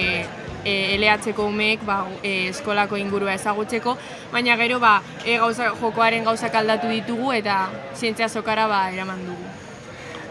e, 0.63 0.75
LH-ko 0.99 1.49
umeek 1.49 1.83
ba, 1.89 2.03
e, 2.21 2.49
eskolako 2.53 3.01
ingurua 3.01 3.33
ezagutzeko, 3.35 3.97
baina 4.31 4.55
gero 4.61 4.79
ba, 4.79 4.99
e, 5.25 5.37
gauza, 5.41 5.73
jokoaren 5.81 6.23
gauzak 6.23 6.55
aldatu 6.61 6.93
ditugu 6.93 7.33
eta 7.33 7.65
zientzia 7.97 8.29
azokara 8.29 8.69
ba, 8.71 8.85
eraman 8.93 9.25
dugu. 9.25 9.51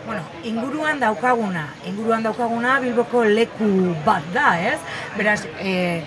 Bueno, 0.06 0.22
inguruan 0.42 0.98
daukaguna, 0.98 1.68
inguruan 1.86 2.24
daukaguna 2.24 2.80
Bilboko 2.82 3.22
leku 3.22 3.94
bat 4.04 4.24
da, 4.34 4.48
ez? 4.58 4.80
Beraz, 5.14 5.44
eh, 5.60 6.02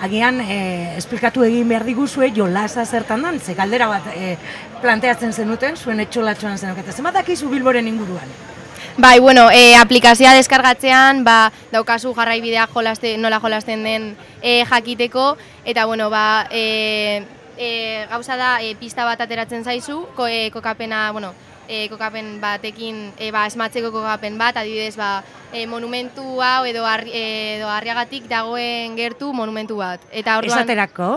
agian 0.00 0.40
eh, 0.40 0.96
esplikatu 0.96 1.44
egin 1.44 1.68
behar 1.68 1.84
diguzue 1.84 2.30
jolasa 2.34 2.84
zertan 2.86 3.22
dan, 3.22 3.40
ze 3.40 3.54
galdera 3.54 3.86
bat 3.88 4.08
eh, 4.14 4.36
planteatzen 4.82 5.32
zenuten, 5.32 5.76
zuen 5.76 6.00
etxolatxoan 6.00 6.58
zenukete. 6.58 6.92
Zenbat 6.92 7.14
dakizu 7.20 7.48
Bilboren 7.48 7.88
inguruan? 7.88 8.34
Bai, 8.96 9.18
bueno, 9.18 9.48
e, 9.50 9.74
aplikazioa 9.74 10.36
deskargatzean, 10.36 11.24
ba, 11.26 11.50
daukazu 11.72 12.12
jarraibidea 12.14 12.68
jolaste, 12.70 13.16
nola 13.18 13.40
jolasten 13.42 13.82
den 13.82 14.12
e, 14.40 14.60
jakiteko, 14.70 15.32
eta, 15.64 15.86
bueno, 15.90 16.10
ba, 16.10 16.46
e, 16.50 17.24
e, 17.58 18.06
gauza 18.10 18.36
da, 18.38 18.52
e, 18.62 18.76
pista 18.78 19.04
bat 19.04 19.20
ateratzen 19.20 19.64
zaizu, 19.64 20.04
ko, 20.14 20.28
e, 20.30 20.52
kokapena, 20.54 21.08
bueno, 21.10 21.32
e, 21.68 21.88
kokapen 21.92 22.40
batekin, 22.42 23.12
e, 23.18 23.30
ba, 23.34 23.46
esmatzeko 23.46 23.92
kokapen 23.94 24.38
bat, 24.38 24.56
adibidez, 24.56 24.96
ba, 24.96 25.22
e, 25.52 25.66
monumentu 25.66 26.40
hau 26.42 26.64
edo, 26.68 26.84
arri, 26.86 27.14
edo 27.14 27.70
arriagatik 27.72 28.28
dagoen 28.30 28.96
gertu 28.98 29.32
monumentu 29.32 29.80
bat. 29.80 30.04
Eta 30.10 30.38
orduan, 30.38 30.60
Esaterako, 30.60 31.10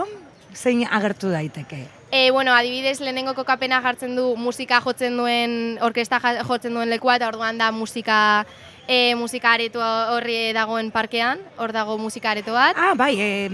zein 0.54 0.86
agertu 0.88 1.30
daiteke? 1.34 1.84
E, 2.10 2.30
bueno, 2.30 2.54
adibidez 2.56 3.00
lehenengo 3.00 3.34
kokapena 3.36 3.82
jartzen 3.84 4.16
du 4.16 4.32
musika 4.36 4.80
jotzen 4.80 5.18
duen, 5.20 5.76
orkesta 5.84 6.20
jotzen 6.48 6.72
duen 6.72 6.88
lekua, 6.88 7.18
eta 7.20 7.28
orduan 7.28 7.60
da 7.60 7.68
musika 7.72 8.46
e, 8.88 9.14
musika 9.14 9.52
areto 9.52 9.84
horri 9.84 10.54
dagoen 10.56 10.90
parkean, 10.90 11.44
hor 11.60 11.74
dago 11.76 11.98
musika 12.00 12.32
areto 12.32 12.56
bat. 12.56 12.74
Ah, 12.80 12.94
bai, 12.96 13.14
eh, 13.20 13.50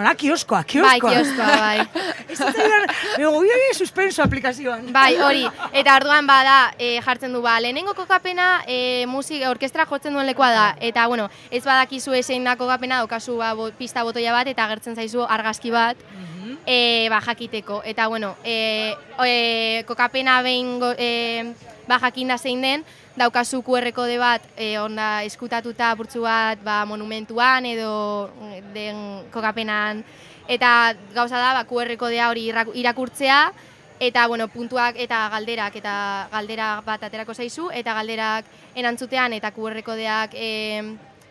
nola, 0.00 0.14
kioskoa, 0.14 0.62
bai, 0.62 0.66
kioskoa. 0.68 1.10
kioskoa, 1.10 1.56
bai. 1.60 1.78
Ez 2.30 2.38
zitzaidan, 2.38 2.86
ego, 3.18 3.30
oi, 3.38 3.50
oi, 3.52 3.74
suspenso 3.74 4.22
aplikazioan. 4.24 4.88
Bai, 4.94 5.14
hori. 5.20 5.44
Eta 5.76 5.96
orduan 6.00 6.28
bada 6.28 6.72
e, 6.78 6.96
jartzen 7.04 7.34
du 7.36 7.42
ba, 7.44 7.58
lehenengo 7.60 7.94
kokapena 7.98 8.62
e, 8.66 9.06
musika 9.10 9.50
orkestra 9.50 9.86
jotzen 9.90 10.16
duen 10.16 10.28
lekua 10.28 10.50
da. 10.54 10.66
Eta 10.80 11.06
bueno, 11.10 11.28
ez 11.50 11.64
badakizu 11.64 12.16
zein 12.22 12.44
da 12.44 12.56
kokapena, 12.56 13.02
daukazu 13.04 13.36
ba, 13.40 13.52
bo, 13.54 13.70
pista 13.78 14.04
botoia 14.06 14.32
bat 14.32 14.48
eta 14.48 14.64
agertzen 14.64 14.96
zaizu 14.96 15.26
argazki 15.28 15.70
bat. 15.74 16.00
e, 16.66 17.08
ba, 17.10 17.20
jakiteko. 17.20 17.82
Eta 17.84 18.06
bueno, 18.08 18.36
e, 18.44 18.94
e, 19.24 19.84
kokapena 19.86 20.40
behin 20.42 20.78
go, 20.80 20.94
e, 20.98 21.52
ba, 21.88 21.98
jakinda 21.98 22.38
zein 22.38 22.62
den, 22.62 22.84
daukazu 23.20 23.60
QR 23.62 23.90
kode 23.92 24.16
bat 24.20 24.44
e, 24.56 24.78
onda 24.80 25.20
eskutatuta 25.28 25.92
burtsu 25.98 26.24
bat 26.24 26.60
ba, 26.64 26.84
monumentuan 26.88 27.66
edo 27.68 28.30
mm, 28.32 28.70
den 28.72 29.02
kokapenan 29.34 30.00
eta 30.48 30.94
gauza 31.14 31.36
da 31.36 31.52
ba, 31.58 31.66
QR 31.68 31.92
kodea 32.00 32.30
hori 32.30 32.48
irakurtzea 32.80 33.42
eta 34.00 34.24
bueno, 34.32 34.48
puntuak 34.48 34.96
eta 34.96 35.26
galderak 35.34 35.76
eta 35.76 35.94
galdera 36.32 36.70
bat 36.86 37.04
aterako 37.04 37.36
zaizu 37.36 37.68
eta 37.76 37.94
galderak 37.98 38.48
erantzutean 38.74 39.36
eta 39.36 39.52
QR 39.52 39.82
kodeak 39.84 40.34
e, 40.34 40.50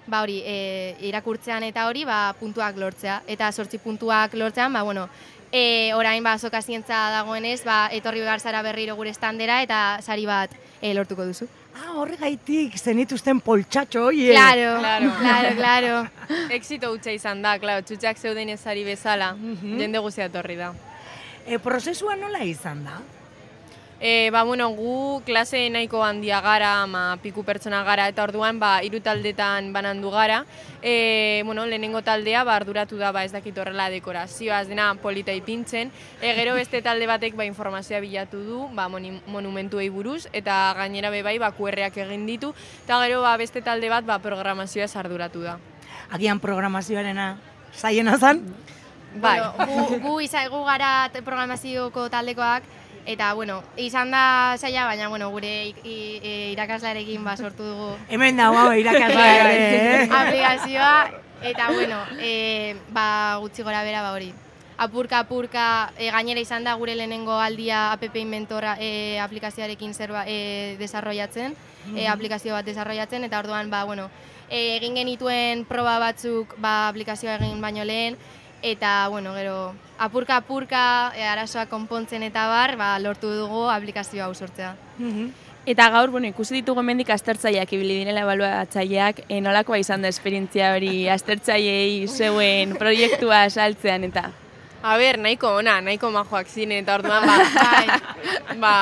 ba 0.10 0.22
hori 0.22 0.40
e, 0.46 0.96
irakurtzean 1.10 1.66
eta 1.66 1.88
hori 1.90 2.06
ba, 2.06 2.36
puntuak 2.40 2.78
lortzea 2.78 3.24
eta 3.28 3.52
sortzi 3.52 3.82
puntuak 3.82 4.38
lortzean 4.38 4.74
ba 4.74 4.86
bueno 4.86 5.10
E, 5.52 5.96
orain 5.98 6.22
ba, 6.22 6.36
soka 6.38 6.62
zientza 6.62 7.10
dagoenez, 7.10 7.64
ba, 7.66 7.88
etorri 7.90 8.22
behar 8.22 8.38
zara 8.38 8.62
berriro 8.62 8.94
gure 8.94 9.16
standera 9.18 9.64
eta 9.66 9.98
sari 10.06 10.28
bat 10.30 10.54
e, 10.78 10.94
lortuko 10.94 11.26
duzu. 11.26 11.50
Ah, 11.76 11.94
horregaitik, 11.96 12.76
zenituzten 12.78 13.40
poltsatxo, 13.42 14.06
oie. 14.10 14.32
Claro, 14.34 14.80
Claro. 14.80 15.12
claro, 15.20 15.56
claro. 15.56 15.94
Exito 16.58 16.92
hutsa 16.92 17.12
izan 17.12 17.42
da, 17.42 17.58
claro, 17.60 17.86
txutxak 17.86 18.18
zeuden 18.18 18.50
ezari 18.50 18.84
bezala, 18.84 19.36
jende 19.62 20.00
guztia 20.00 20.26
etorri 20.30 20.56
da. 20.60 20.74
E, 21.48 21.58
prozesua 21.60 22.16
nola 22.20 22.44
izan 22.46 22.84
da? 22.86 23.00
E, 24.02 24.30
ba, 24.32 24.44
bueno, 24.44 24.70
gu 24.72 25.22
klase 25.28 25.70
nahiko 25.70 26.00
handia 26.06 26.40
gara, 26.40 26.88
ma, 26.88 27.18
piku 27.20 27.44
pertsona 27.44 27.84
gara, 27.84 28.08
eta 28.08 28.24
orduan 28.24 28.56
ba, 28.60 28.80
hiru 28.80 29.02
taldetan 29.04 29.74
banandu 29.76 30.08
gara. 30.14 30.46
E, 30.82 31.42
bueno, 31.44 31.66
lehenengo 31.68 32.02
taldea 32.02 32.46
ba, 32.48 32.56
arduratu 32.56 32.96
da 32.96 33.12
ba, 33.12 33.26
ez 33.28 33.34
dakit 33.36 33.58
horrela 33.60 33.90
dekorazioa, 33.92 34.62
ez 34.62 34.70
dena 34.72 34.94
polita 34.96 35.36
ipintzen. 35.36 35.92
E, 36.22 36.32
gero 36.38 36.56
beste 36.56 36.82
talde 36.82 37.12
batek 37.12 37.36
ba, 37.36 37.44
informazioa 37.44 38.00
bilatu 38.00 38.40
du 38.40 38.64
ba, 38.72 38.88
moni, 38.88 39.12
monumentuei 39.28 39.90
buruz, 39.92 40.30
eta 40.32 40.74
gainera 40.80 41.12
be 41.12 41.20
bai 41.22 41.36
ba, 41.38 41.52
QR-ak 41.52 42.00
egin 42.06 42.26
ditu, 42.26 42.56
eta 42.86 43.04
gero 43.04 43.20
ba, 43.28 43.36
beste 43.36 43.60
talde 43.62 43.92
bat 43.92 44.08
ba, 44.08 44.22
programazioa 44.24 44.88
arduratu 44.96 45.44
da. 45.44 45.60
Agian 46.16 46.40
programazioarena 46.40 47.34
zaiena 47.76 48.16
zan? 48.18 48.46
Bai. 49.16 49.40
Bueno, 49.42 49.54
gu, 49.90 50.00
gu, 50.00 50.20
iza, 50.22 50.48
gu 50.48 50.64
gara 50.64 51.10
programazioko 51.26 52.08
taldekoak, 52.14 52.64
eta, 53.10 53.34
bueno, 53.34 53.64
izan 53.76 54.12
da 54.12 54.56
saia, 54.60 54.86
baina, 54.86 55.08
bueno, 55.10 55.32
gure 55.34 55.74
e, 55.84 56.52
irakaslarekin 56.54 57.24
ba 57.26 57.36
sortu 57.38 57.66
dugu 57.66 57.88
Hemen 58.08 58.38
dago 58.38 58.60
hau 58.62 58.74
irakaslea 58.78 59.18
Bai, 59.18 59.56
ere, 59.56 60.04
eh? 60.04 60.10
aplikazioa, 60.20 61.10
eta, 61.42 61.72
bueno, 61.74 61.98
e, 62.22 62.76
ba, 62.94 63.38
gutxi 63.42 63.66
gora 63.66 63.82
bera, 63.84 64.04
ba, 64.06 64.14
hori. 64.14 64.30
Apurka, 64.78 65.24
apurka, 65.26 65.92
e, 65.98 66.12
gainera 66.14 66.40
izan 66.40 66.64
da 66.64 66.76
gure 66.78 66.94
lehenengo 66.96 67.34
aldia 67.42 67.88
app 67.96 68.16
inventora 68.16 68.78
e, 68.80 69.18
aplikazioarekin 69.20 69.98
zerba, 69.98 70.28
e, 70.28 70.78
desarrollatzen, 70.78 71.58
e, 71.96 72.06
aplikazio 72.08 72.54
bat 72.54 72.70
desarrollatzen, 72.70 73.26
eta 73.26 73.42
orduan, 73.42 73.74
ba, 73.74 73.86
bueno, 73.90 74.06
e, 74.50 74.78
egin 74.78 75.02
genituen 75.02 75.66
proba 75.66 75.98
batzuk 75.98 76.54
ba, 76.62 76.92
aplikazioa 76.92 77.40
egin 77.42 77.58
baino 77.62 77.90
lehen, 77.90 78.22
eta, 78.62 79.08
bueno, 79.10 79.34
gero, 79.36 79.74
apurka, 79.98 80.38
apurka, 80.38 81.14
e, 81.16 81.24
arazoak 81.24 81.70
konpontzen 81.70 82.24
eta 82.24 82.48
bar, 82.48 82.76
ba, 82.78 82.98
lortu 83.00 83.32
dugu 83.32 83.68
aplikazioa 83.70 84.26
hau 84.26 84.34
sortzea. 84.36 84.76
Mhm. 84.98 85.30
Eta 85.70 85.90
gaur, 85.92 86.10
bueno, 86.10 86.28
ikusi 86.28 86.56
ditugu 86.56 86.80
hemendik 86.82 87.10
aztertzaileak 87.14 87.74
ibili 87.74 88.00
direla 88.00 88.24
ebaluatzaileak, 88.26 89.26
e, 89.28 89.42
nolakoa 89.42 89.78
izan 89.78 90.02
da 90.02 90.10
esperientzia 90.10 90.74
hori 90.74 91.10
aztertzaileei 91.10 92.08
zeuen 92.08 92.78
proiektua 92.80 93.50
saltzean 93.50 94.08
eta 94.08 94.30
A 94.82 94.96
ber, 94.96 95.18
nahiko 95.20 95.50
ona, 95.60 95.82
nahiko 95.84 96.08
majoak 96.12 96.48
ziren, 96.48 96.78
eta 96.80 96.96
orduan, 96.96 97.26
ba, 97.28 97.36
bai, 97.52 98.56
ba, 98.64 98.74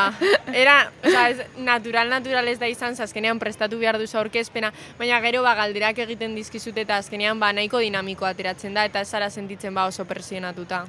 era, 0.54 0.76
oza, 1.02 1.24
ez, 1.32 1.48
natural, 1.58 2.12
natural 2.14 2.48
ez 2.52 2.60
da 2.62 2.70
izan, 2.70 2.94
azkenean 3.02 3.42
prestatu 3.42 3.80
behar 3.82 3.98
duzu 3.98 4.20
aurkezpena, 4.22 4.70
baina 5.00 5.18
gero, 5.26 5.42
ba, 5.42 5.56
galderak 5.58 6.04
egiten 6.06 6.38
dizkizute, 6.38 6.86
eta 6.86 7.00
azkenean, 7.02 7.42
ba, 7.42 7.50
nahiko 7.50 7.82
dinamiko 7.82 8.30
ateratzen 8.30 8.78
da, 8.78 8.86
eta 8.86 9.04
zara 9.06 9.32
sentitzen, 9.32 9.74
ba, 9.74 9.88
oso 9.90 10.06
presionatuta. 10.06 10.84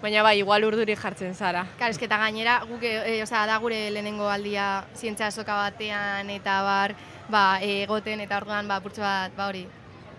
Baina, 0.00 0.24
ba, 0.24 0.32
igual 0.32 0.64
urduri 0.64 0.96
jartzen 0.96 1.36
zara. 1.36 1.66
Kar, 1.78 1.92
eske 1.92 2.08
eta 2.08 2.16
gainera, 2.24 2.58
guk, 2.64 2.88
e, 2.88 3.20
osea, 3.22 3.44
da 3.46 3.60
gure 3.60 3.90
lehenengo 3.92 4.32
aldia 4.32 4.84
zientzia 4.96 5.28
batean 5.46 6.30
eta 6.30 6.62
bar, 6.62 6.96
ba, 7.28 7.60
egoten 7.60 8.20
eta 8.20 8.40
orduan, 8.40 8.68
ba, 8.68 8.80
purtsu 8.80 9.04
bat, 9.04 9.32
ba, 9.36 9.48
hori. 9.48 9.66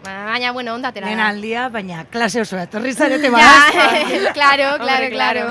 Ba, 0.05 0.25
Baina, 0.31 0.51
bueno, 0.51 0.73
ondatera 0.75 1.07
Lehen 1.07 1.17
da. 1.19 1.27
aldia, 1.29 1.67
baina 1.73 2.05
klase 2.05 2.41
oso 2.41 2.57
etorri 2.61 2.93
zarete 2.99 3.27
Ja, 3.27 3.31
badaz. 3.31 4.33
claro, 4.37 4.77
claro, 4.83 5.09
claro. 5.09 5.45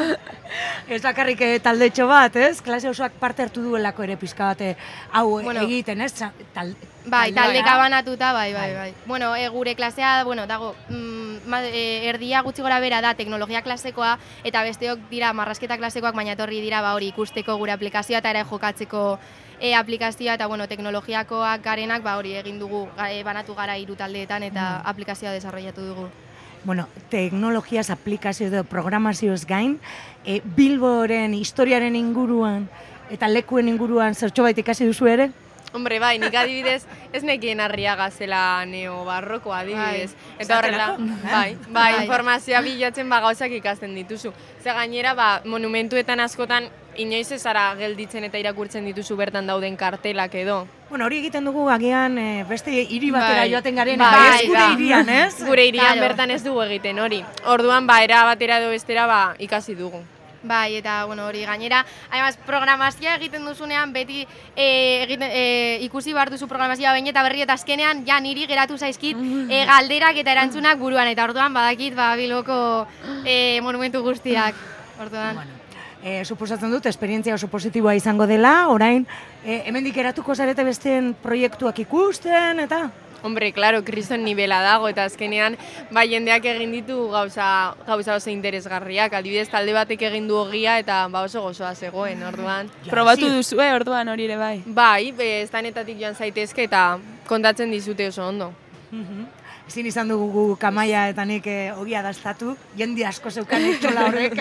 Ez 0.88 1.00
bakarrik 1.02 1.40
eh, 1.42 1.58
taldetxo 1.60 2.06
bat, 2.06 2.36
ez? 2.36 2.60
Klase 2.62 2.88
osoak 2.88 3.16
parte 3.18 3.42
hartu 3.42 3.62
duelako 3.64 4.04
ere 4.06 4.16
pizka 4.20 4.52
bat 4.52 4.60
eh, 4.62 4.76
hau 5.12 5.40
Bueno. 5.42 5.60
egiten, 5.66 6.00
ez? 6.06 6.12
Tal, 6.54 6.74
Bai, 7.04 7.32
taldea. 7.32 7.42
taldeka 7.42 7.76
banatuta, 7.76 8.32
bai, 8.32 8.52
bai, 8.54 8.68
Bai. 8.70 8.76
bai. 8.76 8.94
Bueno, 9.06 9.34
e, 9.36 9.48
gure 9.48 9.74
klasea, 9.74 10.22
bueno, 10.24 10.46
dago, 10.46 10.74
mm, 10.88 11.52
e, 11.72 12.08
erdia 12.08 12.40
gutxi 12.42 12.62
gora 12.62 12.78
bera 12.80 13.00
da 13.02 13.14
teknologia 13.14 13.60
klasekoa, 13.62 14.14
eta 14.44 14.62
besteok 14.62 15.00
dira 15.10 15.32
marrasketa 15.32 15.76
klasekoak, 15.76 16.14
baina 16.14 16.32
etorri 16.32 16.60
dira 16.64 16.80
ba 16.80 16.94
hori 16.94 17.08
ikusteko 17.12 17.56
gure 17.60 17.72
aplikazioa 17.74 18.22
eta 18.22 18.30
ere 18.30 18.44
jokatzeko 18.48 19.18
e, 19.60 19.74
aplikazioa 19.74 20.34
eta 20.34 20.46
bueno, 20.46 20.66
teknologiakoak 20.68 21.62
garenak 21.62 22.02
ba 22.02 22.16
hori 22.16 22.34
egin 22.36 22.58
dugu 22.58 22.88
e, 23.08 23.22
banatu 23.24 23.54
gara 23.54 23.76
hiru 23.78 23.96
taldeetan 23.96 24.42
eta 24.42 24.82
aplikazioa 24.84 25.32
desarrollatu 25.32 25.80
dugu. 25.80 26.08
Bueno, 26.64 26.88
teknologiaz, 27.10 27.90
aplikazio 27.90 28.46
edo 28.48 28.64
programazioz 28.64 29.44
gain, 29.44 29.78
e, 30.24 30.40
Bilboren 30.56 31.34
historiaren 31.34 31.96
inguruan 31.96 32.68
eta 33.10 33.28
lekuen 33.28 33.68
inguruan 33.68 34.14
zertxo 34.14 34.42
bait 34.42 34.58
ikasi 34.58 34.86
duzu 34.88 35.06
ere? 35.12 35.30
Hombre, 35.74 35.98
bai, 35.98 36.20
nik 36.22 36.34
adibidez, 36.38 36.84
ez 37.12 37.24
nekien 37.26 37.58
arriaga 37.60 38.06
zela 38.14 38.62
neobarroko 38.64 39.50
adibidez. 39.52 40.12
Eta 40.38 40.60
horrela, 40.60 40.92
Esaterako, 40.94 41.02
eh? 41.02 41.32
bai, 41.32 41.56
bai, 41.66 41.92
Bai. 41.96 42.04
informazioa 42.04 42.60
bilatzen 42.62 43.10
ba 43.10 43.18
gauzak 43.24 43.50
ikasten 43.58 43.96
dituzu. 43.98 44.30
Ze 44.62 44.70
gainera, 44.70 45.16
ba, 45.18 45.28
monumentuetan 45.44 46.22
askotan, 46.22 46.70
inoiz 46.96 47.30
ez 47.32 47.42
zara 47.42 47.74
gelditzen 47.78 48.24
eta 48.24 48.38
irakurtzen 48.38 48.84
dituzu 48.84 49.16
bertan 49.16 49.46
dauden 49.46 49.76
kartelak 49.76 50.34
edo. 50.34 50.66
Bueno, 50.88 51.06
hori 51.06 51.18
egiten 51.18 51.44
dugu 51.44 51.68
agian 51.70 52.18
eh, 52.18 52.44
beste 52.48 52.70
hiri 52.70 53.10
batera 53.10 53.40
Bai. 53.42 53.50
joaten 53.52 53.74
garen, 53.76 53.98
Bai, 53.98 54.10
bai, 54.14 54.40
ez 54.40 54.46
gure 54.48 54.60
da. 54.60 54.72
hirian, 54.72 55.08
ez? 55.08 55.44
Gure 55.44 55.66
irian 55.66 55.92
Claro. 55.94 56.00
bertan 56.08 56.30
ez 56.30 56.42
dugu 56.44 56.62
egiten 56.62 56.98
hori. 56.98 57.24
Orduan, 57.46 57.86
ba, 57.86 58.02
era 58.04 58.24
batera 58.24 58.58
edo 58.60 58.70
bestera, 58.70 59.06
ba, 59.06 59.34
ikasi 59.38 59.74
dugu. 59.74 60.02
Bai, 60.46 60.76
eta 60.76 61.06
bueno, 61.06 61.24
hori 61.26 61.40
gainera, 61.48 61.86
además 62.10 62.36
programazioa 62.44 63.14
egiten 63.16 63.46
duzunean 63.46 63.94
beti 63.94 64.26
e, 64.54 64.66
egiten, 65.04 65.30
e, 65.32 65.78
ikusi 65.86 66.12
behar 66.12 66.28
duzu 66.30 66.46
programazioa 66.46 66.92
behin 66.92 67.06
eta 67.08 67.22
berri 67.24 67.40
eta 67.40 67.54
azkenean 67.54 68.04
ja 68.06 68.20
niri 68.20 68.44
geratu 68.46 68.76
zaizkit 68.76 69.16
e, 69.48 69.64
galderak 69.64 70.16
eta 70.20 70.32
erantzunak 70.36 70.76
buruan 70.78 71.08
eta 71.08 71.24
orduan 71.24 71.54
badakit 71.54 71.94
ba 71.96 72.14
Bilboko 72.16 72.86
e, 73.24 73.58
monumentu 73.62 74.02
guztiak. 74.04 74.54
Orduan. 75.00 75.34
Bueno, 75.34 75.50
e, 76.04 76.24
suposatzen 76.24 76.70
dut, 76.70 76.84
esperientzia 76.86 77.34
oso 77.34 77.48
positiboa 77.48 77.96
izango 77.96 78.28
dela, 78.28 78.68
orain, 78.68 79.06
e, 79.42 79.62
hemendik 79.64 79.96
eratuko 79.96 80.36
zarete 80.36 80.64
besteen 80.66 81.14
proiektuak 81.22 81.80
ikusten, 81.86 82.60
eta? 82.66 82.84
Hombre, 83.24 83.54
claro, 83.56 83.80
kriston 83.80 84.20
nivela 84.20 84.58
dago 84.60 84.84
eta 84.90 85.06
azkenean 85.08 85.54
bai 85.96 86.10
jendeak 86.10 86.44
egin 86.50 86.74
ditu 86.76 87.06
gauza, 87.08 87.46
gauza 87.86 88.18
oso 88.18 88.28
interesgarriak. 88.28 89.14
Adibidez 89.16 89.46
talde 89.48 89.72
batek 89.72 90.04
egin 90.10 90.26
du 90.28 90.36
ogia 90.36 90.74
eta 90.82 90.98
ba 91.08 91.22
oso 91.24 91.40
gozoa 91.40 91.70
zegoen, 91.74 92.20
orduan. 92.28 92.68
Ja, 92.84 92.90
probatu 92.92 93.30
duzu, 93.32 93.62
eh, 93.64 93.70
orduan 93.72 94.12
hori 94.12 94.28
ere 94.28 94.36
bai. 94.36 94.58
Bai, 94.66 95.14
estanetatik 95.40 95.96
joan 96.02 96.14
zaitezke 96.14 96.68
eta 96.68 96.98
kontatzen 97.26 97.72
dizute 97.72 98.10
oso 98.12 98.28
ondo. 98.28 98.52
Mhm. 98.90 99.33
Ezin 99.64 99.86
izan 99.88 100.10
dugu 100.12 100.26
gu 100.32 100.44
kamaia 100.60 101.06
eta 101.08 101.24
nik 101.24 101.46
eh, 101.48 101.72
ogia 101.72 102.02
dastatu, 102.04 102.52
jende 102.76 103.06
asko 103.08 103.30
zeukan 103.30 103.64
etxola 103.70 104.08
horrek. 104.10 104.36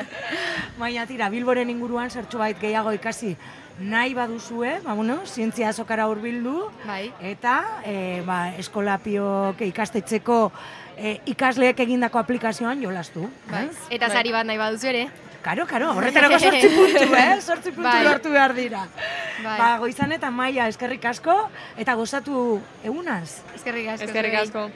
Baina 0.80 1.04
tira, 1.06 1.28
Bilboren 1.28 1.68
inguruan 1.68 2.08
zertxo 2.10 2.40
bait 2.40 2.56
gehiago 2.60 2.94
ikasi 2.96 3.34
nahi 3.78 4.14
baduzue, 4.14 4.80
ba, 4.82 4.94
bueno, 4.94 5.20
zientzia 5.26 5.68
azokara 5.68 6.08
hurbildu, 6.10 6.70
Bai. 6.86 7.12
eta 7.22 7.54
e, 7.86 8.22
ba, 8.26 8.54
eskolapiok 8.58 9.60
ikastetxeko 9.68 10.38
e, 10.98 11.14
ikasleek 11.32 11.80
egindako 11.86 12.20
aplikazioan 12.20 12.82
jolastu. 12.82 13.28
Bai. 13.50 13.68
Eta 13.94 14.10
sari 14.10 14.34
bat 14.34 14.46
nahi 14.48 14.58
baduzu 14.60 14.90
ere. 14.92 15.06
Karo, 15.42 15.64
karo, 15.70 15.92
horretarako 15.94 16.38
sortzi 16.42 16.68
puntu, 16.74 17.14
eh? 17.22 17.38
Sortzi 17.40 17.70
puntu 17.70 17.86
Bai. 17.86 18.02
lortu 18.04 18.32
behar 18.34 18.54
dira. 18.56 18.82
Bai. 19.44 19.54
Ba, 19.60 19.70
goizan 19.78 20.12
eta 20.12 20.32
maia 20.34 20.66
eskerrik 20.68 21.06
asko, 21.08 21.38
eta 21.78 21.94
gozatu 21.94 22.58
egunaz. 22.84 23.40
Eskerrik 23.54 23.94
asko. 23.94 24.10
Eskerrik 24.10 24.38
asko. 24.42 24.68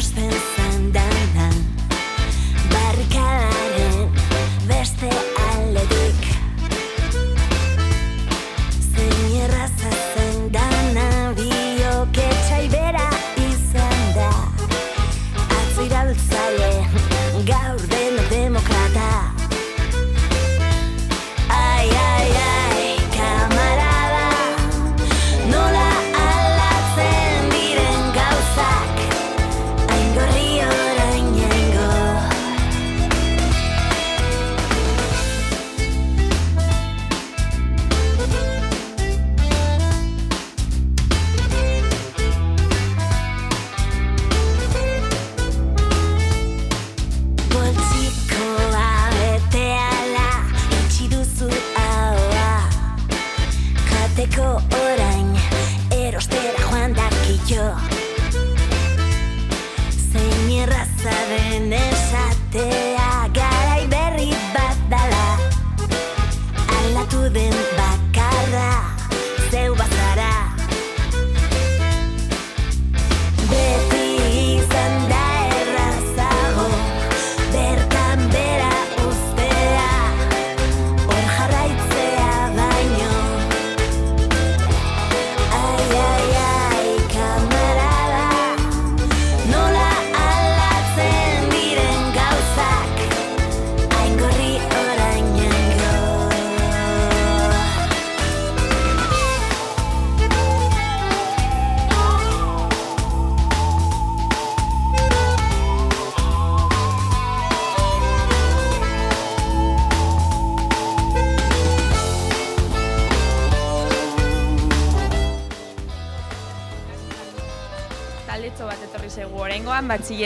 Nola 0.00 0.59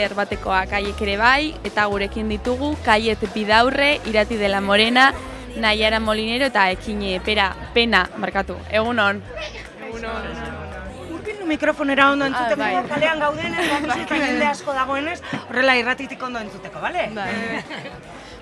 batxiller 0.05 0.15
batekoak 0.17 0.69
kaiek 0.71 1.01
ere 1.03 1.17
bai, 1.17 1.55
eta 1.65 1.87
gurekin 1.89 2.29
ditugu 2.29 2.77
kaiet 2.85 3.21
bidaurre, 3.35 4.01
irati 4.07 4.37
dela 4.37 4.61
morena, 4.61 5.13
Naiara 5.57 6.01
Molinero 6.01 6.47
eta 6.47 6.69
ekine 6.71 7.21
pera, 7.25 7.55
pena, 7.73 8.09
markatu. 8.19 8.57
Egun 8.71 8.99
hon. 8.99 9.23
Urpin 11.15 11.47
mikrofonera 11.47 12.11
ondo 12.11 12.27
entzuteko, 12.27 12.63
Ah, 12.63 12.83
bai. 12.83 12.89
kalean 12.89 13.19
gaudenez, 13.21 13.69
bakizuta 13.71 14.17
jende 14.17 14.47
asko 14.55 14.73
dagoenez, 14.75 15.21
horrela 15.49 15.77
irratitik 15.77 16.23
ondo 16.23 16.39
entzuteko, 16.41 16.81
bale? 16.81 17.11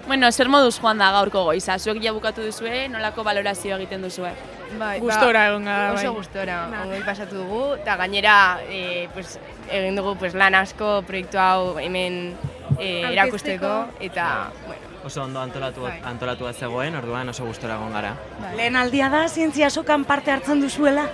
Bueno, 0.02 0.26
zer 0.34 0.48
moduz 0.50 0.80
joan 0.82 0.98
da 0.98 1.12
gaurko 1.14 1.44
goiza? 1.46 1.76
Zuek 1.78 2.00
ja 2.02 2.10
bukatu 2.12 2.42
duzue, 2.42 2.88
nolako 2.90 3.22
valorazio 3.22 3.76
egiten 3.76 4.02
duzue? 4.02 4.32
Bai, 4.76 4.96
Gustora 4.98 5.44
egon 5.46 5.62
gara, 5.64 5.92
bai. 5.92 6.00
Oso 6.02 6.14
gustora, 6.16 6.56
ongoi 6.82 6.98
pasatu 7.06 7.36
dugu, 7.38 7.60
eta 7.76 7.94
gainera 8.00 8.34
e, 8.66 9.06
pues, 9.14 9.38
egin 9.72 9.96
dugu 9.96 10.14
pues, 10.20 10.34
lan 10.34 10.54
asko 10.54 11.02
proiektu 11.08 11.40
hau 11.40 11.78
hemen 11.80 12.36
e, 12.78 13.02
erakusteko, 13.12 13.74
eta, 14.00 14.50
bueno, 14.66 14.90
Oso 15.02 15.24
ondo 15.24 15.40
antolatu, 15.42 15.82
Bai. 15.82 15.96
antolatua 16.06 16.52
zegoen, 16.52 16.94
orduan 16.94 17.28
oso 17.32 17.42
gustora 17.44 17.74
egon 17.74 17.90
gara. 17.90 18.12
Lehen 18.54 18.76
aldia 18.78 19.08
da, 19.10 19.24
zientzia 19.28 19.66
sokan 19.70 20.04
parte 20.06 20.30
hartzen 20.30 20.60
duzuela? 20.62 21.08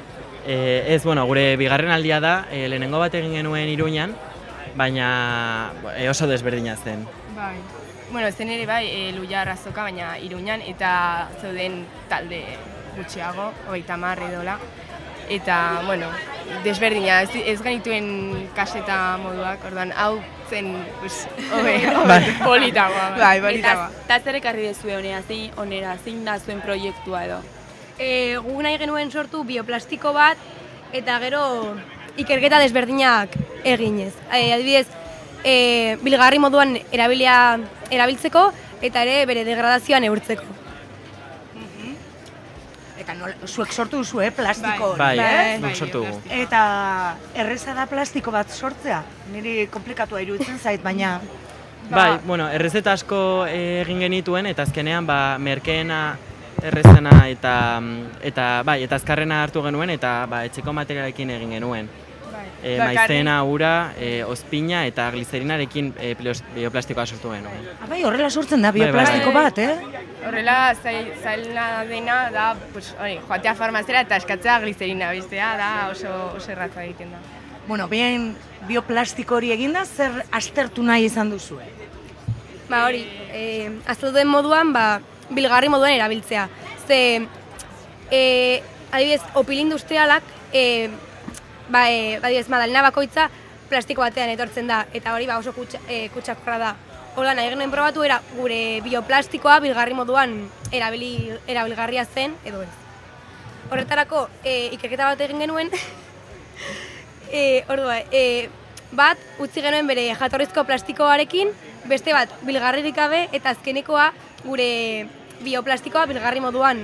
E, 0.44 0.84
ez, 0.92 1.02
bueno, 1.04 1.24
gure 1.24 1.56
bigarren 1.56 1.90
aldia 1.94 2.20
da, 2.20 2.34
e, 2.52 2.66
lehenengo 2.68 3.00
bat 3.00 3.16
egin 3.16 3.32
genuen 3.38 3.72
Iruñan, 3.72 4.12
baina 4.76 5.72
e, 5.96 6.08
oso 6.12 6.28
desberdina 6.28 6.76
zen. 6.76 7.06
bai. 7.34 7.56
Bueno, 8.10 8.30
zen 8.32 8.48
ere 8.48 8.64
bai, 8.66 8.86
e, 8.88 9.12
luia 9.12 9.42
azoka, 9.42 9.82
baina 9.82 10.18
iruñan, 10.18 10.62
eta 10.64 11.28
zeuden 11.40 11.86
talde 12.08 12.42
gutxiago, 12.96 13.52
hogeita 13.68 13.94
hamar 13.94 14.22
edola. 14.22 14.58
Eta, 15.28 15.82
bueno, 15.84 16.08
desberdina, 16.64 17.22
ez, 17.22 17.30
ez 17.34 17.58
genituen 17.62 18.48
kaseta 18.56 19.18
moduak, 19.22 19.62
orduan, 19.68 19.92
hau 19.96 20.18
zen, 20.50 20.70
pues, 21.00 21.26
hobe, 21.52 21.74
hobe, 21.98 22.18
politagoa. 22.42 23.10
Bai, 23.18 23.38
politagoa. 23.44 23.88
Eta, 23.90 24.04
eta 24.06 24.18
zer 24.24 24.40
ekarri 24.40 24.68
dezue 24.68 24.96
honera, 24.96 25.22
zein 25.26 25.52
onera, 25.60 25.96
zein 26.04 26.24
da 26.26 26.38
zuen 26.40 26.62
proiektua 26.64 27.24
edo? 27.28 27.40
E, 27.98 28.36
gu 28.44 28.56
nahi 28.62 28.78
genuen 28.80 29.10
sortu 29.10 29.42
bioplastiko 29.44 30.12
bat, 30.16 30.40
eta 30.94 31.18
gero 31.24 31.42
ikerketa 32.18 32.60
desberdinak 32.62 33.34
eginez. 33.64 34.14
E, 34.32 34.52
adibidez, 34.54 34.86
e, 35.44 35.96
bilgarri 36.02 36.40
moduan 36.42 36.78
erabilia 36.92 37.58
erabiltzeko, 37.90 38.48
eta 38.82 39.02
ere 39.06 39.24
bere 39.26 39.44
degradazioa 39.46 40.00
neurtzeko. 40.04 40.57
Eta 42.98 43.14
nol, 43.14 43.34
zuek 43.46 43.72
sortu 43.72 44.00
duzu, 44.02 44.20
eh, 44.20 44.30
plastiko. 44.34 44.92
hori, 44.92 44.98
Bai, 44.98 45.18
eh? 45.18 45.58
guk 45.62 45.76
sortu 45.76 46.04
dugu. 46.04 46.22
Eta 46.30 46.62
erreza 47.34 47.74
da 47.74 47.86
plastiko 47.86 48.34
bat 48.34 48.50
sortzea? 48.50 49.02
Niri 49.32 49.68
komplikatua 49.70 50.22
iruditzen 50.24 50.58
zait, 50.58 50.82
baina... 50.82 51.20
Bai, 51.88 52.18
bueno, 52.26 52.48
errezeta 52.52 52.92
asko 52.92 53.46
eh, 53.48 53.80
egin 53.80 54.02
genituen, 54.04 54.46
eta 54.50 54.66
azkenean, 54.66 55.06
ba, 55.08 55.38
merkeena 55.38 56.18
errezena 56.62 57.14
eta, 57.30 57.54
mm, 57.80 58.18
eta, 58.28 58.48
bai, 58.66 58.82
eta 58.84 58.98
azkarrena 58.98 59.42
hartu 59.44 59.62
genuen, 59.64 59.94
eta 59.94 60.26
ba, 60.28 60.42
etxeko 60.48 60.74
materialekin 60.74 61.30
egin 61.38 61.56
genuen. 61.56 61.88
E, 62.62 62.78
maizena, 62.80 63.36
ura, 63.46 63.92
e, 63.96 64.24
ozpina 64.26 64.80
eta 64.88 65.10
glicerinarekin 65.14 65.92
e, 66.00 66.14
plos- 66.18 66.42
bioplastikoa 66.56 67.04
sortu 67.06 67.30
genuen. 67.30 67.68
Ah, 67.80 67.86
bai, 67.86 68.00
horrela 68.04 68.30
sortzen 68.30 68.62
da 68.62 68.72
Bai, 68.72 68.80
bai, 68.80 68.88
bioplastiko 68.90 69.32
bai. 69.32 69.44
bat, 69.44 69.58
eh? 69.58 70.02
Horrela, 70.26 70.56
zail, 70.82 71.12
zaila 71.22 71.84
dena 71.86 72.16
da, 72.34 72.48
pues, 72.72 72.94
hori, 72.98 73.20
joatea 73.28 73.54
farmazera 73.54 74.00
eta 74.02 74.16
eskatzea 74.18 74.58
glicerina, 74.64 75.12
biztea, 75.14 75.52
da 75.56 75.70
oso, 75.92 76.10
oso 76.36 76.50
erratza 76.50 76.82
egiten 76.82 77.12
da. 77.14 77.18
Bueno, 77.68 77.86
bien 77.86 78.34
bioplastiko 78.66 79.36
hori 79.38 79.52
eginda, 79.54 79.84
zer 79.86 80.24
aztertu 80.32 80.82
nahi 80.82 81.04
izan 81.06 81.30
duzue? 81.30 81.62
Ba 82.68 82.86
hori, 82.88 83.04
e, 83.32 83.70
azaldu 83.86 84.16
den 84.18 84.26
moduan, 84.28 84.72
ba, 84.72 85.00
bilgarri 85.30 85.68
moduan 85.70 85.92
erabiltzea. 85.94 86.48
Ze, 86.88 87.28
e, 88.10 88.62
adibidez, 88.90 89.22
opil 89.34 89.60
industrialak, 89.60 90.24
e, 90.52 90.88
ba, 91.68 91.90
e, 91.90 92.16
adibidez, 92.16 92.48
madalina 92.48 92.82
bakoitza 92.82 93.28
plastiko 93.68 94.02
batean 94.02 94.30
etortzen 94.32 94.68
da, 94.68 94.84
eta 94.96 95.14
hori 95.14 95.26
ba, 95.28 95.38
oso 95.38 95.52
kutsa, 95.52 95.80
e, 95.88 96.08
kutsakorra 96.14 96.58
da. 96.58 96.74
Horda, 97.18 97.34
nahi 97.34 97.50
genuen 97.50 97.72
probatu 97.72 98.04
era 98.06 98.20
gure 98.36 98.80
bioplastikoa 98.84 99.58
bilgarri 99.64 99.96
moduan 99.98 100.36
erabili, 100.72 101.32
erabilgarria 101.50 102.04
zen, 102.06 102.36
edo 102.46 102.62
ez. 102.62 102.70
Horretarako, 103.68 104.28
e, 104.44 104.70
ikerketa 104.76 105.10
bat 105.10 105.24
egin 105.26 105.42
genuen, 105.44 105.72
e, 107.30 107.64
ordua, 107.68 107.98
e, 108.12 108.48
bat 108.92 109.20
utzi 109.42 109.64
genuen 109.64 109.88
bere 109.90 110.06
jatorrizko 110.16 110.64
plastikoarekin, 110.64 111.52
beste 111.88 112.14
bat 112.16 112.32
bilgarririk 112.44 112.96
gabe 112.96 113.26
eta 113.32 113.52
azkenekoa 113.56 114.10
gure 114.44 114.70
bioplastikoa 115.44 116.06
bilgarri 116.10 116.40
moduan 116.44 116.80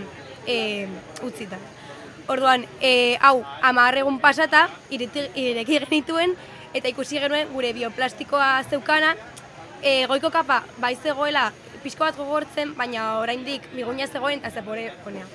e, 0.47 0.87
utzita. 1.23 1.59
Orduan, 2.27 2.65
e, 2.81 3.19
hau, 3.21 3.43
hamar 3.61 3.99
egun 4.01 4.17
pasata, 4.21 4.69
ireki 4.91 5.79
genituen, 5.85 6.33
eta 6.73 6.89
ikusi 6.89 7.21
genuen 7.21 7.51
gure 7.53 7.73
bioplastikoa 7.77 8.63
zeukana, 8.71 9.15
e, 9.83 10.07
goiko 10.09 10.31
kapa 10.33 10.63
bai 10.81 10.95
zegoela 10.97 11.51
pixko 11.83 12.07
bat 12.07 12.17
gogortzen, 12.17 12.73
baina 12.79 13.19
oraindik 13.21 13.69
biguina 13.75 14.09
zegoen 14.09 14.41
eta 14.41 14.51
zepore 14.51 14.89
honea. 15.05 15.29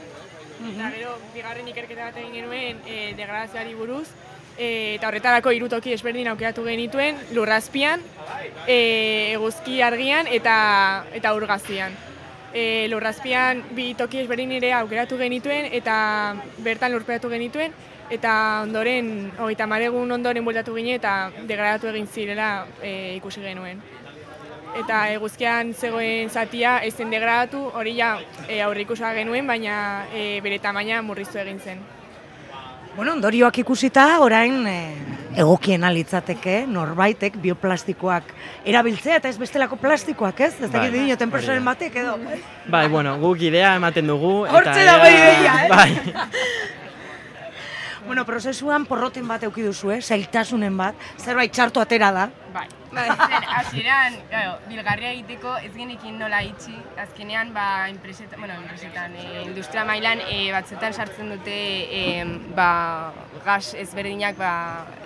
Eta 0.59 0.89
gero, 0.97 1.13
bigarren 1.35 1.69
ikerketa 1.71 2.09
bat 2.09 2.17
egin 2.17 2.33
genuen 2.41 2.81
e, 2.87 3.13
degradazioari 3.13 3.77
buruz, 3.77 4.07
e, 4.57 4.95
eta 4.97 5.07
horretarako 5.07 5.53
hiru 5.53 5.69
toki 5.69 5.93
ezberdin 5.93 6.33
aukeratu 6.33 6.65
genituen, 6.65 7.21
lurrazpian, 7.37 8.01
e, 8.65 8.79
eguzki 9.37 9.83
argian 9.85 10.27
eta 10.27 10.55
eta 11.13 11.37
urgazian. 11.37 11.93
E, 12.53 12.87
lurrazpian 12.89 13.61
bi 13.77 13.93
toki 13.93 14.23
ezberdin 14.23 14.55
ere 14.57 14.71
aukeratu 14.73 15.19
genituen 15.19 15.67
eta 15.79 15.95
bertan 16.65 16.91
lurperatu 16.95 17.29
genituen 17.29 17.75
eta 18.09 18.61
ondoren, 18.63 19.31
hogeita 19.37 19.67
egun 19.85 20.11
ondoren 20.11 20.45
bueltatu 20.45 20.73
gine 20.73 20.95
eta 20.95 21.31
degradatu 21.45 21.87
egin 21.87 22.07
zirela 22.07 22.65
e, 22.81 23.15
ikusi 23.17 23.41
genuen. 23.41 23.81
Eta 24.77 25.09
eguzkian 25.13 25.73
zegoen 25.73 26.29
zatia 26.29 26.79
ez 26.85 26.93
zen 26.95 27.09
degradatu, 27.09 27.69
hori 27.73 27.95
ja 27.97 28.19
e, 28.47 28.61
aurreikusa 28.61 29.13
genuen, 29.13 29.47
baina 29.47 30.05
e, 30.13 30.41
bere 30.41 30.59
tamaina 30.59 31.01
murriztu 31.01 31.37
egin 31.37 31.59
zen. 31.59 31.98
Bueno, 32.99 33.13
ondorioak 33.15 33.55
ikusita, 33.61 34.01
orain 34.19 34.65
eh, 34.67 34.91
egokien 35.39 35.85
alitzateke 35.87 36.65
norbaitek 36.67 37.37
bioplastikoak 37.39 38.33
erabiltzea 38.67 39.21
eta 39.21 39.29
ez 39.31 39.37
bestelako 39.39 39.77
plastikoak, 39.79 40.41
ez? 40.43 40.49
Ez 40.57 40.65
Bai, 40.65 40.73
dakit 40.73 40.97
dinoten 40.97 41.29
hori 41.29 41.35
personen 41.37 41.63
da. 41.63 41.69
batek 41.69 41.95
edo. 42.01 42.17
Bai, 42.67 42.81
bueno, 42.91 43.13
guk 43.21 43.45
idea 43.47 43.69
ematen 43.79 44.11
dugu. 44.11 44.33
Hortxe 44.51 44.83
dago 44.83 45.07
ideia, 45.07 45.53
eh? 45.63 45.69
Bai, 45.71 46.17
Bueno, 48.09 48.25
prozesuan 48.27 48.83
porroten 48.89 49.31
bat 49.31 49.47
euki 49.47 49.63
duzu, 49.63 49.93
eh? 49.95 50.01
Zailtasunen 50.01 50.75
bat, 50.75 50.99
zerbait 51.23 51.55
txarto 51.55 51.79
atera 51.79 52.11
da. 52.11 52.27
Bai, 52.51 52.67
Zen, 52.91 53.43
hasieran, 53.55 54.15
claro, 54.29 54.57
bilgarria 54.69 55.11
egiteko 55.13 55.55
ez 55.61 55.71
genekin 55.75 56.17
nola 56.19 56.41
itxi, 56.45 56.73
azkenean 56.99 57.53
ba 57.53 57.87
enpresetan, 57.89 58.39
bueno, 58.41 58.55
enpresetan, 58.63 59.13
e, 59.15 59.43
industria 59.45 59.85
mailan 59.85 60.21
e, 60.25 60.49
batzuetan 60.53 60.93
sartzen 60.93 61.29
dute 61.33 61.53
e, 61.53 62.03
ba, 62.57 63.11
gas 63.45 63.75
ezberdinak 63.77 64.37
ba, 64.39 64.51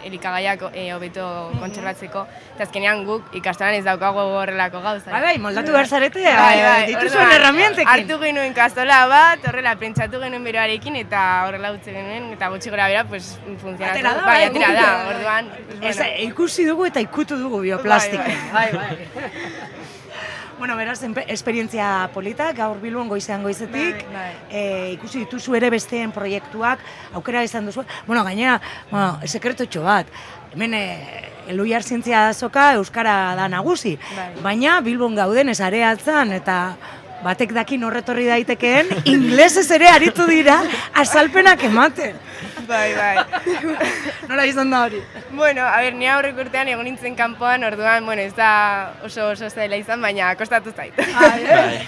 elikagaiak 0.08 0.68
e, 0.72 0.86
hobeto 0.96 1.26
kontserbatzeko, 1.60 2.26
eta 2.56 2.68
azkenean 2.68 3.04
guk 3.08 3.36
ikastolan 3.40 3.78
ez 3.80 3.84
daukagu 3.86 4.24
horrelako 4.40 4.82
gauza. 4.84 5.12
Bai, 5.12 5.22
bai, 5.28 5.36
moldatu 5.44 5.76
behar 5.76 5.90
zarete, 5.90 6.24
eh, 6.24 6.88
dituzuen 6.88 7.20
orduan, 7.20 7.36
herramientekin. 7.38 7.92
Hartu 7.94 8.20
genuen 8.24 8.56
kastola 8.58 9.04
bat, 9.12 9.44
horrela 9.50 9.76
pentsatu 9.82 10.22
genuen 10.24 10.48
beroarekin, 10.48 10.98
eta 11.04 11.24
horrela 11.50 11.74
utzi 11.76 11.92
genuen, 11.92 12.32
eta 12.38 12.50
gutxi 12.54 12.74
gora 12.74 12.88
bera, 12.92 13.04
pues, 13.10 13.36
funtzionatu. 13.62 13.92
Atera 13.92 14.16
da, 14.16 14.26
bai, 14.26 14.40
bai, 14.40 14.50
atera 14.50 14.74
da, 14.80 14.90
orduan. 15.12 15.52
pues, 15.80 15.98
bueno. 15.98 16.12
ikusi 16.30 16.66
dugu 16.66 16.88
eta 16.88 17.04
ikutu 17.04 17.38
dugu 17.38 17.64
bioplastikoa. 17.74 18.40
Bai, 18.54 18.70
bai. 18.78 18.98
Bueno, 20.64 20.78
beraz, 20.78 21.02
esperientzia 21.28 22.10
polita, 22.14 22.52
gaur 22.56 22.78
bilbon 22.80 23.10
goizean 23.10 23.42
goizetik, 23.44 24.06
Bai, 24.14 24.30
eh, 24.48 24.92
ikusi 24.94 25.24
dituzu 25.26 25.58
ere 25.58 25.68
besteen 25.74 26.14
proiektuak, 26.14 26.80
aukera 27.18 27.42
izan 27.44 27.66
duzu. 27.68 27.84
Bueno, 28.08 28.24
gainera, 28.24 28.60
bueno, 28.92 29.18
sekretotxo 29.26 29.84
bat, 29.84 30.08
hemen 30.54 30.78
eh, 30.78 31.30
Eluiar 31.52 31.84
zientzia 31.84 32.30
azoka 32.30 32.70
Euskara 32.78 33.36
da 33.36 33.50
nagusi, 33.52 33.98
Bai. 34.16 34.30
baina 34.46 34.78
Bilbon 34.82 35.18
gauden 35.18 35.50
ez 35.52 35.60
areatzen 35.60 36.32
eta 36.32 36.78
batek 37.24 37.54
dakin 37.56 37.84
horretorri 37.88 38.28
daitekeen, 38.28 38.92
inglesez 39.06 39.70
ere 39.72 39.90
aritu 39.90 40.28
dira 40.30 40.60
azalpenak 41.04 41.64
ematen. 41.70 42.20
Bai, 42.68 42.94
bai. 42.96 43.18
Nola 44.30 44.46
izan 44.48 44.72
da 44.72 44.84
hori? 44.86 45.02
Bueno, 45.32 45.66
a 45.68 45.82
ber, 45.84 45.96
ni 46.00 46.08
aurreko 46.08 46.46
urtean 46.46 46.70
egon 46.72 46.86
nintzen 46.88 47.16
kanpoan, 47.20 47.64
orduan, 47.68 48.06
bueno, 48.06 48.22
ez 48.24 48.36
da 48.38 48.94
oso 49.04 49.30
oso 49.34 49.50
zela 49.50 49.80
izan, 49.80 50.02
baina 50.02 50.34
kostatu 50.40 50.72
zait. 50.76 50.96
Bai. 50.96 51.84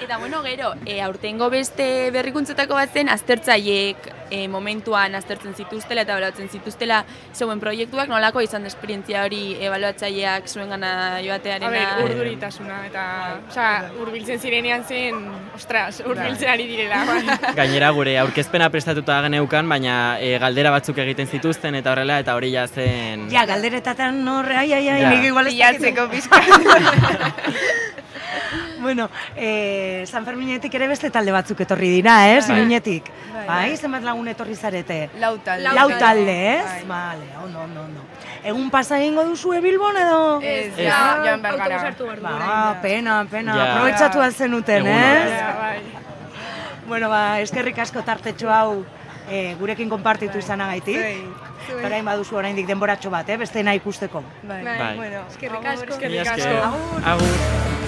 Eta 0.00 0.16
bueno, 0.18 0.42
gero, 0.44 0.74
e, 0.86 1.00
aurtengo 1.02 1.48
beste 1.50 2.10
berrikuntzetako 2.14 2.74
bat 2.78 2.92
zen, 2.94 3.08
aztertzaiek 3.10 3.96
e, 4.30 4.44
momentuan 4.48 5.16
aztertzen 5.18 5.56
zituztela 5.58 6.04
eta 6.04 6.12
ebaluatzen 6.14 6.46
zituztela 6.54 7.00
zeuen 7.34 7.58
proiektuak, 7.58 8.06
nolako 8.08 8.40
izan 8.44 8.62
da 8.62 8.68
esperientzia 8.70 9.24
hori 9.26 9.56
ebaluatzaileak 9.58 10.46
zuen 10.48 10.70
gana 10.70 10.92
A 11.16 11.22
joatearena. 11.24 11.96
ber, 11.98 12.04
urduritasuna, 12.12 12.76
eta, 12.86 13.02
osea, 13.50 13.90
urbiltzen 14.04 14.38
zirenean 14.38 14.84
zen, 14.86 15.18
ostras, 15.58 15.98
urbiltzen 16.06 16.48
ari 16.54 16.66
direla. 16.70 17.02
bai. 17.04 17.22
Gainera 17.58 17.90
gure 17.90 18.14
aurkezpena 18.22 18.70
prestatuta 18.70 19.18
geneukan, 19.26 19.68
baina 19.68 19.98
e, 20.22 20.38
galdera 20.38 20.70
batzuk 20.76 20.98
egiten 21.04 21.26
zituzten 21.26 21.74
eta 21.74 21.90
horrela 21.96 22.20
eta 22.22 22.36
hori 22.38 22.52
ja 22.54 22.68
zen... 22.68 23.26
Ja, 23.34 23.44
galderetatan 23.50 24.22
horre, 24.28 24.56
ai, 24.62 24.72
ai, 24.72 24.88
ai, 24.88 25.00
Ja. 25.02 25.10
nik 25.10 25.24
igual 25.26 25.46
ez 25.48 25.58
dakit. 25.58 25.98
Pizka. 26.10 26.40
Bueno, 28.80 29.08
eh, 29.36 30.04
San 30.06 30.24
Ferminetik 30.24 30.74
ere 30.74 30.88
beste 30.88 31.10
talde 31.10 31.32
batzuk 31.32 31.60
etorri 31.60 31.88
dira, 31.90 32.28
ez? 32.36 32.46
Bai. 32.48 32.56
Iruñetik. 32.58 33.10
Bai. 33.34 33.46
Bai, 33.46 33.76
zenbat 33.76 34.02
lagun 34.02 34.28
etorri 34.28 34.54
zarete? 34.54 35.10
Lau 35.18 35.36
talde. 35.38 35.72
Lau 35.74 35.88
talde, 35.98 36.36
ez? 36.58 36.64
Bai. 36.64 36.84
Vale, 36.86 37.26
ondo, 37.44 37.60
ondo, 37.60 37.80
ondo. 37.82 38.00
Egun 38.44 38.70
pasa 38.70 39.00
egingo 39.00 39.24
duzue 39.24 39.60
Bilbon 39.60 39.96
edo? 39.96 40.40
Ez, 40.42 40.72
ja, 40.76 41.18
joan 41.24 41.42
behar 41.42 41.56
gara. 41.58 41.74
Autobus 41.74 41.88
hartu 41.88 42.04
behar 42.04 42.20
dugu 42.20 42.38
Ba, 42.38 42.78
pena, 42.82 43.24
pena, 43.30 43.56
Ja. 43.56 43.72
aprobetsatu 43.74 44.20
alzenuten, 44.20 44.86
Egun 44.86 44.92
on. 44.92 45.02
ez? 45.02 45.30
Ja, 45.40 45.56
bai. 45.58 45.78
Bueno, 46.86 47.08
ba, 47.10 47.40
eskerrik 47.40 47.78
asko 47.78 48.02
tartetxo 48.02 48.48
hau 48.50 48.84
eh, 49.28 49.54
gurekin 49.58 49.88
konpartitu 49.90 50.38
izanagaitik. 50.38 50.96
Zuei. 51.68 51.84
Orain 51.84 52.04
baduzu 52.04 52.36
oraindik 52.36 52.66
denboratxo 52.66 53.10
bat, 53.10 53.28
eh, 53.28 53.36
besteena 53.36 53.74
ikusteko. 53.74 54.22
Bai, 54.42 54.64
Bai. 54.64 54.96
bueno, 54.96 55.26
Eskerrik 55.28 55.58
agur. 55.58 55.68
asko. 55.74 55.92
Eskerrik 55.92 56.20
asko. 56.20 56.38
esker. 56.38 56.56
Agur. 57.04 57.87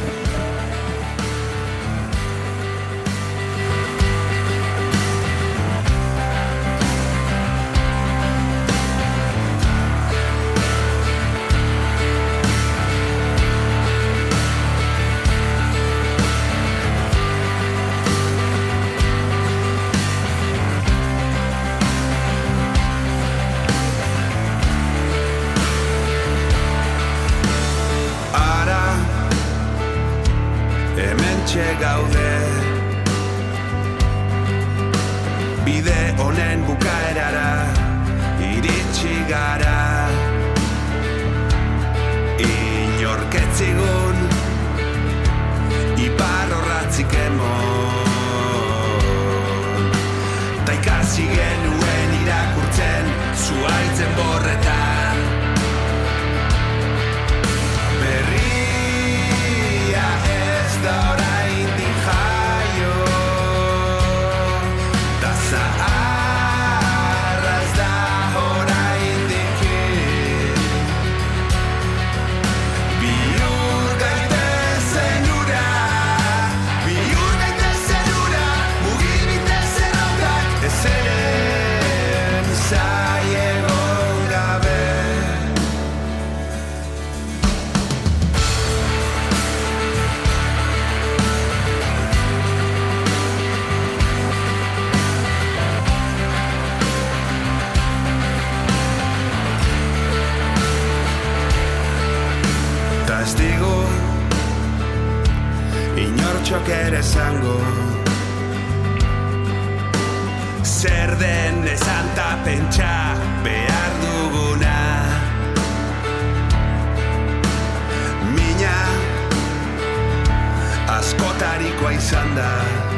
anda 122.21 122.90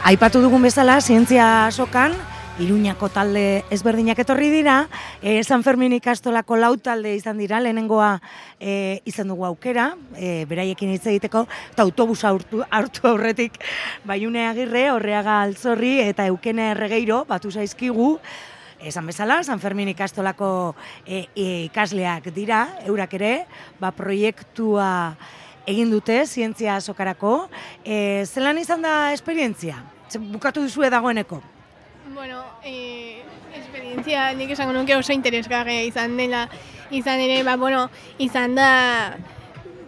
Aipatu 0.00 0.40
dugun 0.40 0.62
bezala, 0.64 0.94
zientzia 1.04 1.68
sokan, 1.76 2.14
Iruñako 2.60 3.10
talde 3.12 3.64
ezberdinak 3.72 4.18
etorri 4.20 4.48
dira, 4.52 4.88
e, 5.20 5.42
San 5.44 5.62
Fermin 5.64 5.92
ikastolako 5.96 6.56
lau 6.56 6.74
talde 6.80 7.12
izan 7.16 7.36
dira, 7.40 7.60
lehenengoa 7.60 8.14
e, 8.58 9.00
izan 9.08 9.28
dugu 9.28 9.44
aukera, 9.44 9.90
e, 10.16 10.46
beraiekin 10.48 10.94
hitz 10.94 11.04
egiteko, 11.12 11.44
eta 11.72 11.84
autobusa 11.84 12.32
hartu, 12.32 12.62
hartu 12.68 13.08
aurretik, 13.12 13.60
baiune 14.08 14.46
agirre, 14.48 14.86
horreaga 14.92 15.42
altzorri 15.42 15.98
eta 16.06 16.26
eukene 16.32 16.70
erregeiro, 16.72 17.26
batu 17.28 17.52
zaizkigu, 17.52 18.16
Esan 18.80 19.04
bezala, 19.04 19.42
San 19.44 19.60
Fermin 19.60 19.90
ikastolako 19.92 20.74
e, 21.04 21.26
e, 21.36 21.66
ikasleak 21.66 22.30
dira, 22.32 22.62
eurak 22.88 23.12
ere, 23.18 23.32
ba, 23.76 23.90
proiektua 23.92 24.88
egin 25.66 25.90
dute, 25.90 26.22
zientzia 26.26 26.76
azokarako. 26.76 27.48
E, 27.84 28.24
zelan 28.26 28.58
izan 28.58 28.82
da 28.82 29.12
esperientzia? 29.12 29.82
Bukatu 30.32 30.62
duzue 30.64 30.90
dagoeneko? 30.90 31.40
Bueno, 32.14 32.42
eh, 32.64 33.22
esperientzia 33.54 34.32
nik 34.34 34.50
esango 34.50 34.72
nuke 34.74 34.96
oso 34.96 35.12
interesgarria 35.12 35.84
izan 35.86 36.16
dela. 36.16 36.48
Izan 36.90 37.20
ere, 37.22 37.42
ba, 37.46 37.56
bueno, 37.56 37.88
izan 38.18 38.56
da 38.58 38.70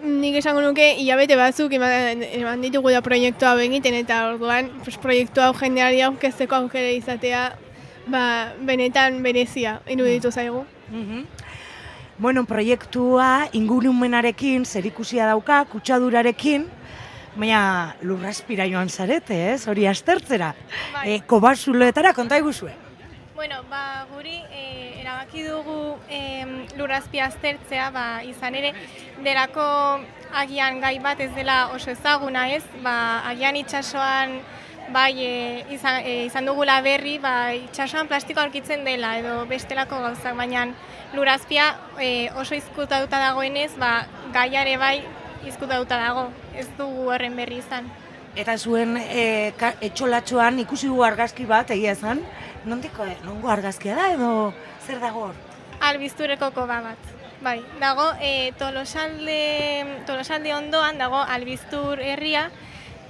nik 0.02 0.36
esango 0.38 0.62
nuke 0.62 0.94
hilabete 0.98 1.36
batzuk 1.38 1.72
eman, 1.78 2.22
eman 2.26 2.62
ditugu 2.62 2.90
da 2.90 3.02
proiektu 3.02 3.46
hau 3.46 3.58
egiten 3.62 3.94
eta 3.94 4.24
orduan 4.32 4.70
pues, 4.82 4.96
proiektu 5.02 5.42
hau 5.42 5.52
jendeari 5.54 6.02
aurkezteko 6.02 6.58
aukera 6.58 6.90
izatea 6.96 7.42
ba, 8.10 8.22
benetan 8.66 9.22
berezia 9.22 9.80
iruditu 9.86 10.30
zaigu. 10.30 10.64
Bueno, 12.18 12.44
proiektua 12.44 13.48
ingurumenarekin 13.56 14.66
zerikusia 14.66 15.26
dauka, 15.26 15.64
kutsadurarekin, 15.64 16.66
baina 17.36 17.62
lurraspira 18.04 18.66
joan 18.68 18.90
zarete, 18.92 19.38
ez? 19.54 19.66
Hori 19.68 19.86
aztertzera. 19.88 20.52
E, 21.04 21.20
kobasuloetara 21.26 22.12
konta 22.12 22.36
iguzue. 22.38 22.74
Bueno, 23.34 23.62
ba, 23.70 24.04
guri 24.12 24.36
e, 24.52 25.00
erabaki 25.00 25.46
dugu 25.48 25.96
e, 26.12 26.20
lurrazpi 26.76 27.22
aztertzea, 27.24 27.88
ba, 27.90 28.04
izan 28.28 28.60
ere, 28.60 28.74
derako 29.24 29.64
agian 30.36 30.82
gai 30.84 30.98
bat 31.00 31.20
ez 31.20 31.32
dela 31.34 31.70
oso 31.72 31.90
ezaguna 31.90 32.50
ez, 32.52 32.62
ba, 32.84 33.22
agian 33.32 33.56
itsasoan 33.56 34.36
bai 34.93 35.12
e, 35.24 35.64
izan, 35.74 36.03
e, 36.05 36.26
izan 36.26 36.47
dugula 36.47 36.80
berri, 36.84 37.16
ba, 37.18 37.53
itsasoan 37.57 38.09
plastiko 38.11 38.43
aurkitzen 38.45 38.84
dela 38.84 39.16
edo 39.18 39.40
bestelako 39.51 40.01
gauzak, 40.05 40.36
baina 40.36 40.66
lurazpia 41.16 41.72
e, 41.99 42.30
oso 42.38 42.55
izkutatuta 42.55 43.20
dagoenez, 43.22 43.72
ba, 43.80 44.07
gaiare 44.34 44.76
bai 44.80 44.97
izkutatuta 45.49 45.99
dago, 45.99 46.28
ez 46.55 46.68
dugu 46.78 47.09
horren 47.11 47.36
berri 47.36 47.61
izan. 47.62 47.88
Eta 48.36 48.57
zuen 48.57 48.97
e, 48.97 49.53
ka, 49.61 49.74
etxolatxoan 49.84 50.61
ikusi 50.62 50.88
dugu 50.88 51.05
argazki 51.05 51.49
bat, 51.49 51.72
egia 51.74 51.97
esan, 51.97 52.22
nondiko, 52.64 53.07
nongo 53.26 53.51
argazkia 53.53 53.97
da 53.99 54.12
edo 54.14 54.30
zer 54.86 55.01
dago 55.03 55.28
hor? 55.28 55.40
Albiztureko 55.82 56.53
koba 56.55 56.80
bat. 56.84 57.11
Bai, 57.43 57.59
dago 57.80 58.07
e, 58.22 58.53
tolosalde, 58.59 60.05
tolosalde 60.07 60.55
ondoan 60.55 61.01
dago 61.01 61.18
albiztur 61.18 62.01
herria, 62.01 62.47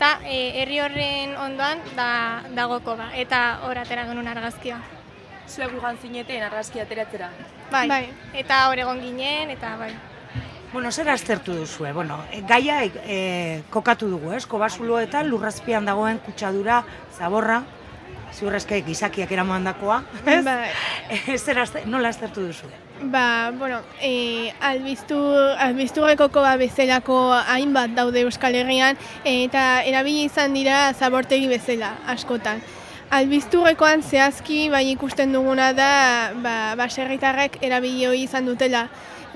eta 0.03 0.19
e, 0.27 0.59
herri 0.59 0.81
horren 0.83 1.37
ondoan 1.39 1.79
da, 1.95 2.43
dago 2.57 2.81
koba, 2.83 3.13
eta 3.15 3.61
hor 3.63 3.79
atera 3.79 4.03
genuen 4.09 4.27
argazkia. 4.27 4.81
Zuek 5.47 5.71
gugan 5.77 5.95
zineten 6.03 6.43
argazkia 6.43 6.83
ateratzera. 6.83 7.29
Bai, 7.71 7.85
Bai. 7.87 8.01
eta 8.35 8.65
hor 8.67 8.83
egon 8.83 8.99
ginen, 8.99 9.53
eta 9.55 9.77
bai. 9.79 9.93
Bueno, 10.73 10.91
zer 10.91 11.13
aztertu 11.13 11.55
duzue? 11.55 11.93
Bueno, 11.95 12.19
e, 12.33 12.43
gaia 12.49 12.81
e, 12.83 13.63
kokatu 13.71 14.11
dugu, 14.11 14.33
ez? 14.35 14.43
Kobasuloetan 14.51 15.31
lurrazpian 15.31 15.87
dagoen 15.87 16.19
kutsadura, 16.27 16.83
zaborra, 17.15 17.63
ziurrezke 18.35 18.81
gizakiak 18.83 19.31
eramandakoa, 19.31 20.03
ez? 20.27 20.43
Bai. 20.49 20.73
E, 21.31 21.39
zer 21.39 21.63
azte, 21.63 21.87
nola 21.87 22.11
aztertu 22.11 22.49
duzue? 22.49 22.75
Ba, 23.05 23.53
bueno, 23.59 23.81
e, 24.01 24.53
albiztur, 24.61 25.57
albizturreko 25.59 26.29
koba 26.31 26.55
bezalako 26.57 27.17
hainbat 27.35 27.97
daude 27.97 28.23
Euskal 28.23 28.55
Herrian 28.55 28.99
eta 29.27 29.83
erabili 29.83 30.29
izan 30.29 30.55
dira 30.55 30.93
zabortegi 30.95 31.49
bezala 31.51 31.97
askotan. 32.07 32.63
Albizturrekoan 33.11 34.05
zehazki 34.07 34.69
bai 34.71 34.85
ikusten 34.93 35.35
duguna 35.35 35.73
da 35.75 35.91
ba, 36.45 36.55
baserritarrek 36.79 37.59
erabili 37.67 38.07
hori 38.07 38.23
izan 38.29 38.47
dutela 38.47 38.87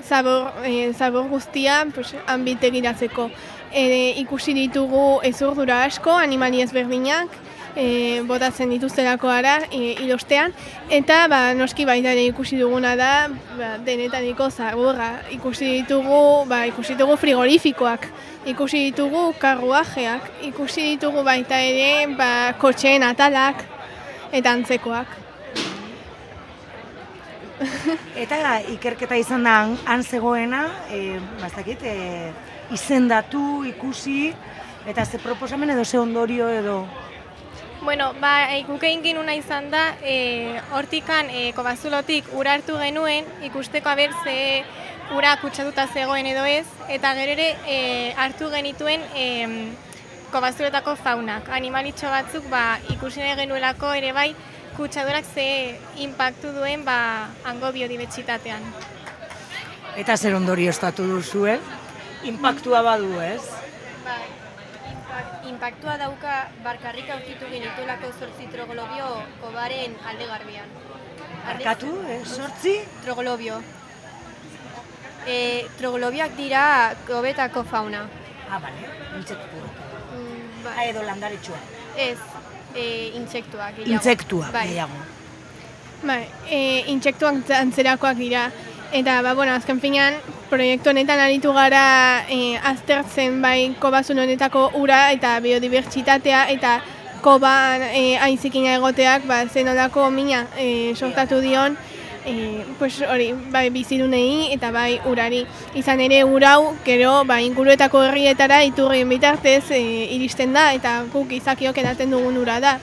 zabor, 0.01 0.53
e, 0.63 0.93
zabor 0.93 1.27
guztia 1.27 1.83
pues, 1.93 2.15
anbitegiratzeko. 2.25 3.29
E, 3.73 3.83
ikusi 4.23 4.55
ditugu 4.55 5.19
ezurdura 5.27 5.83
asko, 5.83 6.15
animali 6.15 6.63
ezberdinak, 6.63 7.35
e, 7.77 8.21
botatzen 8.25 8.71
dituztelako 8.73 9.29
ara 9.29 9.59
e, 9.69 9.93
ilostean, 10.03 10.53
eta 10.89 11.27
ba, 11.29 11.53
noski 11.53 11.85
baita 11.85 12.15
ikusi 12.17 12.57
duguna 12.57 12.95
da 12.97 13.29
ba, 13.29 13.77
denetaniko 13.85 14.49
zaborra. 14.49 15.21
Ikusi 15.31 15.69
ditugu, 15.81 16.45
ba, 16.49 16.65
ikusi 16.65 16.95
ditugu 16.95 17.17
frigorifikoak, 17.21 18.09
ikusi 18.49 18.89
ditugu 18.89 19.33
karruajeak, 19.39 20.31
ikusi 20.49 20.97
ditugu 20.97 21.23
baita 21.23 21.61
ere 21.61 22.07
ba, 22.17 22.53
kotxeen 22.57 23.03
atalak 23.03 23.63
eta 24.31 24.51
antzekoak. 24.51 25.15
Eta 28.21 28.59
ikerketa 28.69 29.17
izan 29.17 29.47
da 29.47 29.53
han 29.89 30.03
zegoena, 30.05 30.67
e, 30.93 31.17
bazakit, 31.41 31.81
e, 31.81 32.29
izendatu, 32.73 33.63
ikusi, 33.65 34.29
eta 34.85 35.05
ze 35.05 35.17
proposamen 35.19 35.69
edo 35.73 35.85
ze 35.85 35.97
ondorio 35.97 36.49
edo... 36.49 36.85
Bueno, 37.81 38.13
ba, 38.19 38.55
e, 38.55 38.63
guk 38.65 38.83
egin 38.83 39.03
genuna 39.03 39.35
izan 39.37 39.69
da, 39.71 39.95
e, 40.01 40.59
hortikan, 40.73 41.29
e, 41.29 41.51
kobazulotik 41.55 42.31
ura 42.33 42.57
hartu 42.57 42.77
genuen, 42.81 43.25
ikusteko 43.45 43.89
aber 43.89 44.15
ze 44.23 44.63
ura 45.15 45.35
kutsatuta 45.39 45.87
zegoen 45.87 46.25
edo 46.27 46.43
ez, 46.45 46.65
eta 46.89 47.13
gero 47.15 47.35
ere 47.37 47.47
e, 47.65 47.77
hartu 48.17 48.49
genituen 48.51 49.05
e, 49.15 49.27
kobazuletako 50.33 50.95
faunak. 50.99 51.49
Animalitxo 51.53 52.09
batzuk 52.11 52.49
ba, 52.51 52.79
ikusi 52.93 53.21
nahi 53.23 53.37
genuelako 53.39 53.93
ere 53.95 54.11
bai, 54.11 54.31
kutsadurak 54.75 55.25
ze 55.33 55.77
impactu 56.03 56.51
duen 56.57 56.83
ba, 56.85 57.29
hango 57.45 57.71
biodibertsitatean. 57.71 58.65
Eta 59.97 60.17
zer 60.17 60.35
ondorio 60.35 60.73
estatu 60.73 61.05
duzue? 61.07 61.59
Impactua 62.27 62.81
badu, 62.85 63.13
ez? 63.21 63.41
Bai, 64.03 64.25
impactua 65.49 65.97
dauka 65.97 66.47
barkarrik 66.63 67.09
aurkitu 67.09 67.45
genituelako 67.51 68.11
zortzi 68.19 68.47
troglobio 68.51 69.09
kobaren 69.41 69.95
alde 70.09 70.25
garbian. 70.27 70.69
Barkatu, 71.47 71.91
eh, 72.09 72.21
sortzi? 72.25 72.75
Troglobio. 73.03 73.61
E, 75.27 75.65
troglobioak 75.77 76.35
dira 76.37 76.63
kobetako 77.07 77.63
fauna. 77.63 78.05
Ah, 78.49 78.59
bale, 78.59 78.89
intsektu. 79.17 79.57
Mm, 80.15 80.43
Ah, 80.77 80.83
edo 80.85 81.01
landaretxua. 81.03 81.57
Ez, 81.95 82.17
e, 82.75 83.11
intsektuak 83.15 83.75
gehiago. 83.75 83.93
Intsektua, 83.93 84.49
bai. 84.51 84.67
gehiago. 84.67 84.99
Bai, 86.03 86.23
e, 86.49 86.59
intsektuak 86.93 87.49
antzerakoak 87.59 88.17
dira. 88.17 88.51
Eta, 88.91 89.21
ba, 89.21 89.33
bueno, 89.33 89.51
azken 89.51 89.81
finean, 89.83 90.15
proiektu 90.49 90.89
honetan 90.89 91.19
aritu 91.19 91.51
gara 91.53 92.23
e, 92.31 92.55
aztertzen 92.63 93.41
bai 93.43 93.75
kobazun 93.81 94.19
honetako 94.23 94.69
ura 94.79 95.11
eta 95.11 95.33
biodibertsitatea 95.43 96.45
eta 96.53 96.77
koban 97.21 97.83
e, 97.91 98.15
aintzikina 98.23 98.77
egoteak, 98.77 99.27
ba, 99.27 99.43
zenolako 99.51 100.07
mina 100.11 100.45
e, 100.57 100.95
sortatu 100.95 101.41
dion, 101.43 101.75
e, 102.25 102.63
pues 102.79 103.01
hori, 103.01 103.33
bai 103.51 103.69
bizidunei 103.75 104.53
eta 104.55 104.71
bai 104.71 105.01
urari. 105.05 105.43
Izan 105.75 105.99
ere 106.05 106.23
urau, 106.23 106.75
gero, 106.85 107.23
bai 107.25 107.43
inguruetako 107.47 108.05
herrietara 108.07 108.61
iturrien 108.63 109.09
bitartez 109.09 109.65
e, 109.71 109.81
iristen 110.15 110.55
da 110.55 110.69
eta 110.77 111.01
guk 111.11 111.33
izakiok 111.41 111.83
edaten 111.83 112.15
dugun 112.15 112.39
ura 112.39 112.61
da. 112.63 112.77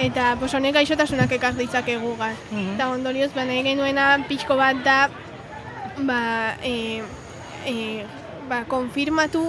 Eta 0.00 0.36
pues, 0.38 0.54
honek 0.54 0.78
gaixotasunak 0.78 1.32
ekar 1.36 1.58
ditzakegu 1.58 2.14
gar. 2.16 2.38
Mhm. 2.52 2.76
Eta 2.76 2.88
ondorioz, 2.94 3.32
ba, 3.34 3.44
nahi 3.44 3.64
genuena 3.66 4.12
pixko 4.28 4.56
bat 4.56 4.78
da, 4.86 5.00
ba, 5.98 6.56
e, 6.62 7.02
e, 7.66 8.04
ba, 8.48 8.64
konfirmatu 8.68 9.42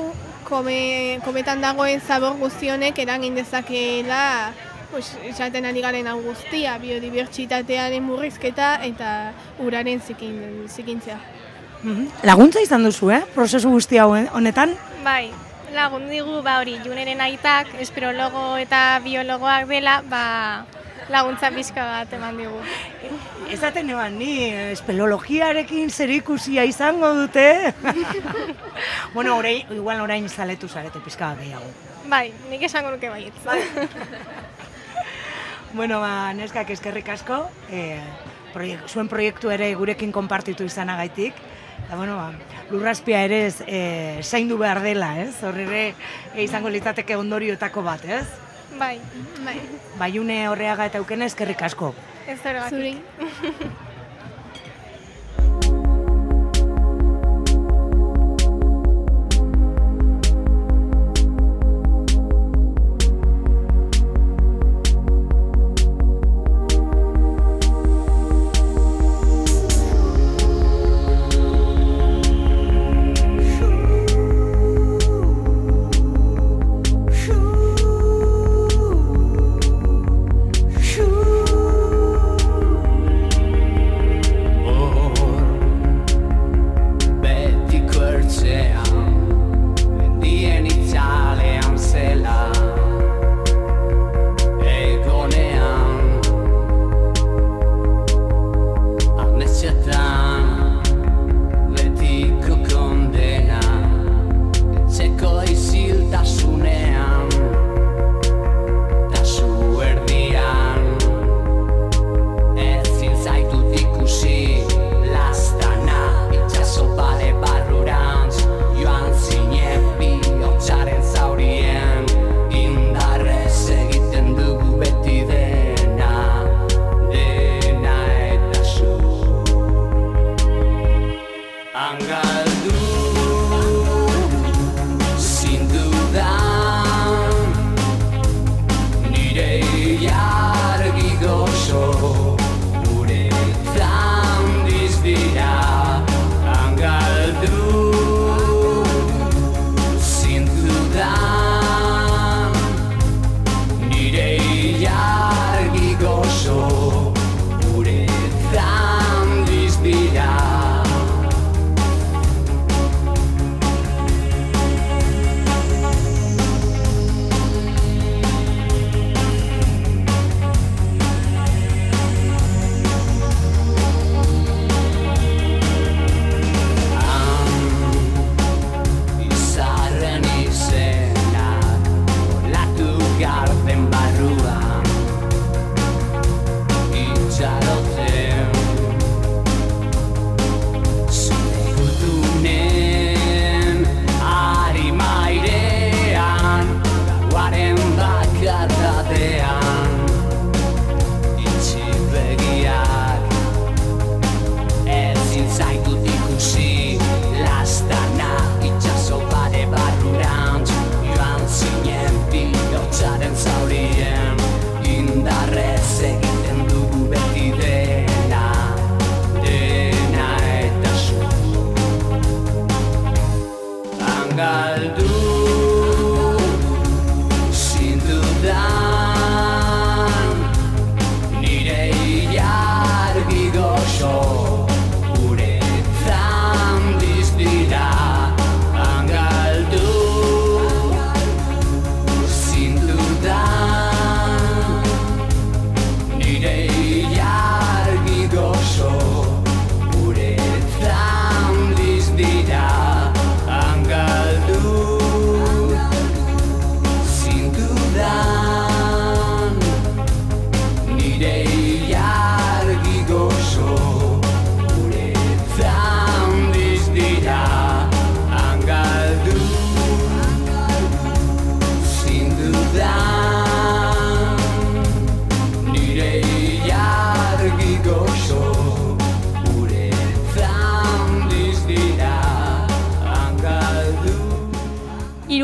kome, 0.47 1.19
kometan 1.25 1.61
dagoen 1.61 2.01
zabor 2.01 2.37
guztionek 2.41 2.99
eragin 2.99 3.35
dezakeela 3.35 4.53
pues, 4.91 5.13
esaten 5.23 5.65
ari 5.65 5.81
garen 5.81 6.07
hau 6.11 6.17
guztia, 6.21 6.75
biodibertsitatearen 6.81 8.03
murrizketa 8.03 8.73
eta 8.83 9.31
uraren 9.63 10.01
zikin, 10.01 10.67
zikintzea. 10.67 11.17
Mhm. 11.81 12.09
Laguntza 12.27 12.61
izan 12.61 12.83
duzu, 12.85 13.09
eh? 13.15 13.21
Prozesu 13.33 13.71
guzti 13.71 13.97
hau 13.97 14.11
honetan? 14.13 14.75
Bai, 15.05 15.31
lagun 15.73 16.09
digu 16.11 16.41
ba 16.43 16.59
hori 16.59 16.75
juneren 16.83 17.23
aitak, 17.23 17.71
esperologo 17.79 18.57
eta 18.61 18.99
biologoak 19.03 19.67
dela, 19.71 20.01
ba 20.05 20.25
laguntza 21.11 21.51
pixka 21.51 21.83
bat 21.85 22.13
eman 22.15 22.37
digu. 22.39 22.61
Ezaten 23.51 23.89
eban, 23.91 24.17
ni 24.19 24.49
espelologiarekin 24.71 25.91
zerikusia 25.91 26.63
izango 26.65 27.13
dute. 27.17 27.73
bueno, 29.15 29.37
orain, 29.37 29.67
igual 29.75 30.01
orain 30.01 30.29
zaletu 30.29 30.69
zarete 30.69 31.03
pizka 31.03 31.33
bat 31.33 31.43
gehiago. 31.43 31.67
Bai, 32.11 32.31
nik 32.49 32.63
esango 32.69 32.95
nuke 32.95 33.11
baietz. 33.11 33.35
Bueno, 35.71 36.01
ba, 36.01 36.33
neskak 36.35 36.67
eskerrik 36.73 37.07
asko, 37.13 37.45
e, 37.71 37.95
proiek, 38.51 38.81
zuen 38.91 39.07
proiektu 39.07 39.53
ere 39.55 39.69
gurekin 39.79 40.11
konpartitu 40.11 40.65
izanagaitik. 40.67 41.37
Eta, 41.85 41.95
bueno, 41.95 42.17
ba, 42.17 42.57
lurraspia 42.73 43.21
ere 43.23 43.45
ez, 43.45 43.61
e, 43.63 43.79
zaindu 44.19 44.57
behar 44.59 44.81
dela, 44.83 45.13
ez? 45.23 45.31
Horre 45.47 45.63
ere 45.69 45.83
e, 46.35 46.43
izango 46.43 46.67
litzateke 46.67 47.15
ondorioetako 47.15 47.85
bat, 47.87 48.03
ez? 48.03 48.25
Bai, 48.79 48.99
bai. 49.45 49.57
Baiune 49.99 50.47
horreaga 50.49 50.87
eta 50.89 51.01
eukene 51.03 51.25
eskerrik 51.31 51.61
asko. 51.69 51.93
Ez 52.27 52.39
Zuri. 52.69 52.97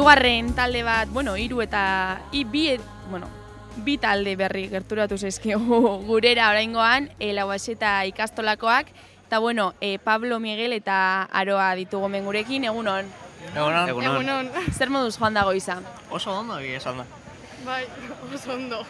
Hirugarren 0.08 0.54
talde 0.56 0.84
bat, 0.88 1.10
bueno, 1.12 1.34
hiru 1.36 1.60
eta 1.62 2.22
i, 2.32 2.46
bi, 2.46 2.70
et- 2.70 2.84
bueno, 3.12 3.28
bi 3.84 3.98
talde 3.98 4.38
berri 4.40 4.70
gerturatu 4.72 5.18
zaizkigu 5.18 5.80
gurera 6.08 6.46
oraingoan, 6.50 7.10
e, 7.20 7.34
lauaseta 7.34 8.06
ikastolakoak, 8.08 8.88
eta 9.26 9.40
bueno, 9.40 9.74
e, 9.82 10.00
Pablo 10.00 10.40
Miguel 10.40 10.72
eta 10.72 11.24
Aroa 11.24 11.76
ditugu 11.76 12.06
hemen 12.06 12.24
gurekin, 12.24 12.64
egunon. 12.64 13.12
Egunon. 13.54 13.90
Egunon. 13.90 14.50
Zer 14.72 14.90
moduz 14.90 15.18
joan 15.20 15.34
dago 15.36 15.52
izan? 15.52 15.84
Oso 16.10 16.32
ondo 16.40 16.56
egia 16.64 16.78
esan 16.80 17.04
da. 17.04 17.06
Bai, 17.66 17.84
oso 18.34 18.54
ondo. 18.54 18.86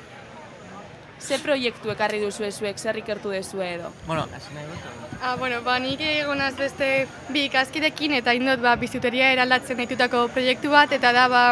Ze 1.20 1.39
proiektu 1.41 1.89
ekarri 1.91 2.20
duzu 2.22 2.45
zuek, 2.51 2.78
zer 2.78 2.97
ikertu 3.01 3.32
duzu 3.34 3.61
edo? 3.65 3.91
Bueno, 4.05 4.28
hasi 4.36 4.53
nahi 4.53 4.65
dut. 4.70 5.18
Ah, 5.22 5.36
bueno, 5.36 5.61
ba, 5.65 5.80
nik 5.80 6.01
egonaz 6.01 6.53
beste 6.55 7.07
bi 7.34 7.47
ikaskidekin 7.47 8.13
eta 8.20 8.36
indot 8.38 8.61
ba, 8.61 8.76
bizuteria 8.78 9.32
eraldatzen 9.34 9.78
ditutako 9.82 10.28
proiektu 10.34 10.70
bat, 10.70 10.93
eta 10.93 11.11
da 11.13 11.28
ba, 11.28 11.43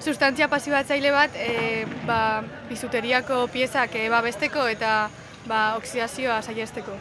sustantzia 0.00 0.48
pasibatzaile 0.50 1.12
bat 1.14 1.36
e, 1.38 1.84
ba, 2.08 2.42
bizuteriako 2.68 3.46
piezak 3.54 3.94
e, 3.94 4.08
babesteko 4.10 4.66
eta 4.68 4.94
ba, 5.46 5.60
oksidazioa 5.78 6.40
saihesteko. 6.42 6.98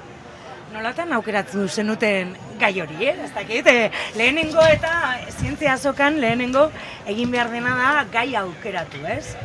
Nolatan 0.73 1.11
aukeratu 1.17 1.67
zenuten 1.67 2.35
gai 2.61 2.75
hori, 2.81 3.09
eh? 3.09 3.17
Ez 3.25 3.33
dakit, 3.33 3.67
eh, 3.67 3.89
lehenengo 4.17 4.61
eta 4.69 4.93
zientzia 5.39 5.73
azokan 5.73 6.21
lehenengo 6.21 6.69
egin 7.09 7.33
behar 7.33 7.51
dena 7.53 7.75
da 7.77 7.91
gai 8.13 8.29
aukeratu, 8.37 9.03
ez? 9.17 9.35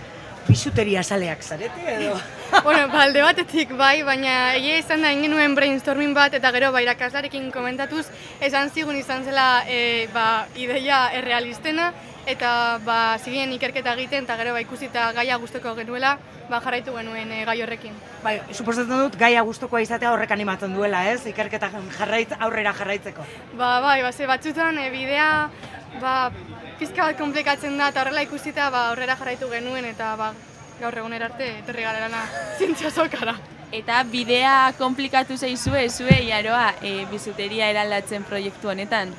bisuteria 0.48 1.02
saleak 1.02 1.42
zarete 1.42 1.94
edo? 1.94 2.16
bueno, 2.64 2.88
ba, 2.88 3.02
alde 3.02 3.22
batetik 3.22 3.72
bai, 3.76 4.02
baina 4.06 4.54
egia 4.56 4.78
izan 4.80 5.02
da 5.04 5.12
egin 5.12 5.28
genuen 5.28 5.54
brainstorming 5.56 6.14
bat 6.16 6.34
eta 6.38 6.50
gero 6.54 6.70
ba, 6.72 6.82
irakaslarekin 6.84 7.50
komentatuz 7.52 8.06
esan 8.40 8.70
zigun 8.70 8.96
izan 8.96 9.24
zela 9.24 9.64
e, 9.68 10.08
ba, 10.14 10.46
ideia 10.56 11.08
errealistena 11.18 11.92
eta 12.28 12.50
ba, 12.84 13.16
zigien 13.18 13.52
ikerketa 13.56 13.94
egiten 13.96 14.26
eta 14.26 14.36
gero 14.40 14.52
ba, 14.56 14.62
ikusita 14.64 15.10
gaia 15.16 15.38
gustoko 15.40 15.74
genuela 15.78 16.16
ba, 16.48 16.60
jarraitu 16.64 16.96
genuen 16.96 17.32
e, 17.32 17.44
gai 17.48 17.58
horrekin. 17.62 17.96
Bai, 18.24 18.38
suposatzen 18.52 19.06
dut 19.06 19.16
gaia 19.20 19.44
gustokoa 19.46 19.82
izatea 19.84 20.12
horrek 20.12 20.32
animatzen 20.36 20.76
duela, 20.76 21.04
ez? 21.12 21.22
Ikerketa 21.28 21.70
jarraitz, 21.98 22.32
aurrera 22.38 22.74
jarraitzeko. 22.76 23.26
Ba, 23.56 23.78
bai, 23.84 24.00
ba, 24.02 24.12
ze 24.12 24.28
batzutan 24.28 24.78
e, 24.80 24.90
bidea 24.94 25.30
ba, 26.00 26.14
pizka 26.78 27.10
bat 27.10 27.18
komplikatzen 27.18 27.76
da 27.80 27.90
eta 27.92 28.04
horrela 28.04 28.24
ikusita 28.24 28.70
ba, 28.70 28.88
aurrera 28.92 29.16
jarraitu 29.20 29.50
genuen 29.52 29.88
eta 29.88 30.14
ba, 30.20 30.32
gaur 30.80 30.98
egunera 30.98 31.28
arte 31.30 31.46
etorri 31.58 31.86
gara 31.86 32.00
lana 32.06 32.24
zientzia 32.58 32.90
sokara. 32.90 33.36
Eta 33.72 34.00
bidea 34.08 34.72
komplikatu 34.78 35.36
zaizue, 35.36 35.82
zue, 35.90 36.14
Iaroa, 36.24 36.72
e, 36.80 37.04
bizuteria 37.10 37.68
eraldatzen 37.68 38.24
proiektu 38.24 38.70
honetan? 38.72 39.12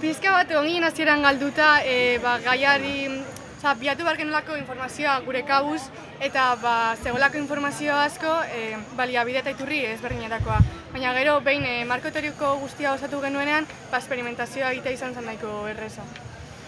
Pizka 0.00 0.32
bat 0.34 0.50
egon 0.50 0.66
ginen 0.66 0.88
hasieran 0.88 1.22
galduta, 1.22 1.68
e, 1.86 2.18
ba, 2.24 2.40
gaiari, 2.42 3.06
oza, 3.54 3.76
biatu 3.78 4.02
behar 4.02 4.18
genolako 4.18 4.58
informazioa 4.58 5.20
gure 5.28 5.44
kabuz, 5.46 5.80
eta 6.20 6.50
ba, 6.60 6.74
zegoelako 7.04 7.38
informazio 7.38 7.94
asko, 7.94 8.34
e, 8.50 8.76
baliabide 8.98 9.44
eta 9.44 9.54
iturri 9.54 9.84
ezberdinetakoa. 9.94 10.58
Baina 10.92 11.14
gero, 11.14 11.38
behin 11.46 11.64
e, 11.64 11.80
markotoriko 11.88 12.56
guztia 12.66 12.98
osatu 12.98 13.22
genuenean, 13.22 13.70
ba, 13.92 14.02
esperimentazioa 14.02 14.74
egitea 14.74 14.98
izan 14.98 15.14
zen 15.14 15.30
nahiko 15.30 15.68
erreza. 15.70 16.02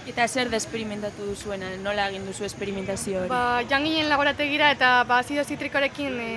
Eta 0.07 0.29
zer 0.29 0.51
da 0.51 0.59
esperimentatu 0.61 1.25
duzuena, 1.27 1.73
nola 1.83 2.07
egin 2.13 2.27
duzu 2.29 2.47
esperimentazio 2.47 3.25
hori? 3.25 3.31
Ba, 3.33 3.63
joan 3.67 3.83
ginen 3.89 4.07
laborategira 4.09 4.71
eta 4.75 4.91
ba, 5.09 5.19
azido 5.25 5.43
zitrikorekin 5.43 6.21
e, 6.23 6.29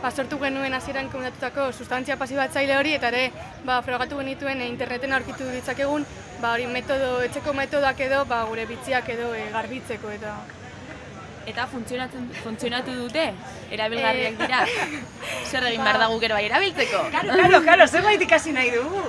ba, 0.00 0.10
sortu 0.10 0.40
genuen 0.40 0.74
hasieran 0.74 1.10
komentatutako 1.12 1.68
sustantzia 1.72 2.16
pasibatzaile 2.18 2.74
hori 2.76 2.96
eta 2.96 3.12
ere 3.14 3.28
ba, 3.62 3.78
frogatu 3.86 4.18
genituen 4.18 4.64
e, 4.64 4.66
interneten 4.72 5.14
aurkitu 5.14 5.46
ditzakegun 5.52 6.02
ba, 6.40 6.56
hori 6.56 6.66
metodo, 6.66 7.20
etxeko 7.28 7.54
metodak 7.54 8.02
edo 8.08 8.24
ba, 8.26 8.42
gure 8.50 8.66
bitziak 8.72 9.14
edo 9.14 9.30
e, 9.34 9.46
garbitzeko 9.54 10.10
eta 10.18 10.36
Eta 11.44 11.66
funtzionatzen, 11.68 12.22
funtzionatu 12.40 12.94
dute? 12.96 13.24
Erabilgarriak 13.76 14.38
dira? 14.38 14.62
Zer 15.50 15.66
egin 15.68 15.82
behar 15.84 15.98
da 16.00 16.06
guk 16.08 16.24
ere 16.24 16.38
bai 16.38 16.46
erabiltzeko? 16.46 17.02
Karo, 17.12 17.36
karo, 17.36 17.60
karo, 17.66 17.86
zerbait 17.86 18.24
ikasi 18.24 18.54
nahi 18.56 18.70
dugu. 18.72 19.02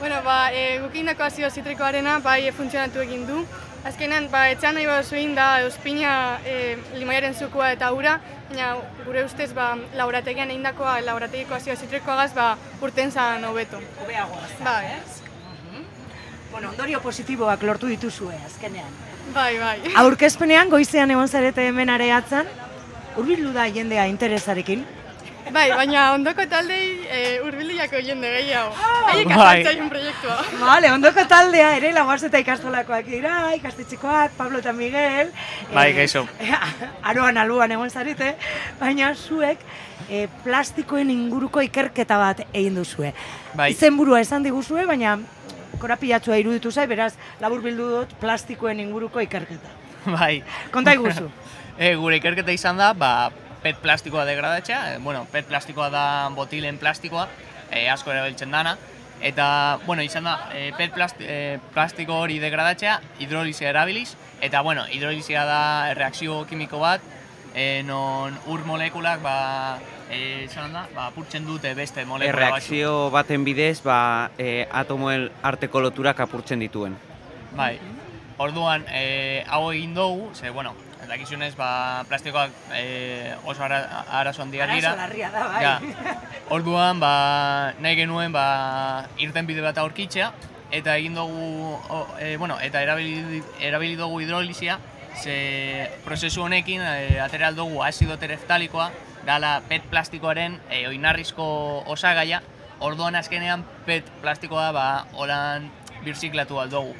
Bueno, 0.00 0.22
ba, 0.24 0.50
e, 0.50 0.78
guk 0.80 0.94
indako 0.96 1.26
azido 1.26 1.50
zitrikoarena 1.50 2.18
bai 2.24 2.46
e, 2.48 2.52
funtzionatu 2.56 3.02
egin 3.04 3.26
du. 3.28 3.42
Azkenean, 3.84 4.30
ba, 4.32 4.46
etxean 4.48 4.74
nahi 4.74 4.86
baduzu 4.88 5.18
egin 5.18 5.34
da 5.36 5.48
euspina 5.60 6.12
e, 6.48 6.54
limoiaren 6.96 7.34
zukua 7.36 7.68
eta 7.74 7.90
ura, 7.92 8.14
baina 8.48 8.70
gure 9.04 9.24
ustez 9.28 9.50
ba, 9.52 9.74
laborategian 9.98 10.50
egindakoa, 10.54 10.94
laborategiko 11.04 11.54
azido 11.54 11.76
zitrikoagaz, 11.76 12.30
ba, 12.32 12.54
urten 12.80 13.12
zan 13.12 13.44
hobeto. 13.44 13.80
Hobeagoa, 14.00 14.48
Bai. 14.64 14.86
ez? 14.96 15.20
Bueno, 16.50 16.70
ondorio 16.70 17.00
positiboak 17.04 17.62
lortu 17.62 17.86
dituzue 17.92 18.34
azkenean. 18.46 18.96
Bai, 19.34 19.58
bai. 19.60 19.76
Aurkezpenean 20.00 20.72
goizean 20.72 21.12
egon 21.12 21.28
zarete 21.28 21.68
hemen 21.68 21.92
areatzen, 21.92 22.48
hurbildu 23.16 23.52
da 23.52 23.68
jendea 23.68 24.08
interesarekin. 24.08 24.82
Bai, 25.50 25.66
baina 25.74 26.04
ondoko 26.14 26.44
taldei 26.50 26.84
e, 27.10 27.20
urbildiako 27.42 28.00
jende 28.04 28.30
gehiago. 28.36 28.70
Haiek 29.10 29.28
Bai. 29.30 29.36
azaltzaien 29.36 29.90
proiektua. 29.90 30.36
Vale, 30.60 30.92
ondoko 30.94 31.24
taldea 31.30 31.72
ere 31.78 31.90
laguaz 31.96 32.22
eta 32.28 32.40
ikastolakoak 32.42 33.08
dira, 33.10 33.34
ikastetxekoak, 33.58 34.36
Pablo 34.38 34.60
eta 34.62 34.72
Miguel. 34.76 35.32
Bai, 35.74 35.90
eh, 35.90 35.96
kaixo. 35.98 36.26
aroan 37.10 37.40
aluan 37.42 37.74
egon 37.74 37.90
zarete, 37.90 38.34
baina 38.80 39.10
zuek 39.14 39.62
eh, 40.08 40.28
plastikoen 40.44 41.10
inguruko 41.10 41.64
ikerketa 41.66 42.18
bat 42.20 42.44
egin 42.52 42.78
duzue. 42.78 43.12
Bai. 43.58 43.72
Izenburua 43.74 44.22
esan 44.22 44.46
diguzue, 44.46 44.86
baina 44.86 45.18
korapilatzua 45.82 46.38
iruditu 46.38 46.70
zai, 46.70 46.86
beraz, 46.90 47.14
labur 47.40 47.62
bildu 47.64 47.90
dut 47.96 48.16
plastikoen 48.22 48.80
inguruko 48.86 49.22
ikerketa. 49.26 49.78
Bai. 50.06 50.36
Konta 50.70 50.94
iguzu. 50.94 51.30
e, 51.80 51.94
gure 51.98 52.20
ikerketa 52.20 52.54
izan 52.54 52.78
da, 52.80 52.92
ba, 52.94 53.30
pet 53.62 53.76
plastikoa 53.82 54.24
degradatzea, 54.24 54.94
e, 54.94 54.98
bueno, 54.98 55.26
pet 55.32 55.46
plastikoa 55.48 55.90
da 55.90 56.04
botilen 56.34 56.78
plastikoa, 56.78 57.28
e, 57.70 57.88
asko 57.88 58.12
erabiltzen 58.12 58.50
dana, 58.50 58.76
eta, 59.20 59.78
bueno, 59.86 60.02
izan 60.02 60.24
da, 60.24 60.36
e, 60.54 60.70
pet 60.76 60.94
plasti, 60.96 61.24
e, 61.28 61.58
plastiko 61.74 62.16
hori 62.24 62.38
degradatzea, 62.42 62.98
hidrolizia 63.20 63.70
erabiliz, 63.70 64.14
eta, 64.40 64.62
bueno, 64.62 64.86
hidrolizia 64.90 65.44
da 65.44 65.94
reakzio 65.94 66.44
kimiko 66.48 66.80
bat, 66.80 67.04
e, 67.54 67.82
non 67.84 68.36
ur 68.46 68.64
molekulak, 68.64 69.20
ba, 69.22 69.78
e, 70.10 70.44
izan 70.44 70.72
da, 70.72 70.86
ba, 70.94 71.08
apurtzen 71.10 71.46
dute 71.46 71.74
beste 71.78 72.04
molekula. 72.04 72.34
Erreakzio 72.34 73.10
baten 73.14 73.44
bidez, 73.44 73.80
ba, 73.84 74.30
e, 74.38 74.66
atomoen 74.70 75.28
arteko 75.42 75.82
loturak 75.84 76.20
apurtzen 76.26 76.62
dituen. 76.62 76.96
Bai. 77.56 77.76
Orduan, 78.40 78.86
e, 78.88 79.44
hau 79.52 79.66
egin 79.72 79.92
dugu, 79.94 80.30
ze, 80.34 80.48
bueno, 80.50 80.72
dakizunez, 81.10 81.54
ba, 81.58 82.04
plastikoak 82.08 82.54
e, 82.76 83.34
oso 83.44 83.64
ara, 83.66 83.80
arazo 84.20 84.44
handiak 84.44 84.70
dira. 84.76 84.94
Arazo 84.94 85.02
larria 85.02 85.30
da, 85.34 85.44
bai. 85.50 85.62
Ja. 85.64 86.14
Orduan, 86.54 87.02
ba, 87.02 87.74
nahi 87.82 87.98
genuen, 87.98 88.32
ba, 88.32 89.08
irten 89.18 89.48
bide 89.50 89.64
bat 89.64 89.78
aurkitzea, 89.82 90.30
eta 90.70 90.96
egin 90.96 91.18
dugu, 91.18 91.74
o, 91.90 92.00
e, 92.22 92.36
bueno, 92.38 92.60
eta 92.62 92.82
erabili, 92.86 93.42
erabili 93.58 93.98
dugu 93.98 94.22
hidrolizia, 94.22 94.78
ze 95.20 95.90
prozesu 96.04 96.46
honekin 96.46 96.82
e, 96.86 97.20
atera 97.20 97.50
dugu 97.52 97.82
azido 97.84 98.16
tereftalikoa, 98.18 98.90
dala 99.26 99.58
pet 99.68 99.84
plastikoaren 99.90 100.56
e, 100.70 100.86
oinarrizko 100.88 101.44
osagaia, 101.90 102.40
orduan 102.80 103.18
azkenean 103.18 103.66
pet 103.86 104.06
plastikoa 104.22 104.70
ba, 104.72 104.86
holan 105.12 105.68
birziklatu 106.04 106.60
aldugu. 106.62 106.94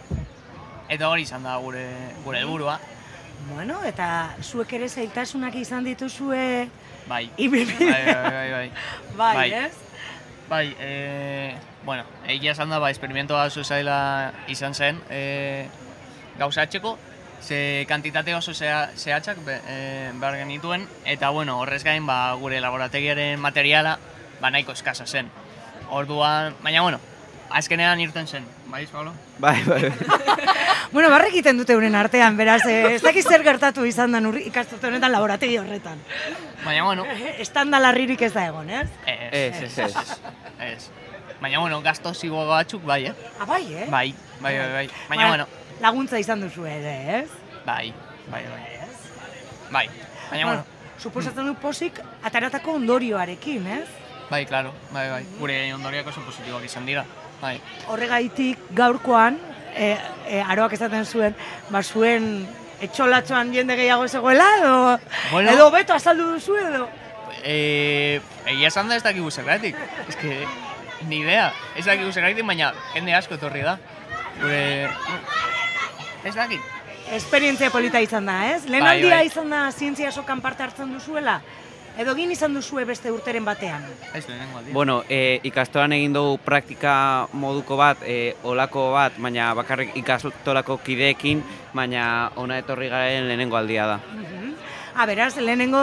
Eta 0.90 1.08
hori 1.08 1.22
izan 1.22 1.46
da 1.46 1.54
gure, 1.62 1.86
gure 2.24 2.42
helburua. 2.42 2.80
Bueno, 3.48 3.80
eta 3.84 4.34
zuek 4.42 4.72
ere 4.76 4.88
zailtasunak 4.88 5.54
izan 5.56 5.84
dituzue 5.84 6.68
Bai. 7.10 7.30
Ibilbide. 7.36 7.90
Bai, 7.90 8.04
bai, 8.04 8.30
bai, 8.30 8.50
bai. 8.50 8.70
Bai, 9.16 9.52
ez? 9.52 9.72
Bai, 10.48 10.76
e, 10.78 11.54
bueno, 11.84 12.04
egia 12.26 12.52
esan 12.52 12.70
da, 12.70 12.78
ba, 12.82 12.90
esperimentoa 12.90 13.44
oso 13.50 13.64
zaila 13.64 14.32
izan 14.50 14.74
zen 14.74 15.00
e, 15.10 15.66
gauzatzeko, 16.38 16.96
ze 17.42 17.86
kantitate 17.88 18.34
oso 18.34 18.54
zehatzak 18.54 19.42
be, 19.46 19.58
e, 19.66 19.76
behar 20.14 20.38
genituen, 20.38 20.86
eta 21.04 21.30
bueno, 21.30 21.58
horrez 21.60 21.82
gain, 21.84 22.06
ba, 22.06 22.32
gure 22.38 22.60
laborategiaren 22.60 23.40
materiala, 23.40 23.98
ba, 24.40 24.50
nahiko 24.50 24.74
eskasa 24.74 25.06
zen. 25.06 25.30
Orduan, 25.90 26.54
baina 26.62 26.82
bueno, 26.82 27.00
azkenean 27.50 28.00
irten 28.02 28.26
zen, 28.26 28.46
bai, 28.70 28.86
Pablo? 28.86 29.12
Bai, 29.38 29.62
bai. 29.64 29.92
Bueno, 30.90 31.06
barrek 31.08 31.30
egiten 31.36 31.54
dute 31.60 31.70
euren 31.76 31.94
artean, 31.94 32.34
beraz, 32.34 32.64
eh, 32.66 32.96
ez 32.96 33.02
dakiz 33.02 33.22
zer 33.22 33.44
gertatu 33.46 33.84
izan 33.86 34.10
da 34.10 34.18
urri 34.26 34.40
ikasturte 34.48 34.88
honetan 34.88 35.12
laborategi 35.12 35.54
horretan. 35.60 36.00
Baina 36.64 36.82
bueno, 36.82 37.04
Estanda 37.44 37.78
larririk 37.78 38.24
ez 38.26 38.32
da 38.34 38.48
egon, 38.48 38.70
ez? 38.74 38.88
ez, 39.06 39.60
ez, 39.68 39.78
ez, 39.78 40.16
ez. 40.66 40.88
Baina 41.40 41.60
bueno, 41.62 41.78
gasto 41.80 42.10
zigo 42.12 42.42
batzuk, 42.48 42.82
bai, 42.84 43.04
eh? 43.06 43.14
Ah, 43.38 43.46
bai, 43.46 43.62
eh? 43.70 43.86
Bai, 43.88 44.08
bai, 44.40 44.56
bai, 44.58 44.72
bai. 44.72 44.84
Baina 45.12 45.28
bueno, 45.28 45.46
Laguntza 45.80 46.18
izan 46.18 46.42
duzu 46.42 46.66
ere, 46.66 46.96
ez? 47.20 47.30
bai, 47.64 47.94
bai, 48.26 48.42
bai. 48.50 48.66
Bai, 49.70 49.86
baina 50.32 50.46
bueno, 50.46 50.64
Suposatzen 50.98 51.46
du 51.46 51.54
posik 51.54 52.02
ataratako 52.26 52.74
ondorioarekin, 52.82 53.66
ez? 53.78 53.86
bai, 54.30 54.44
claro, 54.46 54.74
bai, 54.90 55.08
bai. 55.10 55.24
Gure 55.38 55.62
ondoriak 55.74 56.10
oso 56.10 56.20
positiboak 56.26 56.66
izan 56.66 56.84
dira, 56.86 57.06
bai. 57.40 57.60
Horregaitik 57.88 58.58
gaurkoan, 58.76 59.38
e, 59.74 59.96
e, 60.28 60.40
aroak 60.42 60.72
esaten 60.76 61.04
zuen, 61.06 61.34
ba 61.70 61.82
zuen 61.82 62.46
etxolatxoan 62.80 63.52
jende 63.54 63.76
gehiago 63.76 64.08
zegoela, 64.08 64.46
edo, 64.58 64.98
Bueno. 65.30 65.50
edo 65.52 65.70
beto 65.70 65.94
azaldu 65.94 66.30
duzu 66.32 66.56
edo. 66.56 66.88
Eh, 67.42 68.20
egia 68.46 68.68
esan 68.68 68.88
da 68.88 68.96
ez 68.96 69.02
dakigu 69.02 69.30
zergatik. 69.30 69.76
Ez 70.08 70.16
que, 70.16 70.44
ni 71.08 71.20
idea. 71.22 71.52
Ez 71.76 71.84
dakigu 71.86 72.12
zergatik, 72.12 72.44
baina 72.44 72.72
jende 72.94 73.14
asko 73.14 73.34
etorri 73.34 73.62
da. 73.64 73.78
Gure... 74.40 74.90
Ez 76.24 76.34
dakit. 76.34 76.60
Esperientzia 77.16 77.70
polita 77.72 78.00
izan 78.00 78.26
da, 78.28 78.34
ez? 78.52 78.64
Lehen 78.68 78.84
Bai, 78.84 78.96
aldia 78.98 79.16
bai. 79.16 79.26
izan 79.26 79.48
da 79.50 79.70
zientzia 79.72 80.12
sokan 80.12 80.40
parte 80.44 80.62
hartzen 80.62 80.92
duzuela? 80.92 81.40
Edo 82.00 82.14
egin 82.16 82.30
izan 82.32 82.54
duzue 82.56 82.86
beste 82.88 83.10
urteren 83.12 83.44
batean? 83.44 83.82
Ez 84.14 84.22
lehenengo 84.24 84.58
aldia. 84.58 84.72
Bueno, 84.72 84.94
e, 85.08 85.38
ikastolan 85.44 85.92
egin 85.92 86.14
dugu 86.16 86.38
praktika 86.40 86.92
moduko 87.36 87.76
bat, 87.76 88.00
e, 88.08 88.36
olako 88.48 88.86
bat, 88.94 89.18
baina 89.20 89.50
bakarrik 89.58 89.92
ikastolako 90.00 90.78
kideekin, 90.86 91.42
baina 91.76 92.30
ona 92.40 92.56
etorri 92.62 92.88
garen 92.88 93.28
lehenengo 93.28 93.58
aldia 93.58 93.84
da. 93.90 93.98
Ah, 94.94 95.04
beraz, 95.06 95.34
lehenengo 95.36 95.82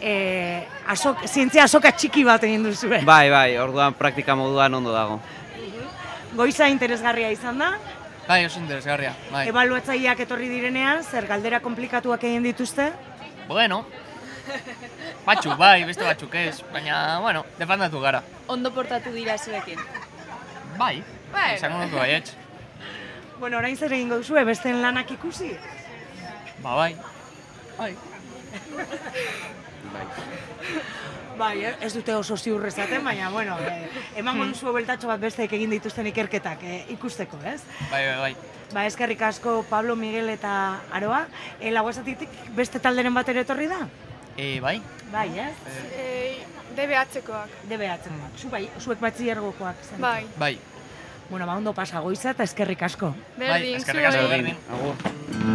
eh, 0.00 0.66
azok, 0.86 1.24
zientzia 1.26 1.64
azoka 1.64 1.92
txiki 1.96 2.24
bat 2.28 2.44
egin 2.44 2.68
duzue. 2.68 3.00
Bai, 3.08 3.30
bai, 3.32 3.56
orduan 3.58 3.96
praktika 3.96 4.36
moduan 4.36 4.74
ondo 4.74 4.92
dago. 4.92 5.16
Goiza 6.36 6.68
interesgarria 6.68 7.30
izan 7.32 7.58
da, 7.58 7.72
Bai, 8.28 8.42
oso 8.44 8.60
interesgarria, 8.60 9.14
bai. 9.32 9.46
ebaluatzaileak 9.48 10.20
etorri 10.20 10.50
direnean, 10.52 11.00
zer 11.02 11.24
galdera 11.26 11.62
komplikatuak 11.64 12.28
egin 12.28 12.44
dituzte? 12.44 12.90
Bueno, 13.48 13.86
batzuk 15.28 15.56
bai, 15.60 15.84
beste 15.84 16.04
batzuk 16.04 16.34
ez, 16.34 16.62
baina, 16.72 17.18
bueno, 17.20 17.44
defandatu 17.58 18.00
gara. 18.00 18.22
Ondo 18.48 18.70
portatu 18.72 19.12
dira 19.12 19.36
zuekin. 19.38 19.78
Bai, 20.78 21.02
Bai. 21.32 21.54
esango 21.54 21.78
nuke 21.84 21.96
baietz. 21.96 22.34
Bueno, 23.38 23.58
orain 23.60 23.76
zer 23.78 23.92
egingo 23.94 24.16
duzue, 24.18 24.42
besteen 24.44 24.80
lanak 24.82 25.12
ikusi? 25.14 25.52
Ba 26.62 26.72
bai. 26.74 26.96
Bai. 27.78 27.92
Bai, 31.38 31.64
eh, 31.64 31.76
ez 31.86 31.92
dute 31.94 32.16
oso 32.18 32.34
ziur 32.36 32.64
esaten, 32.66 33.04
baina, 33.06 33.28
bueno, 33.30 33.54
eh, 33.62 33.88
emango 34.18 34.42
Hmm. 34.42 34.50
duzu 34.52 34.72
beltatxo 34.74 35.06
bat 35.06 35.20
besteek 35.22 35.52
egin 35.54 35.70
dituzten 35.70 36.06
ikerketak 36.10 36.64
eh, 36.64 36.84
ikusteko, 36.96 37.38
ez? 37.46 37.60
Bai, 37.92 38.02
bai, 38.08 38.16
bai. 38.24 38.36
Ba, 38.74 38.86
eskerrik 38.86 39.22
asko 39.22 39.64
Pablo, 39.70 39.94
Miguel 39.94 40.28
eta 40.30 40.80
Aroa, 40.90 41.26
e, 41.60 41.70
laguazatitik 41.70 42.28
beste 42.56 42.80
talderen 42.80 43.14
bat 43.14 43.28
ere 43.28 43.40
etorri 43.46 43.68
da? 43.70 43.86
E, 44.38 44.60
bai. 44.60 44.80
Bai, 45.10 45.28
ez? 45.34 45.54
E, 45.98 46.46
DBH-koak. 46.76 47.50
DBH-koak. 47.66 48.38
Zu 48.38 48.48
bai, 48.48 48.68
zuek 48.78 49.00
batzilergokoak. 49.02 49.82
zen. 49.82 50.00
Bai. 50.00 50.26
Bai. 50.38 50.58
Bueno, 51.28 51.44
ba, 51.46 51.56
ondo 51.58 51.74
pasa 51.74 51.98
goiza 52.00 52.30
eta 52.30 52.46
eskerrik 52.46 52.86
asko. 52.86 53.10
Berdin, 53.36 53.76
eskerrik 53.82 54.06
asko, 54.12 54.28
berdin. 54.30 54.56
Agur. 54.70 55.47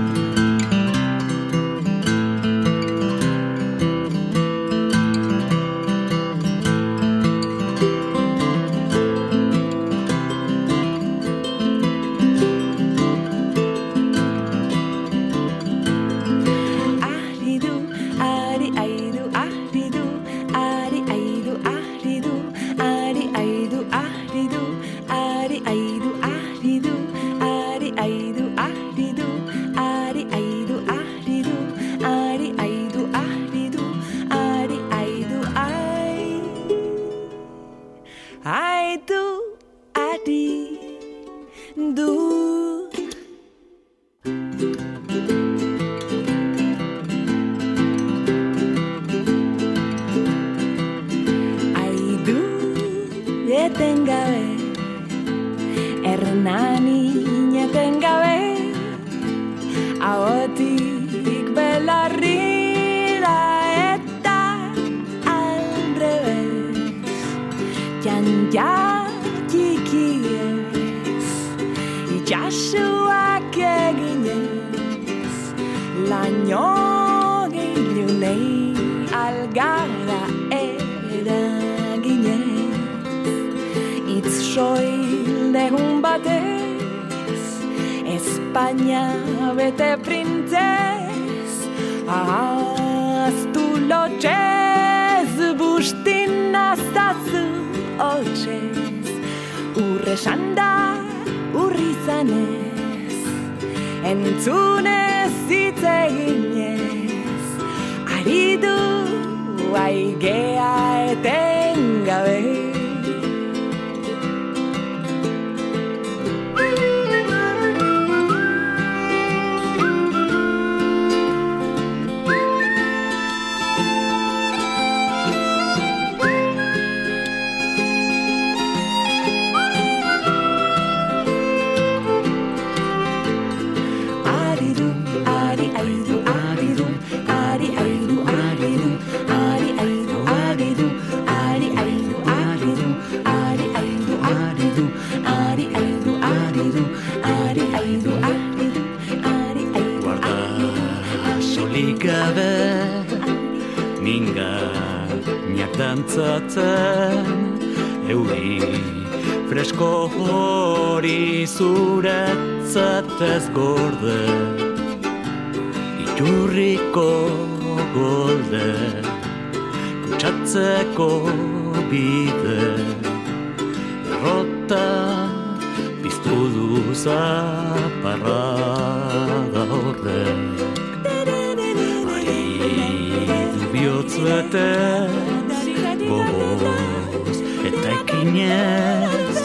ginez 188.43 189.39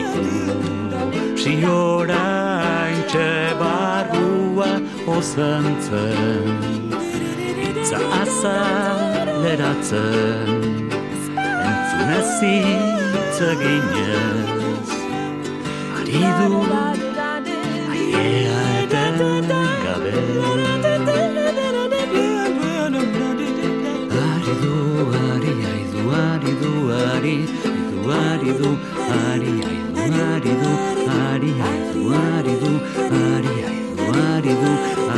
Ikusi 0.00 1.54
orain 1.66 2.98
txebarrua 3.10 4.70
ozen 5.16 5.66
zen 5.86 6.46
Itza 7.68 7.98
azaleratzen 8.22 10.00
Entzunez 11.68 12.34
itza 12.52 13.50
ginez 13.62 14.88
Ari 15.98 16.22
Aiea 17.92 18.60
eten 18.82 19.18
gabez 19.84 20.39
Aidu, 28.40 28.70
aridu, 29.20 30.70
ari, 31.16 31.50
aidu, 31.68 32.02
aridu 32.20 32.72
Ari, 33.20 33.52
aidu, 33.68 34.04
aridu, 34.26 34.70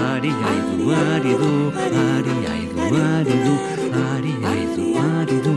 ari, 0.02 0.30
aidu, 0.48 0.86
aridu 1.02 1.52
Ari, 2.02 2.32
aidu, 2.42 2.42
aridu, 2.42 2.42
ari, 2.42 2.42
aidu, 2.52 2.84
aridu 3.02 3.54
Ari, 4.02 4.34
aidu, 4.50 4.84
aridu, 5.08 5.52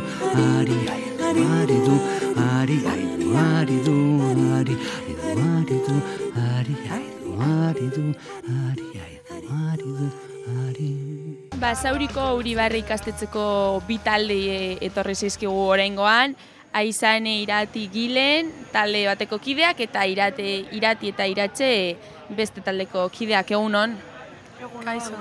ari, 0.45 0.67
aidu, 0.67 0.89
aridu 1.15 1.95
Ari, 2.45 2.77
aidu, 2.93 3.27
aridu, 3.45 3.97
ari, 4.45 4.77
aidu, 4.93 5.41
aridu 5.49 5.95
Ari, 6.45 6.75
aidu, 6.95 7.29
aridu, 7.49 8.05
ari, 8.61 8.87
aidu, 9.05 9.47
aridu 9.65 10.07
Ari, 10.65 10.91
Basauriko 11.59 12.23
Uribarri 12.37 12.83
ikastetxeko 12.85 13.45
bi 13.87 13.97
talde 14.05 14.35
e, 14.55 14.59
etorri 14.85 15.15
zaizkigu 15.15 15.55
oraingoan, 15.73 16.35
Aizane 16.75 17.37
irati 17.39 17.85
gilen, 17.87 18.49
talde 18.73 19.05
bateko 19.07 19.37
kideak, 19.39 19.79
eta 19.85 20.01
irate, 20.11 20.65
irati 20.75 21.13
eta 21.13 21.23
iratxe 21.31 21.69
beste 22.35 22.59
taldeko 22.65 23.07
kideak 23.15 23.53
egunon. 23.55 23.95
Kaixo. 24.83 25.15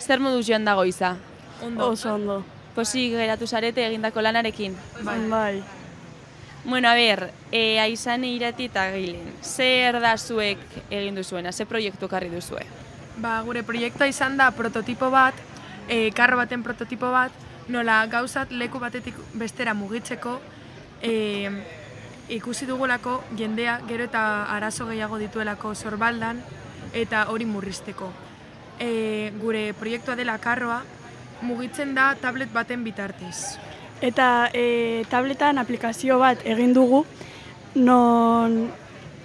zer 0.00 0.18
moduz 0.18 0.48
joan 0.48 0.64
dago 0.66 0.84
iza? 0.84 1.16
Ondo. 1.62 1.92
Oso 1.92 2.14
ondo. 2.14 2.40
Posi 2.74 3.08
geratu 3.14 3.46
zarete 3.46 3.86
egindako 3.86 4.22
lanarekin? 4.22 4.74
Bai. 5.02 5.18
bai. 5.30 5.62
Bueno, 6.64 6.88
a 6.88 6.94
ber, 6.94 7.30
e, 7.52 7.78
aizane 7.78 8.34
irati 8.34 8.66
eta 8.66 8.90
gilen. 8.92 9.30
Zer 9.42 10.00
da 10.00 10.16
zuek 10.18 10.58
egin 10.90 11.14
duzuena? 11.14 11.52
Ze 11.52 11.66
proiektu 11.66 12.08
karri 12.08 12.34
duzue? 12.34 12.66
Ba, 13.16 13.40
gure 13.46 13.62
proiektua 13.62 14.10
izan 14.10 14.36
da 14.36 14.50
prototipo 14.50 15.10
bat, 15.10 15.34
e, 15.88 16.10
karro 16.10 16.36
baten 16.36 16.62
prototipo 16.62 17.10
bat, 17.14 17.32
nola 17.68 18.04
gauzat 18.06 18.50
leku 18.50 18.78
batetik 18.82 19.14
bestera 19.34 19.74
mugitzeko, 19.74 20.40
e, 21.02 21.50
ikusi 22.28 22.66
dugulako 22.66 23.20
jendea 23.36 23.80
gero 23.88 24.04
eta 24.04 24.22
arazo 24.54 24.86
gehiago 24.86 25.18
dituelako 25.18 25.74
sorbaldan 25.74 26.42
eta 26.94 27.26
hori 27.28 27.46
murrizteko. 27.46 28.10
E, 28.80 29.32
gure 29.40 29.72
proiektua 29.78 30.16
dela 30.16 30.38
karroa, 30.38 30.82
mugitzen 31.42 31.94
da 31.94 32.14
tablet 32.20 32.52
baten 32.52 32.84
bitartez. 32.84 33.58
Eta 34.00 34.48
e, 34.54 35.04
tabletan 35.10 35.58
aplikazio 35.60 36.18
bat 36.18 36.40
egin 36.48 36.72
dugu, 36.72 37.04
non 37.74 38.70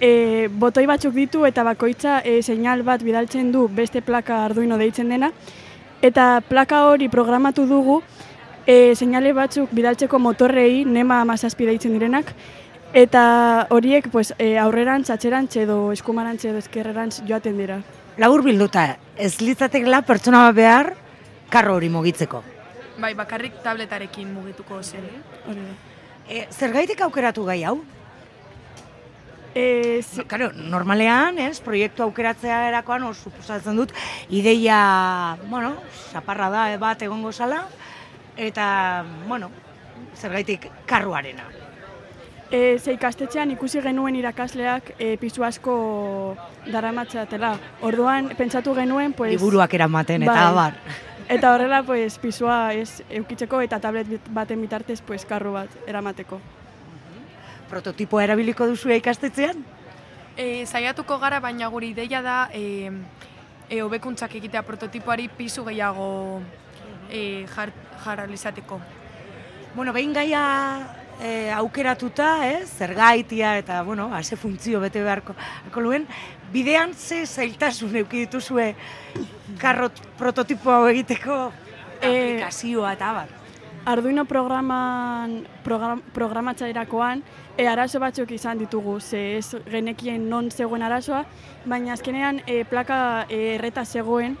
e, 0.00 0.48
botoi 0.52 0.84
batzuk 0.86 1.14
ditu 1.16 1.46
eta 1.48 1.64
bakoitza 1.64 2.20
e, 2.24 2.42
seinal 2.42 2.82
bat 2.84 3.02
bidaltzen 3.02 3.52
du 3.52 3.66
beste 3.68 4.02
plaka 4.02 4.44
arduino 4.44 4.76
deitzen 4.76 5.08
dena. 5.08 5.32
Eta 6.04 6.42
plaka 6.44 6.84
hori 6.90 7.08
programatu 7.08 7.64
dugu, 7.66 8.02
e, 8.66 8.94
seinale 8.94 9.32
batzuk 9.32 9.70
bidaltzeko 9.72 10.18
motorrei, 10.18 10.84
nema 10.84 11.20
amazazpi 11.22 11.68
deitzen 11.68 11.94
direnak, 11.96 12.32
eta 12.92 13.66
horiek 13.70 14.10
pues, 14.12 14.32
e, 14.38 14.56
aurrerantz, 14.58 15.10
atxerantz 15.14 15.56
edo 15.62 15.92
eskumarantz 15.94 16.44
edo 16.44 16.58
eskerrerantz 16.58 17.22
joaten 17.28 17.58
dira. 17.58 17.80
Labur 18.18 18.42
bilduta, 18.44 18.88
ez 19.16 19.36
litzatekela 19.40 20.02
pertsona 20.08 20.46
bat 20.48 20.56
behar 20.56 20.94
karro 21.52 21.76
hori 21.76 21.90
mugitzeko. 21.92 22.42
Bai, 22.96 23.12
bakarrik 23.14 23.60
tabletarekin 23.62 24.30
mugituko 24.32 24.80
zen. 24.82 25.04
Hori 25.46 25.60
da. 25.60 25.74
E, 26.26 26.46
zergaitik 26.50 27.02
aukeratu 27.04 27.44
gai 27.46 27.60
hau? 27.68 27.76
E, 29.56 30.02
no, 30.18 30.24
claro, 30.28 30.50
normalean, 30.52 31.38
ez, 31.40 31.60
proiektu 31.64 32.04
aukeratzea 32.04 32.66
erakoan, 32.68 33.06
suposatzen 33.14 33.78
dut, 33.78 33.92
ideia, 34.28 35.36
bueno, 35.48 35.76
saparra 36.12 36.50
da 36.52 36.64
bat 36.80 37.04
egongo 37.06 37.32
zala, 37.32 37.62
eta, 38.36 39.04
bueno, 39.28 39.50
zergaitik 40.14 40.68
karruarena. 40.86 41.44
E, 42.50 42.78
ze 42.78 42.92
ikastetxean 42.94 43.50
ikusi 43.56 43.80
genuen 43.82 44.14
irakasleak 44.16 44.92
e, 44.98 45.16
pisu 45.18 45.42
asko 45.44 46.36
daramatzatela. 46.70 47.56
Orduan, 47.82 48.30
pentsatu 48.38 48.74
genuen, 48.74 49.16
pues... 49.18 49.32
Liburuak 49.34 49.74
eramaten, 49.74 50.22
eta 50.22 50.32
bai. 50.32 50.44
abar. 50.44 50.78
Eta 51.28 51.54
horrela, 51.54 51.82
pues, 51.82 52.20
pisua 52.22 52.72
ez 52.72 53.02
eukitzeko 53.10 53.60
eta 53.64 53.80
tablet 53.82 54.28
baten 54.30 54.62
bitartez, 54.62 55.00
pues, 55.02 55.24
karru 55.26 55.56
bat 55.56 55.72
eramateko. 55.88 56.38
Prototipoa 57.66 58.22
erabiliko 58.22 58.68
duzu 58.70 58.94
ikastetxean? 58.94 59.64
E, 60.36 60.66
saiatuko 60.66 61.18
gara, 61.18 61.40
baina 61.40 61.66
gure 61.72 61.88
ideia 61.88 62.22
da 62.22 62.36
e, 62.54 62.92
e, 63.68 63.80
hobekuntzak 63.82 64.36
egitea 64.38 64.62
prototipoari 64.62 65.26
pisu 65.34 65.64
gehiago 65.66 66.40
e, 67.10 67.46
jar, 67.54 67.72
jarra 68.04 68.26
izateko. 68.32 68.80
Bueno, 69.74 69.92
behin 69.92 70.12
gaia 70.12 70.42
e, 71.20 71.50
aukeratuta, 71.52 72.46
ez, 72.48 72.70
zergaitia 72.78 73.56
eta, 73.58 73.82
bueno, 73.82 74.08
ase 74.14 74.36
funtzio 74.36 74.80
bete 74.80 75.02
beharko, 75.02 75.34
beharko 75.36 75.80
luen, 75.80 76.06
bidean 76.52 76.94
ze 76.94 77.26
zailtasun 77.26 77.96
euki 77.96 78.26
dituzue 78.26 78.74
karro 79.58 79.90
prototipo 80.18 80.70
hau 80.70 80.86
egiteko 80.88 81.52
aplikazioa 82.00 82.92
eta 82.96 83.10
abar. 83.10 83.34
Arduino 83.86 84.24
programan, 84.24 85.46
program, 85.62 86.00
programatzairakoan, 86.12 87.22
e, 87.56 87.68
arazo 87.70 88.00
batzuk 88.02 88.32
izan 88.34 88.58
ditugu, 88.58 88.98
ze 89.00 89.36
ez 89.38 89.56
genekien 89.70 90.28
non 90.28 90.50
zegoen 90.50 90.82
arazoa, 90.82 91.24
baina 91.64 91.92
azkenean 91.94 92.42
e, 92.46 92.64
plaka 92.64 93.26
e, 93.28 93.54
erreta 93.54 93.84
zegoen, 93.84 94.36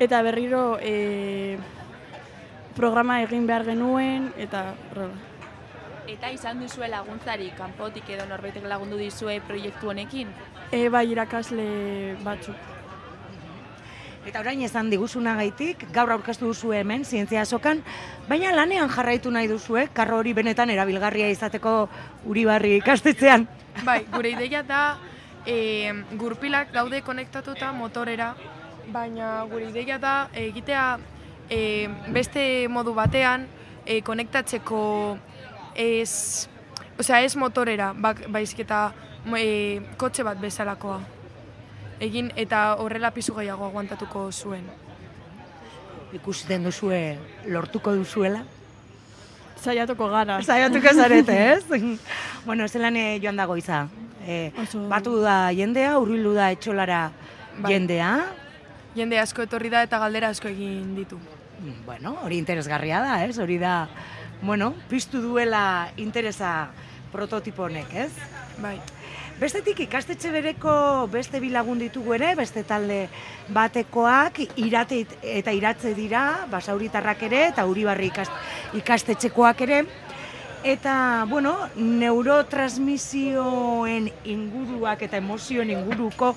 eta 0.00 0.22
berriro 0.22 0.78
e, 0.82 1.58
programa 2.78 3.18
egin 3.24 3.46
behar 3.48 3.66
genuen, 3.66 4.30
eta 4.38 4.70
horrela. 4.90 5.18
Eta 6.08 6.30
izan 6.32 6.62
duzue 6.62 6.88
laguntzari, 6.88 7.50
kanpotik 7.58 8.08
edo 8.14 8.24
norbaitek 8.30 8.64
lagundu 8.70 8.96
dizue 8.96 9.40
proiektu 9.44 9.90
honekin? 9.92 10.30
E, 10.72 10.86
bai, 10.88 11.04
irakasle 11.10 11.66
batzuk. 12.24 12.56
Eta 14.28 14.40
orain 14.40 14.60
esan 14.64 14.90
diguzunagaitik, 14.92 15.86
gaur 15.92 16.12
aurkeztu 16.12 16.50
duzu 16.50 16.72
hemen, 16.76 17.04
zientzia 17.04 17.42
azokan, 17.42 17.82
baina 18.28 18.52
lanean 18.52 18.90
jarraitu 18.92 19.32
nahi 19.32 19.48
duzue, 19.48 19.86
karro 19.96 20.18
hori 20.20 20.34
benetan 20.36 20.70
erabilgarria 20.70 21.30
izateko 21.32 21.74
uribarri 22.28 22.74
ikastetzean. 22.78 23.46
Bai, 23.84 24.02
gure 24.12 24.32
ideia 24.36 24.62
da 24.62 24.82
e, 25.46 25.92
gurpilak 26.20 26.74
daude 26.76 27.00
konektatuta 27.06 27.72
motorera, 27.72 28.34
baina 28.92 29.44
gure 29.48 29.70
ideia 29.70 29.96
da 30.00 30.16
egitea 30.36 30.84
e, 31.50 31.88
beste 32.12 32.68
modu 32.68 32.94
batean 32.94 33.46
e, 33.86 34.00
konektatzeko 34.04 34.80
ez, 35.74 36.48
osea, 36.98 37.22
ez 37.22 37.34
motorera, 37.36 37.92
bak, 37.96 38.26
baizik 38.32 38.64
eta 38.66 38.90
e, 39.36 39.80
kotxe 40.00 40.26
bat 40.26 40.40
bezalakoa. 40.40 41.00
Egin 42.04 42.30
eta 42.38 42.76
horrela 42.78 43.10
pisu 43.10 43.34
gehiago 43.34 43.66
aguantatuko 43.66 44.28
zuen. 44.32 44.68
Ikusten 46.14 46.64
duzue 46.64 47.18
lortuko 47.50 47.92
duzuela. 47.96 48.44
Saiatuko 49.58 50.06
gara. 50.12 50.38
Saiatuko 50.42 50.92
zarete, 50.94 51.38
ez? 51.54 51.64
bueno, 52.46 52.68
zelan 52.68 52.96
joan 53.20 53.36
dago 53.36 53.56
iza. 53.58 53.88
E, 54.22 54.52
batu 54.88 55.18
da 55.22 55.48
jendea, 55.56 55.96
urbildu 55.98 56.34
da 56.36 56.52
etxolara 56.52 57.08
Bai. 57.58 57.72
jendea. 57.72 58.12
Jende 58.94 59.18
asko 59.18 59.42
etorri 59.42 59.70
da 59.72 59.82
eta 59.86 59.98
galdera 59.98 60.30
asko 60.34 60.48
egin 60.50 60.94
ditu. 60.96 61.18
Bueno, 61.86 62.16
hori 62.22 62.38
interesgarria 62.38 63.00
da, 63.02 63.24
ez? 63.24 63.38
Hori 63.38 63.58
da, 63.58 63.88
bueno, 64.42 64.74
piztu 64.88 65.20
duela 65.22 65.90
interesa 65.96 66.70
prototipo 67.12 67.66
honek, 67.66 67.94
ez? 67.94 68.12
Bai. 68.62 68.78
Bestetik 69.38 69.78
ikastetxe 69.84 70.32
bereko 70.34 70.72
beste 71.12 71.38
bilagun 71.38 71.78
ditugu 71.78 72.16
ere, 72.16 72.32
beste 72.34 72.64
talde 72.66 73.04
batekoak 73.54 74.40
irate 74.58 75.04
eta 75.22 75.54
iratze 75.54 75.94
dira, 75.94 76.46
basauritarrak 76.50 77.22
ere 77.28 77.44
eta 77.52 77.66
uribarri 77.70 78.10
ikast, 78.10 78.34
ikastetxekoak 78.80 79.62
ere. 79.68 79.84
Eta, 80.64 81.24
bueno, 81.28 81.68
neurotransmisioen 81.76 84.10
inguruak 84.26 85.02
eta 85.06 85.16
emozioen 85.16 85.70
inguruko 85.70 86.36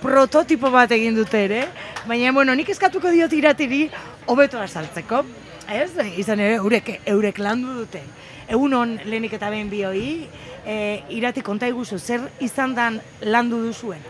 prototipo 0.00 0.70
bat 0.72 0.90
egin 0.96 1.14
dute 1.16 1.44
ere. 1.44 1.68
Baina, 2.08 2.32
bueno, 2.32 2.54
nik 2.56 2.68
eskatuko 2.72 3.10
diot 3.12 3.32
iratiri 3.32 3.90
hobeto 4.26 4.60
azaltzeko. 4.60 5.24
Ez? 5.68 5.92
Izan 6.16 6.40
ere, 6.40 6.54
eurek, 6.62 7.00
eurek 7.04 7.38
landu 7.44 7.74
dute. 7.82 8.00
Egunon 8.48 8.96
lehenik 9.04 9.32
eta 9.36 9.50
behin 9.52 9.68
bioi, 9.68 10.24
e, 10.64 11.04
irati 11.12 11.44
konta 11.44 11.68
iguzu, 11.68 11.98
zer 11.98 12.20
izan 12.40 12.74
dan 12.74 13.00
landu 13.20 13.60
duzuen? 13.66 14.00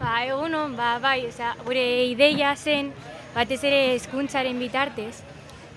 Ba, 0.00 0.24
egunon, 0.26 0.74
ba, 0.74 0.98
bai, 0.98 1.28
osea, 1.28 1.54
gure 1.62 2.10
ideia 2.10 2.56
zen, 2.56 2.90
batez 3.36 3.62
ere 3.62 3.94
hezkuntzaren 3.94 4.58
bitartez, 4.58 5.22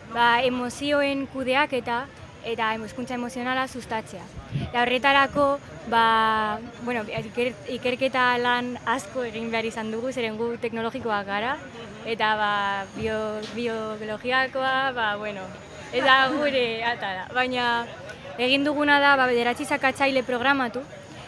ba, 0.09 0.41
emozioen 0.41 1.27
kudeak 1.29 1.73
eta 1.77 2.07
eta 2.45 2.73
hezkuntza 2.75 3.15
emozionala 3.15 3.67
sustatzea. 3.67 4.23
Eta 4.69 4.81
horretarako, 4.81 5.45
ba, 5.89 6.59
bueno, 6.83 7.03
iker, 7.07 7.53
ikerketa 7.77 8.37
lan 8.37 8.77
asko 8.85 9.23
egin 9.23 9.51
behar 9.51 9.65
izan 9.65 9.91
dugu, 9.91 10.11
zeren 10.11 10.37
gu 10.37 10.53
teknologikoak 10.61 11.25
gara, 11.27 11.57
eta 12.05 12.33
ba, 12.39 12.51
bio, 12.95 13.17
biologiakoa, 13.55 14.91
ba, 14.95 15.15
bueno, 15.17 15.45
ez 15.93 16.03
da 16.03 16.27
gure 16.33 16.83
atara. 16.83 17.27
Baina 17.33 17.85
egin 18.37 18.63
duguna 18.65 18.99
da, 18.99 19.15
ba, 19.15 19.27
bederatzi 19.29 19.65
zakatzaile 19.65 20.23
programatu, 20.23 20.83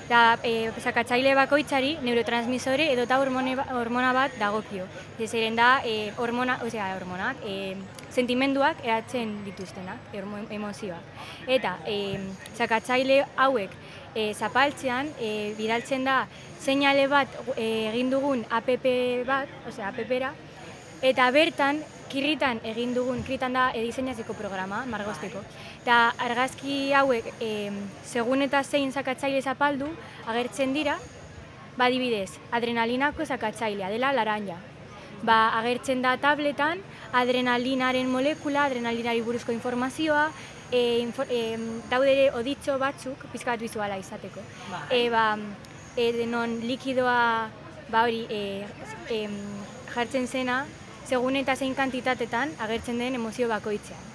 eta 0.05 0.37
e, 0.45 0.69
zakatzaile 0.83 1.33
bakoitzari 1.33 1.95
neurotransmisore 2.05 2.91
edo 2.93 3.07
eta 3.07 3.17
hormone, 3.17 3.55
ba- 3.57 3.65
hormona 3.73 4.11
bat 4.13 4.35
dagokio. 4.37 4.85
Zeren 5.25 5.55
da, 5.57 5.79
e, 5.83 6.11
hormona, 6.17 6.59
osea, 6.65 6.91
hormonak, 6.97 7.41
e, 7.45 7.75
sentimenduak 8.15 8.79
eratzen 8.85 9.33
dituztenak, 9.45 10.13
emozioak. 10.55 11.03
Eta 11.51 11.75
e, 11.85 12.17
zakatzaile 12.55 13.25
hauek 13.35 13.73
e, 14.15 14.33
zapaltzean 14.33 15.11
e, 15.19 15.53
bidaltzen 15.57 16.07
da 16.07 16.23
seinale 16.61 17.09
bat 17.11 17.27
e, 17.57 17.91
egin 17.91 18.09
dugun 18.13 18.45
app 18.49 18.71
bat, 19.27 19.51
osea, 19.67 19.91
appera, 19.91 20.31
eta 21.01 21.29
bertan 21.31 21.83
kirritan 22.09 22.61
egin 22.63 22.93
dugun, 22.95 23.23
kirritan 23.25 23.53
da 23.53 23.71
e, 23.73 23.83
diseinatzeko 23.83 24.33
programa, 24.37 24.85
margosteko. 24.89 25.43
Eta 25.81 26.13
argazki 26.25 26.93
hauek, 26.93 27.27
e, 27.41 27.71
segun 28.05 28.45
eta 28.45 28.63
zein 28.63 28.91
zakatzaile 28.91 29.41
zapaldu, 29.41 29.89
agertzen 30.25 30.73
dira, 30.73 30.95
badibidez, 31.77 32.31
adrenalinako 32.55 33.27
zakatzailea 33.27 33.91
dela 33.91 34.13
laranja. 34.15 34.57
Ba, 35.25 35.57
agertzen 35.59 36.01
da 36.05 36.15
tabletan 36.21 36.79
adrenalinaren 37.13 38.09
molekula, 38.11 38.65
adrenalinari 38.69 39.21
buruzko 39.25 39.51
informazioa, 39.51 40.29
e, 40.71 40.99
info, 40.99 41.25
e, 41.29 41.57
daude 41.89 42.31
oditxo 42.33 42.77
batzuk, 42.81 43.27
pizka 43.33 43.53
bat 43.53 43.61
bizuala 43.61 43.97
izateko. 44.01 44.41
E, 44.89 45.09
ba, 45.09 45.27
e, 45.95 46.11
denon 46.13 46.59
likidoa 46.63 47.19
ba 47.89 48.03
hori 48.03 48.25
e, 48.29 48.65
em, 49.09 49.37
jartzen 49.93 50.27
zena, 50.27 50.65
segun 51.05 51.37
eta 51.37 51.55
zein 51.55 51.75
kantitatetan 51.77 52.51
agertzen 52.59 52.99
den 52.99 53.15
emozio 53.15 53.47
bakoitzean. 53.47 54.13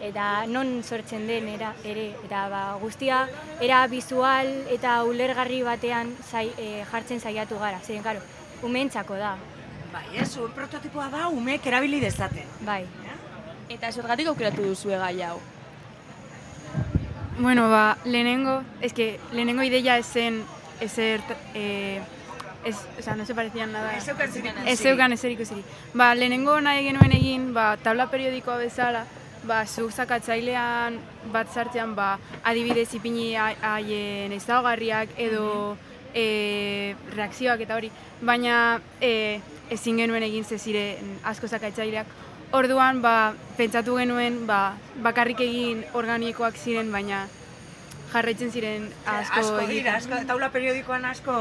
Eta 0.00 0.46
non 0.48 0.80
sortzen 0.82 1.26
den 1.28 1.48
era, 1.52 1.74
ere, 1.84 2.06
eta 2.24 2.46
ba, 2.48 2.62
guztia 2.80 3.26
era 3.60 3.82
bizual 3.90 4.48
eta 4.72 5.02
ulergarri 5.04 5.60
batean 5.66 6.14
zai, 6.30 6.48
e, 6.56 6.84
jartzen 6.90 7.20
saiatu 7.20 7.58
gara. 7.60 7.82
Zeren, 7.84 8.06
karo, 8.06 8.22
umentzako 8.64 9.18
da. 9.20 9.34
Bai, 9.92 10.04
ez, 10.22 10.36
prototipoa 10.54 11.08
da 11.10 11.28
umeek 11.28 11.66
erabili 11.66 12.00
dezaten. 12.00 12.46
Bai. 12.66 12.84
Eta 13.70 13.90
zergatik 13.92 14.28
aukeratu 14.30 14.62
duzue 14.66 14.96
gai 14.98 15.22
hau? 15.22 15.38
Bueno, 17.38 17.68
ba, 17.70 17.96
lehenengo, 18.04 18.62
es 18.80 18.92
que 18.92 19.18
lehenengo 19.32 19.62
ideia 19.62 19.96
ez 19.98 20.06
zen 20.06 20.42
ezer, 20.80 21.20
eh, 21.54 22.00
ez, 22.64 22.76
o 22.98 23.02
sea, 23.02 23.14
no 23.16 23.24
se 23.24 23.34
parecían 23.34 23.72
nada. 23.72 23.96
Ez 23.96 24.04
zeukan 24.04 24.30
zerikusirik. 24.30 24.68
Ez 24.68 24.80
zeukan 24.80 25.12
ezer 25.12 25.30
ikusirik. 25.30 25.64
Ba, 25.94 26.14
lehenengo 26.14 26.60
nahi 26.60 26.84
genuen 26.84 27.12
egin, 27.12 27.54
ba, 27.54 27.76
tabla 27.82 28.10
periodikoa 28.10 28.58
bezala, 28.58 29.06
ba, 29.44 29.64
zuk 29.66 29.90
zakatzailean 29.92 30.98
bat 31.32 31.48
sartzean, 31.52 31.94
ba, 31.96 32.18
adibidez 32.44 32.92
ipini 32.94 33.34
ha- 33.36 33.56
haien 33.74 34.32
ezaugarriak 34.36 35.16
edo 35.16 35.76
e, 36.12 36.94
reakzioak 37.14 37.60
eta 37.64 37.76
hori, 37.78 37.90
baina 38.20 38.80
e, 39.00 39.40
ezin 39.70 39.98
genuen 40.02 40.22
egin 40.22 40.44
ze 40.44 40.58
ziren 40.58 41.18
asko 41.24 41.46
zakatzaileak. 41.48 42.06
Orduan, 42.52 42.98
ba, 43.02 43.32
pentsatu 43.56 43.94
genuen, 43.96 44.40
ba, 44.46 44.74
bakarrik 45.02 45.40
egin 45.40 45.84
organikoak 45.94 46.56
ziren, 46.58 46.90
baina 46.90 47.26
jarraitzen 48.10 48.50
ziren 48.50 48.88
asko, 49.06 49.38
Asko 49.38 49.58
egiten. 49.60 49.76
dira, 49.76 49.92
asko, 50.00 50.16
taula 50.26 50.48
periodikoan 50.50 51.04
asko, 51.06 51.36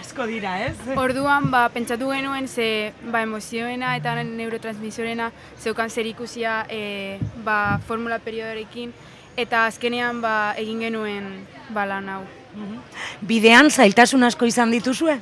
asko 0.00 0.26
dira, 0.30 0.52
ez? 0.68 0.76
Orduan, 0.94 1.50
ba, 1.50 1.64
pentsatu 1.74 2.12
genuen 2.14 2.46
ze 2.46 2.92
ba, 3.10 3.24
emozioena 3.26 3.96
eta 3.98 4.14
neurotransmisorena 4.22 5.32
zeukan 5.58 5.90
zer 5.90 6.06
ikusia 6.06 6.60
e, 6.70 7.18
ba, 7.44 7.80
formula 7.88 8.20
periodorekin 8.22 8.94
eta 9.36 9.66
azkenean 9.66 10.20
ba, 10.22 10.54
egin 10.56 10.86
genuen 10.86 11.26
ba, 11.74 11.82
lan 11.84 12.08
hau. 12.08 12.22
Bidean 13.26 13.70
zailtasun 13.74 14.22
asko 14.22 14.46
izan 14.46 14.70
dituzue? 14.70 15.18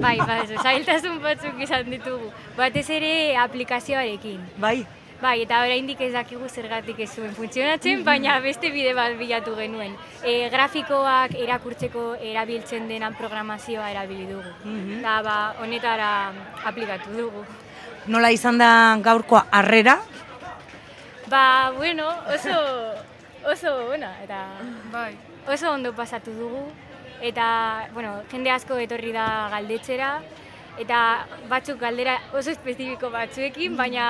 Bai, 0.00 0.16
bai, 0.18 0.40
zailtasun 0.62 1.20
batzuk 1.22 1.60
izan 1.60 1.90
ditugu. 1.90 2.32
Batez 2.56 2.88
ere 2.90 3.36
aplikazioarekin. 3.36 4.40
Bai. 4.62 4.80
Bai, 5.22 5.36
eta 5.44 5.60
oraindik 5.62 6.00
ez 6.02 6.10
dakigu 6.16 6.48
zergatik 6.50 6.98
ez 7.04 7.12
zuen 7.14 7.30
funtzionatzen, 7.36 8.00
baina 8.02 8.40
beste 8.42 8.72
bide 8.74 8.90
bat 8.96 9.12
bilatu 9.20 9.54
genuen. 9.54 9.92
E, 10.26 10.48
grafikoak 10.50 11.36
erakurtzeko 11.38 12.16
erabiltzen 12.18 12.88
denan 12.90 13.14
programazioa 13.14 13.86
erabili 13.92 14.26
dugu. 14.26 14.50
Eta 14.98 15.20
ba, 15.22 15.36
honetara 15.62 16.10
aplikatu 16.66 17.14
dugu. 17.14 17.44
Nola 18.10 18.32
izan 18.34 18.58
da 18.58 18.98
gaurko 18.98 19.38
harrera? 19.52 20.00
Ba, 21.30 21.70
bueno, 21.76 22.08
oso, 22.34 22.56
oso 23.46 23.76
ona, 23.94 24.10
eta 24.24 24.42
bai. 24.90 25.12
oso 25.46 25.70
ondo 25.70 25.94
pasatu 25.94 26.34
dugu. 26.34 26.66
Eta, 27.22 27.88
bueno, 27.94 28.16
jende 28.32 28.50
asko 28.50 28.76
etorri 28.82 29.12
da 29.14 29.26
galdetzera, 29.52 30.16
eta 30.82 30.98
batzuk 31.50 31.78
galdera 31.78 32.16
oso 32.34 32.50
espezifiko 32.50 33.10
batzuekin, 33.14 33.76
baina... 33.78 34.06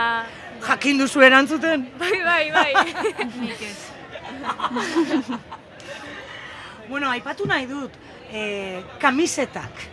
Jakin 0.65 1.03
duzu 1.03 1.21
erantzuten? 1.27 1.89
Bai, 2.01 2.19
bai, 2.25 2.45
bai. 2.55 2.73
Nik 3.43 3.63
ez. 3.69 3.79
bueno, 6.89 7.11
aipatu 7.11 7.47
nahi 7.51 7.67
dut, 7.67 7.91
e, 8.33 8.83
kamisetak. 9.03 9.89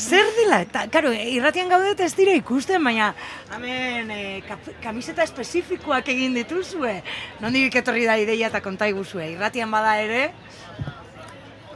Zer 0.00 0.24
dila? 0.36 0.62
Eta, 0.64 0.86
karo, 0.92 1.10
irratian 1.12 1.68
gaudet 1.68 2.00
ez 2.04 2.12
dira 2.16 2.32
ikusten, 2.38 2.80
baina 2.84 3.10
hemen 3.52 4.10
e, 4.14 4.20
kap- 4.48 4.70
kamiseta 4.84 5.24
espezifikoak 5.28 6.08
egin 6.12 6.36
dituzue. 6.40 7.02
Nondik 7.44 7.76
etorri 7.82 8.06
da 8.08 8.16
ideia 8.20 8.48
eta 8.48 8.62
konta 8.64 8.88
iguzue. 8.88 9.26
Irratian 9.34 9.70
bada 9.72 9.98
ere, 10.00 10.30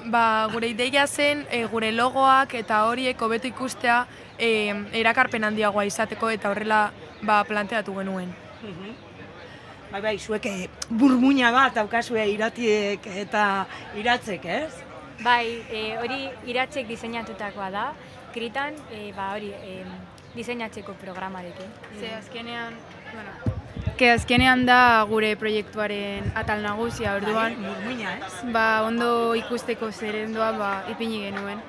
Ba, 0.05 0.49
gure 0.53 0.69
ideia 0.69 1.07
zen 1.07 1.47
e, 1.51 1.65
gure 1.71 1.91
logoak 1.93 2.55
eta 2.59 2.83
horiek 2.91 3.21
hobeto 3.23 3.49
ikustea 3.49 4.05
e, 4.37 4.49
erakarpen 5.01 5.45
handiagoa 5.49 5.87
izateko 5.89 6.29
eta 6.35 6.51
horrela 6.51 6.91
ba, 7.23 7.43
planteatu 7.49 7.95
genuen. 7.97 8.35
bai, 9.91 10.01
bai, 10.03 10.19
zuek 10.19 10.47
eh, 10.51 10.69
burmuina 10.91 11.53
bat 11.55 11.75
daukazue 11.75 12.27
iratiek 12.33 13.07
eta 13.25 13.67
iratzek, 13.97 14.45
ez? 14.45 14.73
Bai, 15.23 15.63
e, 15.71 15.97
hori 16.03 16.29
iratzek 16.51 16.89
diseinatutakoa 16.89 17.71
da, 17.71 17.87
kritan, 18.35 18.77
e, 18.91 19.13
ba, 19.17 19.33
hori, 19.37 19.53
e, 19.55 19.85
diseinatzeko 20.35 20.99
programarekin. 21.01 21.71
Ze 22.01 22.15
azkenean, 22.19 22.75
bueno, 23.13 23.54
Ke 23.95 24.11
azkenean 24.11 24.65
da 24.67 25.05
gure 25.07 25.37
proiektuaren 25.39 26.33
atal 26.35 26.65
nagusia, 26.65 27.13
orduan. 27.15 27.55
Bai, 27.55 27.63
murmuina, 27.63 28.17
ez? 28.19 28.51
Ba, 28.55 28.83
ondo 28.83 29.35
ikusteko 29.39 29.93
zerendoa 29.93 30.51
ba, 30.59 30.71
ipini 30.91 31.21
genuen. 31.29 31.63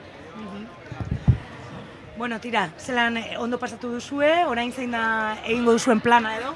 Bueno, 2.17 2.39
tira, 2.39 2.69
zelan 2.79 3.17
eh, 3.19 3.35
ondo 3.37 3.59
pasatu 3.59 3.91
duzue, 3.91 4.31
orain 4.47 4.71
zein 4.71 4.95
da 4.95 5.03
egingo 5.43 5.75
duzuen 5.75 5.99
plana 6.01 6.31
edo? 6.39 6.53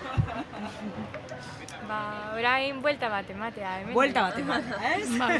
Ba, 1.89 1.99
orain 2.33 2.79
buelta 2.81 3.09
bat 3.11 3.29
ematea, 3.29 3.73
hemen. 3.81 3.93
Buelta 3.93 4.23
bat 4.29 4.39
ematea, 4.39 4.93
ez? 4.95 5.09
bai. 5.21 5.37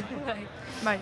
Bai. 0.84 0.98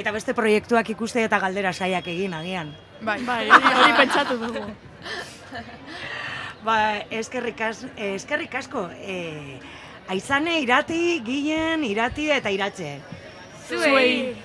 Eta 0.00 0.10
beste 0.16 0.34
proiektuak 0.34 0.90
ikuste 0.96 1.22
eta 1.28 1.38
galdera 1.38 1.72
saiak 1.72 2.08
egin 2.10 2.34
agian. 2.34 2.74
Bai, 3.02 3.20
bai, 3.28 3.44
hori, 3.50 3.76
hori 3.84 3.94
pentsatu 4.00 4.40
dugu. 4.42 4.66
Ba, 6.64 7.02
eskerrik, 7.08 7.60
az, 7.60 7.86
eh, 7.94 8.12
eskerrik 8.14 8.54
asko, 8.54 8.88
e, 9.06 9.58
aizane, 10.06 10.60
irati, 10.60 11.20
ginen, 11.24 11.82
irati 11.82 12.28
eta 12.30 12.50
iratxe. 12.54 13.00
Zuei. 13.68 14.36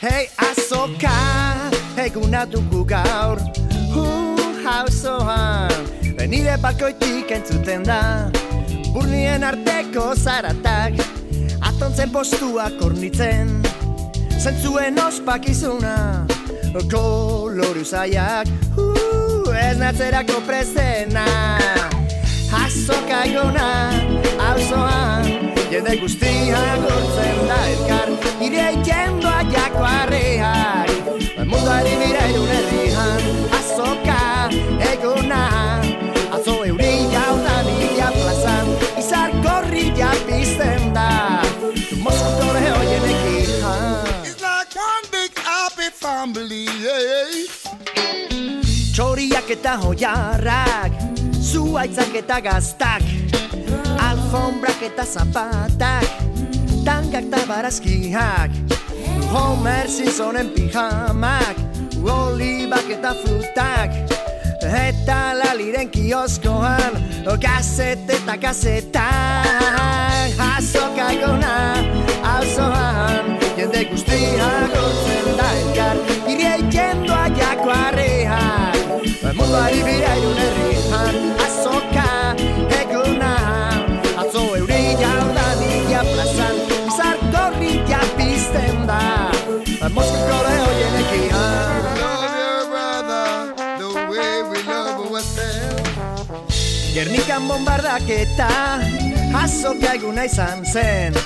Hei 0.00 0.28
azoka, 0.36 1.16
eguna 1.96 2.44
dugu 2.44 2.84
gaur. 2.84 3.40
Hu, 3.94 4.04
hauzoan, 4.66 5.72
nire 6.28 6.58
balkoitik 6.60 7.30
entzuten 7.30 7.88
da. 7.88 8.28
Burnien 8.92 9.44
arteko 9.44 10.12
zaratak, 10.14 11.00
atontzen 11.72 12.12
postuak 12.12 12.82
ornitzen 12.84 13.64
Zentzuen 14.44 14.98
ospakizuna, 15.00 16.26
koloru 16.92 17.80
zaiak 17.84 18.50
Hu, 18.76 18.90
ez 19.56 19.78
natzerako 19.80 20.42
prezena. 20.44 21.24
Azoka 22.52 23.22
eguna, 23.24 23.70
hauzoan, 24.36 25.30
jende 25.72 25.96
guztia 26.02 26.60
gortzen 26.82 27.40
da 27.48 27.56
elkar 27.70 28.12
Nire 28.42 28.66
ikendoa 28.76 29.40
jako 29.54 29.86
arreak 29.88 30.92
Munduari 31.48 31.96
bira 32.04 32.28
irun 32.34 32.52
herrian 32.52 33.24
Azoka 33.58 34.20
eguna 34.92 35.40
Txoriak 49.34 49.50
eta 49.50 49.72
hoiarrak 49.82 50.92
Zuaitzak 51.42 52.12
eta 52.20 52.36
gaztak 52.38 53.02
Alfombrak 53.98 54.84
eta 54.86 55.02
zapatak 55.02 56.06
Tangak 56.86 57.26
eta 57.26 57.40
barazkiak 57.48 58.54
Homer 59.34 59.90
Simpsonen 59.90 60.52
pijamak 60.54 61.58
Olibak 61.98 62.86
eta 62.94 63.10
frutak 63.24 63.90
Eta 64.62 65.18
laliren 65.34 65.90
kioskoan 65.90 66.94
Gazete 67.26 68.14
eta 68.14 68.36
gazetak. 68.38 70.38
Azoka 70.38 71.08
egona 71.10 71.82
Auzoan 72.36 73.34
Jende 73.58 73.82
guztia 73.90 74.52
gortzen 74.76 75.26
da 75.34 75.50
elkar 75.58 76.04
Iria 76.30 76.54
ikendoa 76.62 77.26
jako 77.34 77.74
arreak 77.74 78.63
ari 79.56 79.80
birai 79.86 80.20
unerrietan 80.30 81.16
Azoka 81.46 82.10
eguna. 82.80 83.32
Atzo 84.22 84.42
euri 84.58 84.82
jauda 85.00 85.46
dia 85.60 86.02
plazan 86.10 86.56
Bizar 86.86 87.16
gorri 87.34 87.72
jabizten 87.90 88.86
da. 88.90 89.02
Moskik 89.94 90.24
gore 90.30 90.54
hoien 90.64 90.94
Gernikan 96.94 97.48
bombardak 97.50 98.06
Azoka 99.34 99.94
eguna 99.98 100.24
izan 100.30 100.62
zen. 100.64 101.16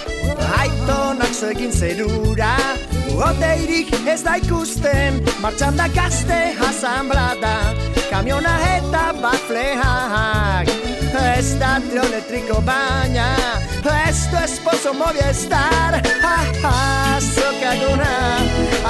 Aitonak 0.60 1.32
zuekin 1.36 1.72
zerura 1.72 2.48
Aitonak 2.48 2.56
zerura. 2.56 2.97
Oteirik 3.16 3.90
ez 4.06 4.22
da 4.22 4.36
ikusten 4.36 5.22
Martxan 5.40 5.76
da 5.76 5.86
gazte 5.94 6.39
asamblada 6.68 7.55
Kamiona 8.10 8.55
eta 8.76 9.12
bat 9.22 9.40
flehak 9.48 10.68
Ez 11.36 11.55
da 11.60 11.78
trio 11.89 12.05
elektriko 12.09 12.60
baina 12.66 13.28
Ez 14.09 14.26
du 14.30 14.39
esposo 14.43 14.93
moviestar 14.94 16.01
Azoka 16.72 17.72
eguna 17.74 18.14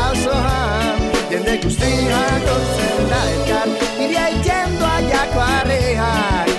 Auzoan 0.07 1.07
Jende 1.29 1.59
guztiak 1.61 2.47
ortzen 2.55 3.11
da 3.11 3.19
elkar. 3.35 3.69
Iria 4.01 4.29
ikendo 4.33 4.89
aiako 4.95 5.45
arreak 5.45 6.51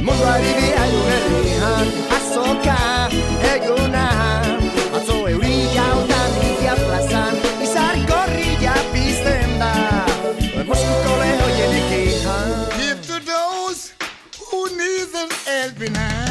Munduari 0.00 0.56
bia 0.60 0.88
herrian 0.88 1.94
Azoka 2.18 2.83
behind. 15.78 16.23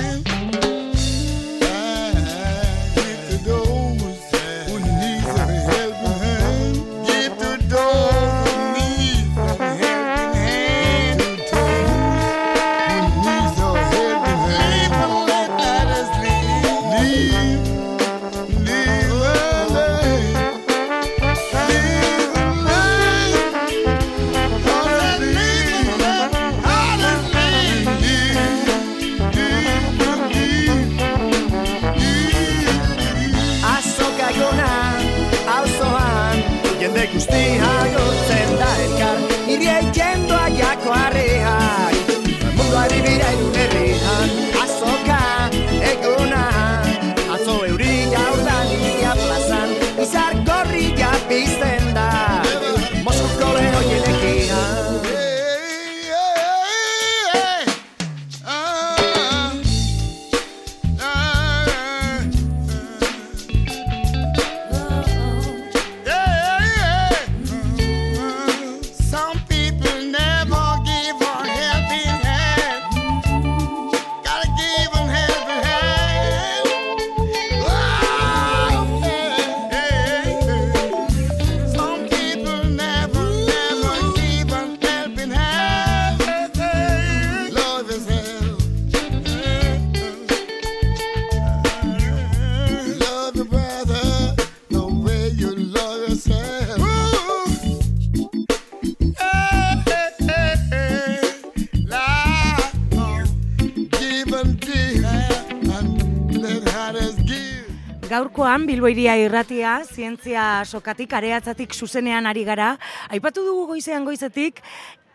Bilboiria 108.73 109.13
irratia, 109.21 109.83
zientzia 109.85 110.43
sokatik, 110.65 111.11
areatzatik 111.13 111.75
zuzenean 111.77 112.25
ari 112.25 112.41
gara. 112.47 112.71
Aipatu 113.13 113.43
dugu 113.45 113.67
goizean 113.69 114.01
goizetik, 114.07 114.63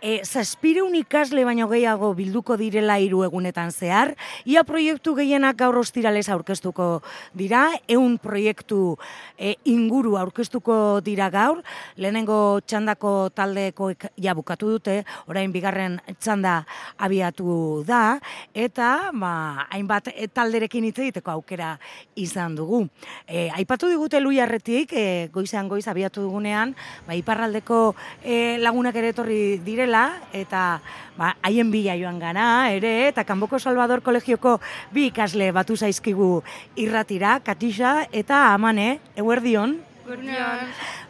e, 0.01 0.23
zazpireun 0.25 0.95
ikasle 0.99 1.45
baino 1.45 1.69
gehiago 1.71 2.13
bilduko 2.15 2.57
direla 2.61 2.99
hiru 3.03 3.23
egunetan 3.27 3.73
zehar. 3.73 4.15
Ia 4.47 4.65
proiektu 4.65 5.15
gehienak 5.19 5.59
gaur 5.59 5.79
ostiralez 5.81 6.29
aurkeztuko 6.33 6.89
dira, 7.37 7.69
eun 7.89 8.19
proiektu 8.23 8.97
e, 9.39 9.57
inguru 9.65 10.17
aurkeztuko 10.21 11.01
dira 11.05 11.31
gaur. 11.35 11.63
Lehenengo 11.97 12.61
txandako 12.67 13.31
taldekoek 13.35 14.09
ja 14.17 14.35
bukatu 14.39 14.71
dute, 14.77 15.03
orain 15.27 15.53
bigarren 15.53 15.99
txanda 16.21 16.63
abiatu 16.99 17.83
da, 17.87 18.19
eta 18.55 19.11
ba, 19.15 19.67
hainbat 19.73 20.13
e, 20.15 20.29
talderekin 20.33 20.89
hitz 20.89 20.99
egiteko 20.99 21.35
aukera 21.35 21.75
izan 22.17 22.57
dugu. 22.59 22.85
E, 23.27 23.49
aipatu 23.55 23.91
digute 23.91 24.21
luiarretik, 24.23 24.93
e, 24.93 25.07
goizean 25.35 25.69
goiz 25.69 25.87
abiatu 25.89 26.23
dugunean, 26.27 26.75
ba, 27.07 27.17
iparraldeko 27.19 27.95
e, 28.23 28.59
lagunak 28.63 28.97
ere 28.99 29.13
etorri 29.15 29.59
direla, 29.89 30.21
eta 30.33 30.81
ba, 31.17 31.37
haien 31.43 31.71
bila 31.71 31.97
joan 31.97 32.19
gana, 32.21 32.71
ere, 32.71 33.09
eta 33.09 33.25
Kanboko 33.25 33.59
Salvador 33.59 34.03
Kolegioko 34.03 34.61
bi 34.93 35.09
ikasle 35.09 35.51
batu 35.53 35.77
zaizkigu 35.77 36.43
irratira, 36.77 37.41
Katixa 37.41 38.07
eta 38.13 38.53
Amane, 38.53 39.01
eguerdion. 39.17 39.79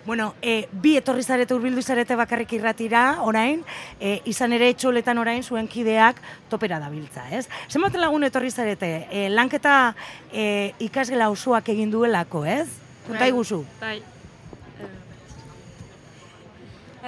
Bueno, 0.07 0.35
e, 0.43 0.67
bi 0.73 0.97
etorri 0.97 1.23
zarete 1.23 1.55
urbildu 1.55 1.83
zarete 1.83 2.17
bakarrik 2.17 2.53
irratira, 2.57 3.21
orain, 3.23 3.63
e, 4.01 4.21
izan 4.27 4.55
ere 4.57 4.71
etxoletan 4.73 5.19
orain 5.19 5.43
zuen 5.43 5.69
kideak 5.69 6.23
topera 6.49 6.81
dabiltza, 6.81 7.29
ez? 7.31 7.47
Zenbat 7.69 7.99
lagun 8.01 8.25
etorri 8.25 8.51
zarete, 8.51 9.07
e, 9.11 9.29
lanketa 9.29 9.95
e, 10.33 10.73
ikasgela 10.81 11.31
osoak 11.31 11.69
egin 11.75 11.91
duelako, 11.91 12.47
ez? 12.47 12.69
Konta 13.07 13.29
iguzu. 13.29 13.65
Bai. 13.81 14.18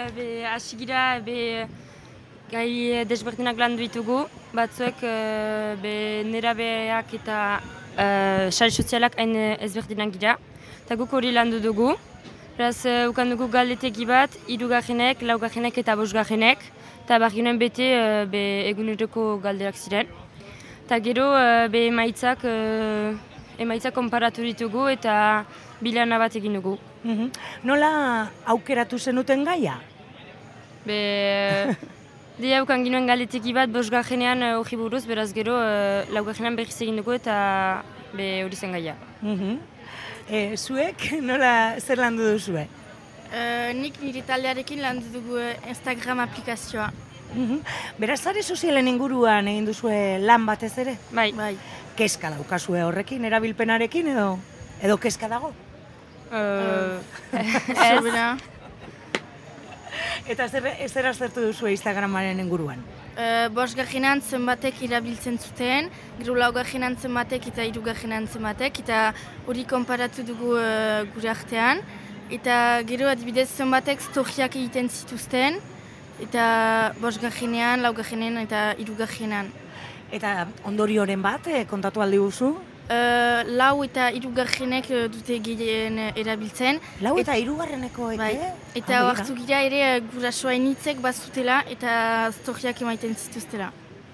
Ebe, 0.01 0.47
hasi 0.47 0.77
ebe, 0.77 1.67
gai 2.51 3.05
desberdinak 3.05 3.59
landu 3.59 3.83
ditugu, 3.83 4.27
batzuek 4.55 5.03
e, 5.03 5.77
be, 5.83 6.23
nerabeak 6.25 7.13
eta 7.15 7.61
e, 7.97 8.51
sare 8.51 8.71
sozialak 8.71 9.19
hain 9.19 9.35
ezberdinak 9.61 10.13
gira. 10.15 10.39
Eta 10.85 10.97
guk 10.97 11.13
hori 11.13 11.33
landu 11.33 11.61
dugu. 11.61 11.97
Beraz, 12.57 12.87
e, 12.87 13.07
ukan 13.09 13.31
dugu 13.31 13.49
galdetegi 13.53 14.07
bat, 14.07 14.31
irugarrenek, 14.49 15.23
laugarrenek 15.23 15.79
eta 15.79 15.97
bosgarrenek. 15.97 16.59
Eta 17.05 17.19
barginen 17.19 17.59
bete 17.59 17.93
e, 17.93 18.27
be, 18.31 18.45
eguneroko 18.71 19.39
galderak 19.43 19.77
ziren. 19.77 20.07
Eta 20.87 20.99
gero, 21.05 21.29
e, 21.37 21.69
be, 21.69 21.87
emaitzak, 21.93 22.45
e, 22.45 23.15
emaitzak 23.59 23.95
konparatu 23.95 24.43
ditugu 24.49 24.89
eta 24.89 25.45
bilana 25.81 26.19
bat 26.19 26.37
egin 26.37 26.59
dugu. 26.59 26.77
Mhm. 27.05 27.31
Nola 27.65 28.31
aukeratu 28.47 28.99
zenuten 28.99 29.45
gaia? 29.45 29.79
Be... 30.87 31.77
Dira 32.41 32.63
ukan 32.65 32.85
ginoen 32.87 33.05
galeteki 33.05 33.53
bat 33.53 33.69
bosgarrenean 33.69 34.41
uh, 34.47 34.55
hori 34.63 34.77
buruz, 34.81 35.03
beraz 35.05 35.29
gero 35.37 35.59
uh, 35.61 36.07
laugarrenean 36.15 36.57
berriz 36.57 36.79
egin 36.81 36.97
dugu 36.97 37.13
eta 37.19 37.35
be 38.17 38.31
hori 38.47 38.57
zen 38.57 38.73
gaia. 38.73 38.95
Mhm. 39.21 39.59
E, 40.31 40.57
zuek 40.57 41.11
nola 41.29 41.77
zer 41.81 42.01
landu 42.01 42.25
duzue? 42.25 42.65
Uh, 43.31 43.71
nik 43.77 44.01
nire 44.03 44.23
taldearekin 44.27 44.81
landu 44.83 45.13
dugu 45.13 45.37
eh, 45.39 45.57
Instagram 45.69 46.25
aplikazioa. 46.25 46.89
Mhm. 47.35 47.61
Beraz, 48.01 48.21
sare 48.25 48.43
sozialen 48.43 48.89
inguruan 48.89 49.51
egin 49.53 49.69
duzue 49.69 50.19
lan 50.25 50.47
batez 50.49 50.73
ere? 50.83 50.97
Bai. 51.13 51.31
bai. 51.37 51.55
Kezka 51.99 52.33
daukazue 52.33 52.83
horrekin, 52.87 53.25
erabilpenarekin 53.29 54.15
edo 54.15 54.39
edo 54.81 54.97
kezka 54.97 55.29
dago? 55.29 55.53
Uh, 56.31 57.03
Sobera. 57.75 58.37
Eta 60.31 60.47
zer, 60.47 60.67
zer 60.87 61.09
aztertu 61.11 61.43
duzue 61.43 61.73
Instagramaren 61.75 62.39
inguruan? 62.39 62.85
Uh, 63.19 63.49
Bosgarrenan 63.51 64.23
zenbatek 64.23 64.79
irabiltzen 64.87 65.41
zuten, 65.43 65.91
gero 66.21 66.37
laugarrenan 66.39 66.95
zenbatek 66.95 67.49
eta 67.51 67.67
hirugarrenan 67.67 68.29
zenbatek, 68.31 68.79
eta 68.85 69.01
hori 69.51 69.67
konparatu 69.67 70.23
dugu 70.29 70.55
uh, 70.55 71.03
gure 71.17 71.33
artean. 71.35 71.83
Eta 72.31 72.55
gero 72.87 73.11
adibidez 73.11 73.49
zenbatek 73.51 73.99
storiak 74.07 74.55
egiten 74.55 74.87
zituzten, 74.89 75.59
eta 76.23 76.45
bosgarrenean, 77.03 77.83
laugarrenean 77.83 78.39
eta 78.45 78.69
hirugarrenean. 78.79 79.51
Eta 80.15 80.47
ondorioren 80.67 81.23
bat, 81.23 81.51
eh, 81.51 81.65
kontatu 81.67 82.03
aldi 82.07 82.23
guzu? 82.23 82.55
Uh, 82.91 83.45
lau 83.55 83.85
eta 83.85 84.09
hirugarrenek 84.11 84.89
eh, 84.91 85.05
dute 85.13 85.37
gehien 85.45 85.99
eh, 85.99 86.13
erabiltzen. 86.19 86.81
Lau 87.05 87.13
eta 87.23 87.37
hirugarreneko 87.39 88.09
bai. 88.19 88.33
eke? 88.35 88.49
Eta 88.81 88.97
Ah, 88.99 89.05
begira. 89.05 89.11
hartu 89.13 89.37
gira 89.39 89.61
ere 89.63 90.01
gurasoa 90.15 90.55
initzek 90.59 90.99
bazutela 91.01 91.61
eta 91.71 92.33
storriak 92.41 92.81
emaiten 92.83 93.15
zituztela. 93.15 93.69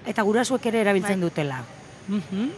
Eta 0.05 0.21
gurasoek 0.23 0.65
ere 0.69 0.81
erabiltzen 0.85 1.19
Bai. 1.19 1.29
dutela. 1.29 1.63
Mhm. 2.07 2.51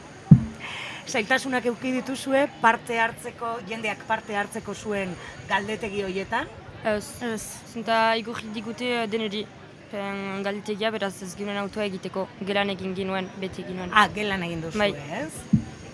Zailtasunak 1.10 1.66
euki 1.72 1.92
dituzue 1.92 2.44
parte 2.62 3.00
hartzeko, 3.00 3.56
jendeak 3.70 4.04
parte 4.06 4.36
hartzeko 4.36 4.76
zuen 4.76 5.16
galdetegi 5.48 6.04
hoietan? 6.04 6.48
Ez. 6.84 7.06
Ez. 7.24 7.42
Zinta 7.74 8.16
igurri 8.20 8.52
digute 8.54 9.08
deneri. 9.08 9.46
Pen 9.90 10.44
galdetegia 10.46 10.92
beraz 10.92 11.16
ez 11.24 11.32
ginen 11.36 11.58
autoa 11.58 11.86
egiteko. 11.88 12.28
Gelan 12.46 12.70
egin 12.70 12.94
ginuen, 12.94 13.26
beti 13.42 13.64
ginuen. 13.66 13.90
Ah, 13.92 14.08
gelan 14.14 14.44
egin 14.44 14.62
duzu, 14.62 14.78
bai. 14.78 14.92
ez? 14.94 15.32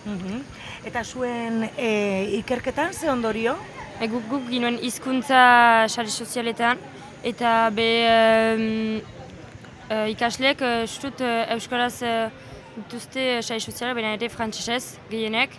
Mhm. 0.05 0.41
Eta 0.85 1.03
zuen 1.03 1.69
e, 1.77 1.89
ikerketan 2.39 2.93
ze 2.93 3.09
ondorio? 3.09 3.55
E, 3.99 4.07
guk, 4.07 4.27
guk 4.29 4.49
ginuen 4.51 4.77
hizkuntza 4.77 5.87
sare 5.89 6.09
sozialetan, 6.09 6.77
eta 7.23 7.69
be 7.73 7.87
em, 8.05 8.65
e, 9.89 10.09
ikasleek, 10.13 10.61
e, 10.61 10.83
ustut 10.85 11.21
e, 11.25 11.31
euskaraz 11.55 11.95
e, 12.03 12.13
dituzte 12.75 13.41
sare 13.41 13.59
soziala, 13.59 13.95
baina 13.97 14.13
ere 14.13 14.29
frantsesez 14.29 14.99
gehienek, 15.09 15.55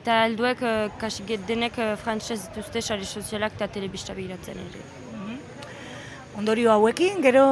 eta 0.00 0.22
helduek 0.24 0.62
e, 0.62 0.72
kasik 1.02 1.34
denek 1.48 1.76
e, 1.76 1.90
frantsesez 2.00 2.48
dituzte 2.48 2.80
sare 2.80 3.04
sozialak 3.04 3.58
eta 3.58 3.68
telebista 3.68 4.16
begiratzen 4.16 4.64
ere. 4.64 4.86
Ondorio 6.40 6.70
hauekin, 6.72 7.18
gero 7.20 7.44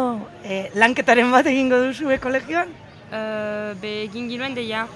e, 0.47 0.71
lanketaren 0.79 1.29
bat 1.35 1.51
egingo 1.51 1.83
duzue 1.83 2.17
kolegioan? 2.23 2.71
E, 3.11 3.21
be 3.83 3.93
egin 4.07 4.31
ginuen 4.33 4.57
deia. 4.57 4.87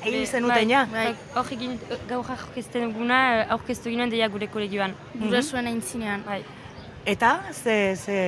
Egin 0.00 0.26
zenuten 0.26 0.70
ja? 0.70 0.84
Bai, 0.90 1.10
hor 1.36 1.48
egin, 1.52 1.76
gaur 2.08 2.28
aurkezten 2.32 2.86
duguna, 2.88 3.18
e, 3.34 3.42
aurkeztu 3.56 3.92
ginen 3.92 4.12
deia 4.12 4.28
gure 4.32 4.48
kolegioan. 4.52 4.94
Gurasoen 5.20 5.68
aintzinean. 5.68 6.24
Bai. 6.26 6.40
Eta, 7.08 7.34
ze, 7.52 7.96
ze, 7.96 8.18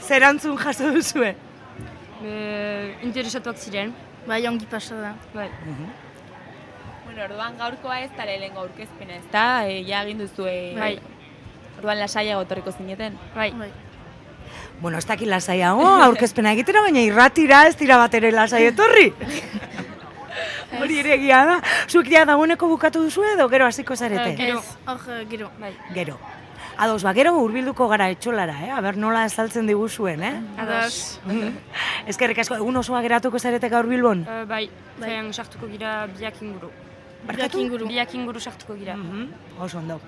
ze 0.00 0.16
erantzun 0.16 0.56
jaso 0.60 0.92
duzue? 0.94 1.34
Be, 2.20 2.32
interesatuak 3.04 3.60
ziren. 3.60 3.92
Bai, 4.28 4.40
ongi 4.48 4.68
pasa 4.70 4.96
da. 5.00 5.12
Bai. 5.34 5.48
Bueno, 7.04 7.22
orduan 7.26 7.56
gaurkoa 7.60 8.00
ez 8.04 8.10
da 8.16 8.24
lehenengo 8.28 8.64
aurkezpena, 8.64 9.20
ez 9.20 9.28
da? 9.32 9.46
E, 9.68 9.82
ja 9.88 10.02
egin 10.06 10.24
duzu, 10.24 10.48
e, 10.48 10.72
Bai. 10.78 10.94
Orduan 11.78 12.00
lasaiago 12.00 12.48
etorriko 12.48 12.72
zineten. 12.72 13.20
Bai. 13.36 13.52
Bueno, 14.80 14.96
ez 14.96 15.04
dakit 15.04 15.28
lasaiago, 15.28 15.84
aurkezpena 16.06 16.54
egitera, 16.56 16.80
baina 16.86 17.04
irratira 17.04 17.66
ez 17.68 17.76
dira 17.76 18.00
bat 18.00 18.16
ere 18.16 18.32
lasai 18.32 18.64
etorri. 18.72 19.10
Hori 20.80 20.98
ere 21.02 21.14
egia 21.16 21.44
da. 21.46 21.56
Zuek 21.88 22.10
ja 22.12 22.24
dagoeneko 22.28 22.68
bukatu 22.70 23.02
duzu 23.02 23.24
edo 23.34 23.48
gero 23.50 23.66
hasiko 23.66 23.96
zarete? 23.96 24.36
Ez, 24.50 24.76
hor, 24.86 25.00
eh, 25.16 25.24
gero. 25.30 25.50
Bai. 25.60 25.72
Gero. 25.94 26.18
Ados, 26.80 27.02
ba, 27.04 27.12
gero 27.12 27.34
hurbilduko 27.36 27.88
gara 27.90 28.06
etxolara, 28.08 28.54
eh? 28.64 28.70
Aber 28.72 28.96
nola 28.96 29.26
estaltzen 29.28 29.66
diguzuen, 29.68 30.22
eh? 30.24 30.36
Ados. 30.62 31.20
Eskerrik 32.10 32.38
asko, 32.40 32.56
egun 32.56 32.80
osoa 32.80 33.02
geratuko 33.04 33.38
zarete 33.38 33.68
gaur 33.68 33.88
Bilbon? 33.90 34.22
Uh, 34.24 34.46
bai, 34.48 34.62
zain 35.00 35.28
sartuko 35.34 35.68
gira 35.68 36.06
biak 36.14 36.40
inguru. 36.40 36.70
Barkatu? 37.26 37.58
Biak 37.58 37.66
inguru. 37.66 37.90
Biak 37.90 38.16
inguru 38.16 38.40
sartuko 38.40 38.78
gira. 38.78 38.96
Oso 39.60 39.78
ondo. 39.82 40.00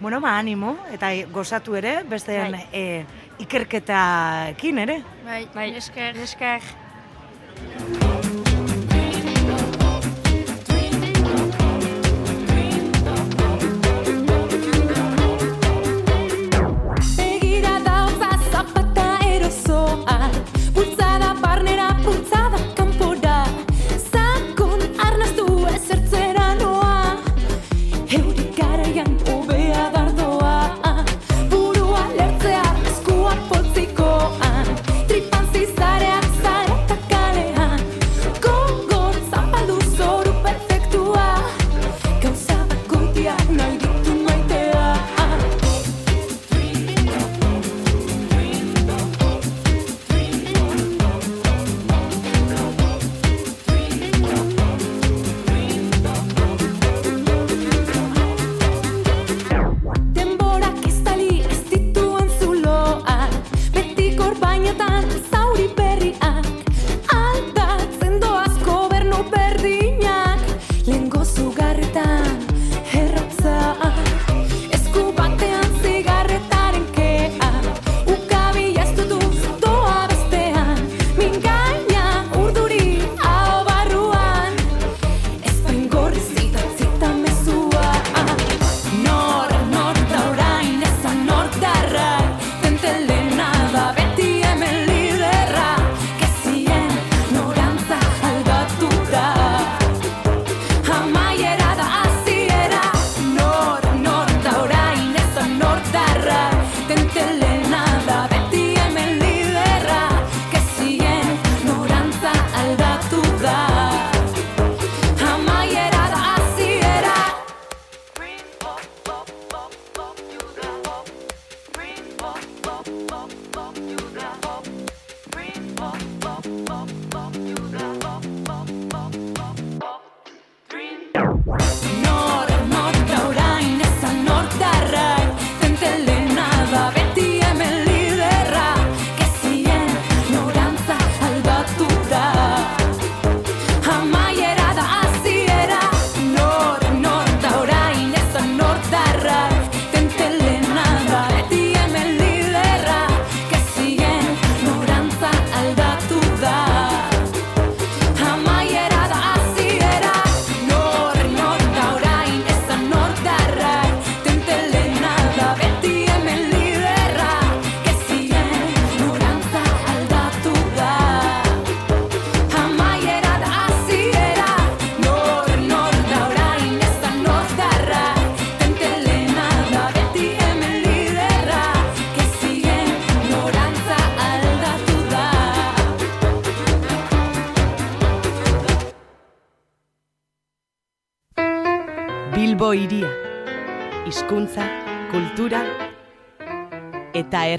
Bueno, 0.00 0.22
ba, 0.24 0.38
animo, 0.38 0.78
eta 0.94 1.12
gozatu 1.28 1.76
ere, 1.76 1.98
besteen 2.08 2.56
Bai. 2.56 2.64
eh, 2.72 3.04
ikerketakin 3.44 4.78
ere. 4.86 5.02
Bai, 5.26 5.44
bai. 5.52 5.74
esker. 5.76 6.16
Esker. 6.16 6.62
Barnera, 21.40 21.89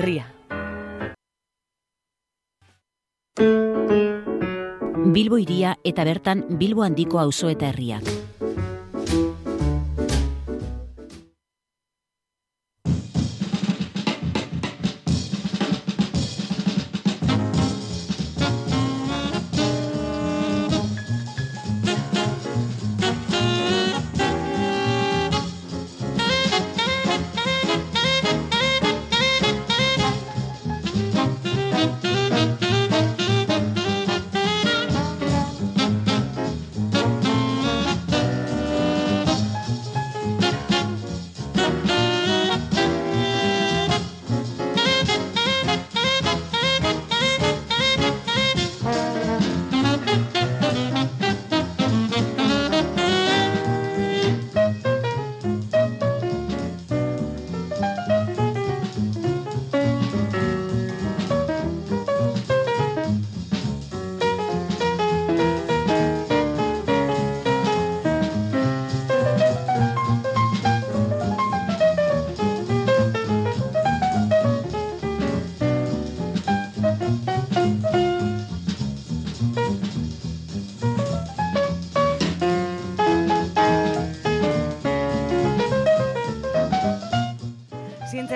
eta 0.01 0.07
herria. 0.07 0.25
Bilbo 5.11 5.37
hiria 5.37 5.77
eta 5.83 6.03
bertan 6.03 6.45
Bilbo 6.57 6.83
handiko 6.83 7.19
auzo 7.19 7.49
eta 7.49 7.69
herriak. 7.69 8.20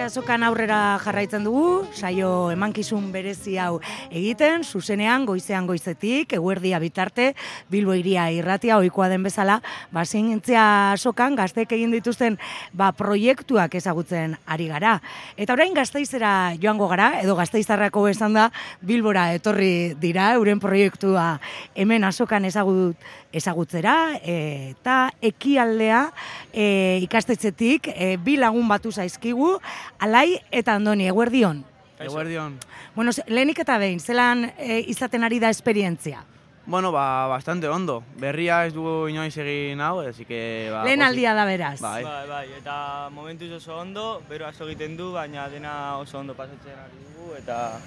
Azokan 0.05 0.43
aurrera 0.45 0.99
jarraitzen 1.01 1.45
dugu, 1.47 1.85
saio 1.97 2.51
emankizun 2.53 3.07
berezi 3.13 3.55
hau 3.57 3.79
egiten, 4.13 4.61
zuzenean, 4.63 5.25
goizean 5.25 5.65
goizetik, 5.65 6.35
eguerdia 6.37 6.77
bitarte, 6.79 7.31
Bilbo 7.73 7.95
iria 7.97 8.27
irratia, 8.29 8.77
ohikoa 8.77 9.07
den 9.09 9.25
bezala, 9.25 9.57
ba, 9.95 10.05
zientzia 10.05 10.65
azokan 10.91 11.35
gazteek 11.39 11.73
egin 11.77 11.95
dituzten 11.95 12.37
ba, 12.73 12.91
proiektuak 12.93 13.73
ezagutzen 13.81 14.37
ari 14.45 14.69
gara. 14.69 14.99
Eta 15.41 15.57
orain 15.57 15.73
gazteizera 15.73 16.53
joango 16.61 16.87
gara, 16.91 17.15
edo 17.23 17.35
gazteizarrako 17.39 18.05
esan 18.11 18.37
da, 18.37 18.51
Bilbora 18.85 19.31
etorri 19.33 19.95
dira, 20.01 20.31
euren 20.37 20.61
proiektua 20.61 21.39
hemen 21.73 22.05
azokan 22.05 22.45
ezagut, 22.45 23.01
ezagutzera, 23.35 23.95
eta 24.23 25.09
ekialdea 25.25 26.05
e, 26.53 27.01
ikastetxetik 27.03 27.89
e, 27.91 28.15
bi 28.21 28.37
lagun 28.39 28.69
batu 28.69 28.93
zaizkigu, 28.93 29.57
Alai 29.99 30.39
eta 30.51 30.75
Andoni, 30.75 31.07
eguerdion. 31.07 31.63
Eguerdion. 31.99 32.57
Bueno, 32.95 33.11
lehenik 33.27 33.59
eta 33.63 33.77
behin, 33.79 33.99
zelan 33.99 34.49
e, 34.57 34.81
izaten 34.91 35.23
ari 35.23 35.39
da 35.39 35.49
esperientzia? 35.49 36.23
Bueno, 36.65 36.91
ba, 36.91 37.27
bastante 37.27 37.69
ondo. 37.69 38.03
Berria 38.17 38.65
ez 38.65 38.73
dugu 38.73 39.07
inoiz 39.07 39.35
egin 39.37 39.81
hau, 39.85 39.99
así 40.01 40.25
que... 40.25 40.69
Ba, 40.73 40.83
Lehen 40.83 41.03
aldia 41.05 41.35
da 41.37 41.45
beraz. 41.45 41.79
Bai. 41.79 42.03
Bai, 42.03 42.27
bai, 42.27 42.45
eta 42.57 43.09
momentuz 43.13 43.51
oso 43.59 43.77
ondo, 43.77 44.23
bero 44.29 44.47
asko 44.47 44.65
egiten 44.65 44.97
du, 44.97 45.11
baina 45.13 45.45
dena 45.49 45.97
oso 46.01 46.17
ondo 46.19 46.33
pasatzen 46.33 46.73
ari 46.73 47.03
dugu, 47.03 47.35
eta 47.37 47.77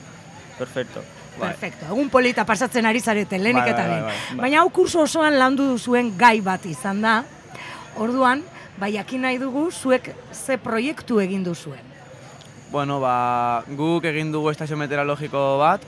perfecto. 0.59 1.03
Bai. 1.39 1.51
Perfecto, 1.51 1.89
egun 1.91 2.09
polita 2.09 2.47
pasatzen 2.47 2.87
ari 2.87 3.01
zarete, 3.01 3.39
lehenik 3.39 3.67
Bai, 3.67 3.75
eta 3.75 3.83
bai, 3.83 3.91
behin. 3.91 4.07
bai, 4.07 4.15
bai. 4.31 4.41
Baina 4.47 4.63
hau 4.63 4.71
kurso 4.71 5.03
osoan 5.03 5.37
landu 5.39 5.67
duzuen 5.75 6.15
gai 6.17 6.39
bat 6.41 6.65
izan 6.71 7.03
da, 7.03 7.19
orduan, 7.99 8.47
bai 8.79 8.93
jakin 8.95 9.27
nahi 9.27 9.43
dugu 9.43 9.73
zuek 9.73 10.15
ze 10.33 10.57
proiektu 10.57 11.19
egin 11.19 11.43
duzuen. 11.43 11.88
Bueno, 12.71 13.01
ba, 13.01 13.65
guk 13.77 14.05
egin 14.05 14.31
dugu 14.33 14.51
estazio 14.51 14.77
meteorologiko 14.77 15.57
bat, 15.61 15.81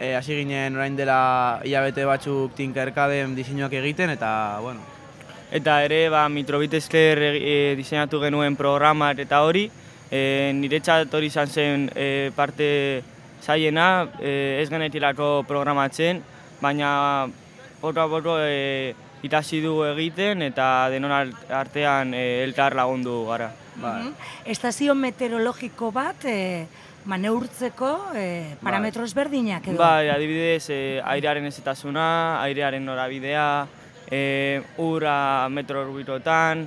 e, 0.00 0.14
hasi 0.18 0.34
ginen 0.40 0.74
orain 0.74 0.96
dela 0.98 1.60
hilabete 1.64 2.04
batzuk 2.04 2.56
Tinkercadem 2.58 3.36
diseinuak 3.36 3.72
egiten, 3.78 4.10
eta, 4.10 4.58
bueno, 4.60 4.82
Eta 5.46 5.76
ere, 5.84 6.08
ba, 6.10 6.24
Mitrobit 6.28 6.72
esker 6.74 7.20
e, 7.22 7.74
diseinatu 7.78 8.18
genuen 8.18 8.56
programak 8.58 9.20
eta 9.22 9.44
hori, 9.46 9.68
e, 10.10 10.50
niretzat 10.58 11.14
hori 11.14 11.30
izan 11.30 11.46
zen 11.46 11.84
e, 11.94 12.32
parte 12.34 12.66
zaiena, 13.40 14.08
e, 14.18 14.58
ez 14.60 14.66
genetilako 14.68 15.44
programatzen, 15.46 16.18
baina 16.60 17.28
poko 17.80 18.02
a 18.02 18.08
poko 18.10 18.34
e, 18.42 18.96
itasi 19.22 19.60
dugu 19.62 19.86
egiten 19.92 20.42
eta 20.42 20.90
denon 20.90 21.14
art- 21.14 21.46
artean 21.62 22.10
e, 22.12 22.42
elkar 22.42 22.74
lagundu 22.74 23.22
gara. 23.30 23.52
Mhm. 23.76 24.12
Estazio 24.44 24.94
meteorologiko 24.94 25.90
bat, 25.92 26.24
e, 26.24 26.66
ba, 27.04 27.18
neurtzeko 27.18 27.90
e, 28.14 28.56
parametro 28.62 29.04
ezberdinak 29.04 29.68
edo. 29.68 29.78
Bai, 29.78 30.08
adibidez, 30.10 30.70
e, 30.70 31.00
airearen 31.04 31.46
ezetasuna, 31.46 32.42
airearen 32.42 32.84
norabidea, 32.84 33.66
e, 34.10 34.62
ura 34.78 35.48
metro 35.50 35.82
orbitotan, 35.82 36.66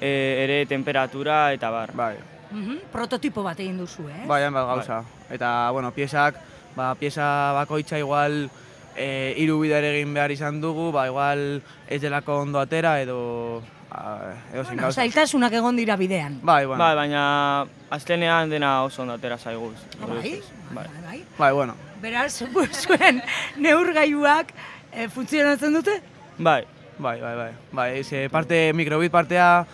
e, 0.00 0.44
ere 0.44 0.66
temperatura 0.66 1.52
eta 1.52 1.70
bar. 1.70 1.94
Bai. 1.94 2.16
Mhm, 2.50 2.88
Prototipo 2.92 3.42
bat 3.44 3.58
egin 3.60 3.76
duzu, 3.78 4.08
eh? 4.08 4.24
bai, 4.26 4.42
hainbat 4.42 4.66
gauza. 4.66 5.02
Eta, 5.30 5.70
bueno, 5.70 5.92
piezak, 5.92 6.38
ba, 6.76 6.94
pieza 6.94 7.52
bakoitza 7.52 7.98
igual 7.98 8.48
e, 8.96 9.34
bider 9.36 9.84
egin 9.84 10.14
behar 10.14 10.32
izan 10.32 10.60
dugu, 10.60 10.90
ba, 10.92 11.06
igual 11.06 11.62
ez 11.88 12.00
delako 12.00 12.40
ondo 12.40 12.60
atera 12.60 13.00
edo, 13.02 13.62
Bueno, 13.90 14.82
gauza. 14.82 15.00
zailtasunak 15.00 15.52
egon 15.52 15.76
dira 15.76 15.96
bidean. 15.96 16.38
Bai, 16.42 16.66
bueno. 16.66 16.82
Bai, 16.82 16.94
baina 16.96 17.66
azkenean 17.90 18.50
dena 18.50 18.82
oso 18.84 19.02
ondo 19.02 19.14
atera 19.14 19.38
zaiguz. 19.38 19.74
Bai, 20.00 20.42
bai. 20.70 20.86
bai. 21.06 21.24
Bai, 21.38 21.52
bueno. 21.54 21.74
Beraz, 22.02 22.42
zuen 22.84 23.22
neurgailuak 23.56 24.52
e, 24.92 25.08
funtzionatzen 25.08 25.72
dute? 25.74 26.00
Bai. 26.38 26.64
Bai, 26.98 27.20
bai, 27.20 27.34
bai. 27.36 27.52
Bai, 27.72 28.04
ze 28.04 28.28
parte, 28.28 28.72
mikrobit 28.74 29.10
partea 29.12 29.64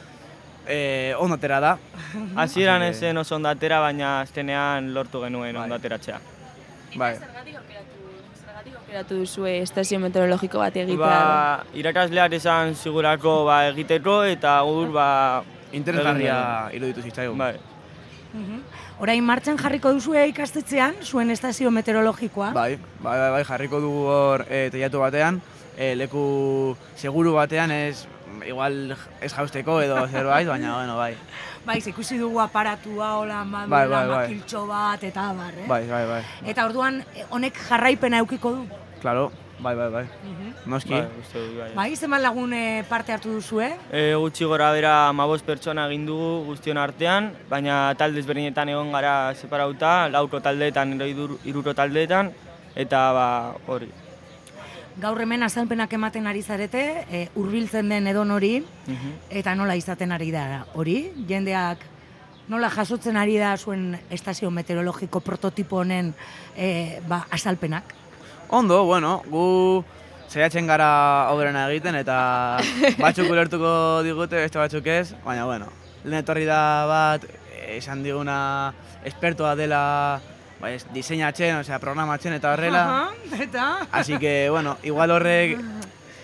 eh, 0.67 1.15
ondo 1.19 1.35
atera 1.37 1.59
da. 1.61 1.79
Hasieran 2.37 2.83
Así 2.83 2.91
ez 2.91 2.97
que- 3.01 3.07
zen 3.09 3.17
oso 3.19 3.37
ondo 3.37 3.49
atera, 3.49 3.81
baina 3.81 4.21
azkenean 4.21 4.93
lortu 4.95 5.21
genuen 5.23 5.57
ondo 5.57 5.75
ateratzea. 5.75 6.21
Bai. 6.97 7.17
Aukeratu 8.95 9.17
duzue 9.25 9.53
estazio 9.59 9.99
meteorologiko 9.99 10.61
bat 10.63 10.77
egitea. 10.79 10.99
Ba, 11.03 11.65
irakasleak 11.75 12.37
esan 12.37 12.77
sigurako 12.79 13.33
ba, 13.49 13.57
egiteko 13.73 14.21
eta 14.31 14.53
gur 14.63 14.93
ba... 14.95 15.07
Interesgarria 15.75 16.37
iruditu 16.79 17.03
zitzaigun. 17.03 17.35
Bai. 17.35 17.57
Mhm. 18.31 18.61
Orain 19.03 19.27
martxan 19.27 19.59
jarriko 19.59 19.91
duzue 19.97 20.23
ikastetxean, 20.31 21.01
zuen 21.03 21.35
estazio 21.35 21.73
meteorologikoa. 21.75 22.53
Bai, 22.55 22.77
bai, 23.01 23.17
bai, 23.19 23.31
bai, 23.35 23.43
jarriko 23.49 23.81
dugu 23.83 24.05
hor 24.13 24.47
e, 24.47 24.69
teilatu 24.71 25.03
batean, 25.03 25.43
e, 25.75 25.97
leku 25.99 26.77
seguru 26.95 27.35
batean 27.35 27.75
ez, 27.75 28.07
igual 28.47 28.95
ez 28.95 29.33
jausteko 29.35 29.81
edo 29.83 30.07
zerbait, 30.15 30.47
baina, 30.47 30.77
bueno, 30.77 30.95
bai. 31.03 31.17
Bai, 31.67 31.81
ikusi 31.83 32.21
dugu 32.23 32.39
aparatua, 32.45 33.11
hola, 33.19 33.43
Bai, 33.43 33.67
madura, 33.67 33.89
bai, 33.89 34.07
bai. 34.07 34.23
makiltxo 34.29 34.65
bat, 34.71 35.03
eta 35.03 35.27
bar, 35.35 35.53
eh? 35.59 35.67
Bai, 35.67 35.83
bai, 35.91 36.07
bai. 36.15 36.23
Eta 36.47 36.71
orduan, 36.71 37.03
eh, 37.17 37.27
honek 37.31 37.59
jarraipena 37.67 38.23
eukiko 38.23 38.55
du. 38.61 38.84
Claro, 39.05 39.31
bai, 39.61 39.75
bai, 39.77 39.91
bai. 39.93 40.07
Noski. 40.65 40.95
Bai, 40.97 41.05
uste 41.21 41.41
bai. 41.59 41.67
Bai, 41.77 41.97
zenbat 42.01 42.23
lagun 42.25 42.55
eh, 42.57 42.83
parte 42.89 43.13
hartu 43.13 43.35
duzue? 43.37 43.67
E, 43.93 44.15
gutxi 44.17 44.47
gora 44.49 44.71
bera 44.73 45.13
mabos 45.13 45.43
pertsona 45.45 45.85
egin 45.91 46.07
dugu 46.09 46.47
guztion 46.47 46.79
artean, 46.81 47.27
baina 47.51 47.93
talde 48.01 48.23
ezberdinetan 48.23 48.71
egon 48.73 48.89
gara 48.97 49.35
separauta, 49.37 50.09
lauko 50.09 50.41
taldeetan, 50.41 50.95
edo 50.97 51.05
hiru- 51.11 51.37
hiruko 51.45 51.75
taldeetan, 51.77 52.31
eta 52.75 53.03
ba, 53.13 53.27
hori. 53.69 53.91
Gaur 55.03 55.21
hemen 55.21 55.43
azalpenak 55.45 55.93
ematen 55.93 56.27
ari 56.31 56.41
zarete, 56.41 56.85
e, 57.13 57.27
hurbiltzen 57.35 57.93
den 57.93 58.07
edon 58.09 58.31
hori, 58.33 58.55
eta 59.29 59.53
nola 59.55 59.77
izaten 59.77 60.17
ari 60.17 60.31
da 60.33 60.63
hori? 60.81 61.11
Jendeak 61.29 61.85
nola 62.49 62.71
jasotzen 62.73 63.17
ari 63.21 63.37
da 63.37 63.53
zuen 63.59 63.99
estazio 64.09 64.49
meteorologiko 64.51 65.21
prototipo 65.21 65.83
honen 65.85 66.15
e, 66.57 67.03
ba, 67.07 67.27
azalpenak? 67.31 67.93
Ondo, 68.49 68.85
bueno, 68.85 69.23
gu 69.31 69.85
saiatzen 70.29 70.67
gara 70.67 71.31
oberena 71.33 71.67
egiten 71.71 71.95
eta 71.99 72.59
batzuk 73.03 73.31
ulertuko 73.31 74.03
digute, 74.07 74.37
beste 74.45 74.59
batzuk 74.59 74.87
ez, 74.91 75.15
baina 75.25 75.45
bueno, 75.49 75.69
lehen 76.05 76.21
etorri 76.23 76.45
da 76.49 76.61
bat, 76.91 77.25
eh, 77.55 77.77
esan 77.79 78.03
diguna 78.05 78.73
espertoa 79.05 79.55
dela 79.59 80.21
ba, 80.61 80.71
ez, 80.71 80.85
diseinatzen, 80.95 81.57
osea, 81.63 81.79
programatzen 81.83 82.37
eta 82.39 82.53
horrela. 82.55 82.85
Aha, 82.85 83.41
eta? 83.43 83.67
Así 83.93 84.19
que, 84.19 84.49
bueno, 84.51 84.77
igual 84.83 85.11
horrek 85.11 85.59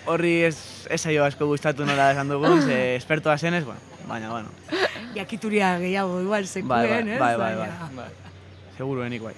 horri 0.09 0.43
ez, 0.47 0.57
ez 0.89 1.01
zaio 1.01 1.23
asko 1.25 1.45
gustatu 1.45 1.85
nola 1.85 2.11
esan 2.15 2.29
dugun, 2.31 2.61
ze 2.65 2.95
espertoa 2.95 3.37
zenez, 3.37 3.63
bueno, 3.65 3.79
baina, 4.07 4.29
bueno. 4.31 4.49
Jakituria 5.15 5.75
gehiago 5.79 6.21
igual 6.21 6.43
Bai, 6.43 6.47
sekuen, 6.47 6.67
bai, 6.69 7.13
ez? 7.15 7.19
bai, 7.19 7.35
bai, 7.37 7.55
Baina- 7.59 7.89
bai. 7.95 8.09
Seguruenik 8.77 9.21
bai. 9.21 9.33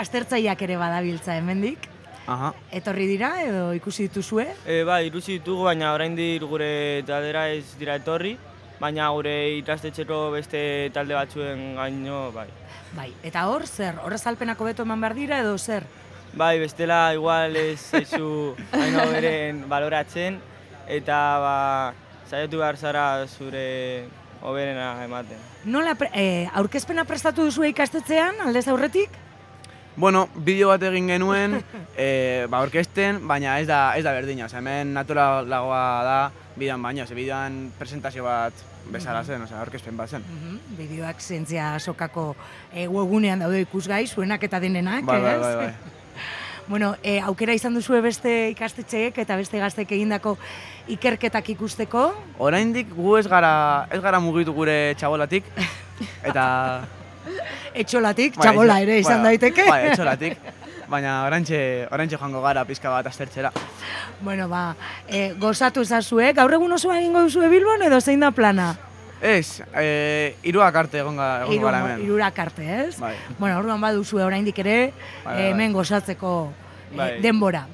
Aztertzaileak 0.00 0.62
ere 0.64 0.76
badabiltza 0.80 1.34
hemendik. 1.36 1.88
Aha. 2.28 2.52
Etorri 2.76 3.06
dira 3.08 3.30
edo 3.40 3.72
ikusi 3.72 4.04
dituzue? 4.10 4.44
E, 4.68 4.82
bai, 4.84 5.06
irusi 5.08 5.38
ditugu, 5.38 5.64
baina 5.64 5.94
oraindik 5.96 6.42
gure 6.44 7.02
taldera 7.08 7.46
ez 7.54 7.64
dira 7.80 7.94
etorri, 7.96 8.34
baina 8.78 9.08
gure 9.16 9.32
ikastetxeko 9.62 10.18
beste 10.34 10.60
talde 10.92 11.16
batzuen 11.16 11.74
gaino, 11.78 12.26
bai. 12.34 12.46
Bai, 12.92 13.08
eta 13.24 13.46
hor 13.48 13.64
zer, 13.66 13.96
horrez 14.04 14.20
alpenako 14.28 14.68
beto 14.68 14.84
eman 14.84 15.00
behar 15.00 15.16
dira 15.16 15.38
edo 15.40 15.56
zer? 15.58 15.86
Bai, 16.36 16.58
bestela 16.60 17.14
igual 17.16 17.56
ez 17.56 17.80
zaizu 17.80 18.54
hain 18.76 18.98
beren 19.14 19.62
baloratzen, 19.68 20.36
eta 20.86 21.18
ba, 21.40 21.56
saiatu 22.28 22.60
behar 22.60 22.76
zara 22.76 23.06
zure 23.26 24.04
hoberena 24.44 24.90
ematen. 25.04 25.40
Nola, 25.64 25.94
pre- 25.96 26.12
eh, 26.12 26.44
aurkezpena 26.52 27.04
prestatu 27.08 27.48
duzue 27.48 27.72
ikastetxean, 27.72 28.44
aldez 28.44 28.66
aurretik? 28.68 29.16
Bueno, 29.98 30.28
bideo 30.46 30.68
bat 30.70 30.82
egin 30.86 31.08
genuen, 31.10 31.56
e, 31.98 32.46
ba, 32.50 32.60
orkesten, 32.62 33.18
baina 33.26 33.56
ez 33.58 33.66
da, 33.66 33.96
ez 33.98 34.04
da 34.06 34.12
berdina. 34.14 34.46
Osea, 34.46 34.60
hemen 34.62 34.92
naturalagoa 34.94 35.84
da 36.06 36.18
bideoan 36.54 36.84
baino, 36.86 37.06
ze 37.06 37.16
bideoan 37.18 37.72
presentazio 37.78 38.22
bat 38.22 38.54
bezala 38.94 39.24
zen, 39.24 39.42
osea, 39.42 39.58
orkespen 39.60 39.96
bat 39.98 40.08
zen. 40.14 40.22
Mhm, 40.22 40.76
Bideoak 40.78 41.18
zientzia 41.20 41.72
sokako 41.80 42.30
e, 42.72 42.86
webgunean 42.86 43.42
daude 43.42 43.64
ikusgai, 43.66 44.06
zuenak 44.06 44.46
eta 44.46 44.60
denenak, 44.62 45.02
Bai, 45.04 45.18
bai, 45.20 45.34
ez? 45.34 45.40
bai, 45.42 45.56
bai. 45.64 45.72
Bueno, 46.68 46.90
e, 47.00 47.14
aukera 47.24 47.54
izan 47.56 47.72
duzue 47.72 48.02
beste 48.04 48.50
ikastetxeek 48.52 49.16
eta 49.22 49.38
beste 49.40 49.56
gaztek 49.56 49.92
egindako 49.96 50.34
ikerketak 50.92 51.46
ikusteko. 51.54 52.02
Oraindik 52.44 52.90
gu 52.92 53.14
ez 53.16 53.24
gara, 53.26 53.88
ez 53.90 54.02
gara 54.04 54.20
mugitu 54.20 54.52
gure 54.52 54.94
txabolatik, 55.00 55.48
eta... 56.28 56.44
Etxolatik, 57.74 58.36
Bai, 58.36 58.42
txabola 58.46 58.74
etxo- 58.78 58.82
ere 58.88 58.98
izan 58.98 59.22
bai, 59.22 59.36
daiteke. 59.36 59.64
Bai, 59.68 59.86
etxolatik. 59.92 60.38
Baina 60.88 61.24
orantxe, 61.26 61.86
orantxe 61.92 62.16
joango 62.16 62.40
gara 62.42 62.64
pizka 62.64 62.88
bat 62.90 63.06
aztertzera. 63.06 63.50
Bueno, 64.20 64.48
ba, 64.48 64.74
e, 65.06 65.34
gozatu 65.38 65.82
ezazue, 65.84 66.32
gaur 66.32 66.52
egun 66.56 66.72
osoa 66.72 66.98
egingo 66.98 67.20
duzue 67.26 67.48
Bilbon 67.52 67.82
edo 67.82 68.00
zein 68.00 68.20
da 68.20 68.30
plana? 68.30 68.70
Ez, 69.20 69.60
e, 69.74 70.36
iruak 70.46 70.74
arte 70.76 70.98
egon, 71.02 71.16
ga, 71.16 71.42
egon 71.44 71.62
gara 71.62 71.80
hemen. 71.84 72.04
Irurak 72.06 72.38
arte, 72.38 72.64
ez? 72.86 72.98
Bai. 73.02 73.14
Bueno, 73.38 73.58
orduan 73.58 73.80
baduzue 73.80 74.22
oraindik 74.24 74.58
ere, 74.62 74.92
Bai, 75.24 75.24
bai, 75.24 75.34
bai. 75.34 75.50
hemen 75.50 75.72
gozatzeko 75.72 76.52
eh, 76.92 76.96
Bai. 76.96 77.10
denbora. 77.20 77.66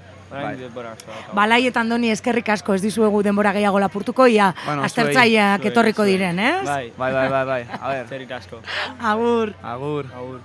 Orain 0.43 0.59
denbora 0.59 0.93
asko 0.93 1.11
daukagu. 1.11 1.35
Balai 1.36 1.66
eta 1.66 1.81
Andoni 1.81 2.11
eskerrik 2.11 2.48
asko 2.48 2.74
ez 2.74 2.82
dizuegu 2.82 3.23
denbora 3.23 3.52
gehiago 3.52 3.78
lapurtuko, 3.81 4.27
ia 4.27 4.55
Bueno, 4.66 4.82
aztertzaileak 4.85 5.65
etorriko 5.65 6.02
zuei. 6.02 6.12
diren, 6.16 6.39
ez? 6.39 6.65
Bai, 6.65 6.93
Bai, 6.97 7.12
bai, 7.12 7.28
bai, 7.28 7.44
bai. 7.44 7.62
A 7.81 7.89
ber. 7.89 8.06
Zerik 8.09 8.31
asko. 8.32 8.61
Agur. 9.01 9.55
Agur. 9.62 10.06
Agur. 10.15 10.40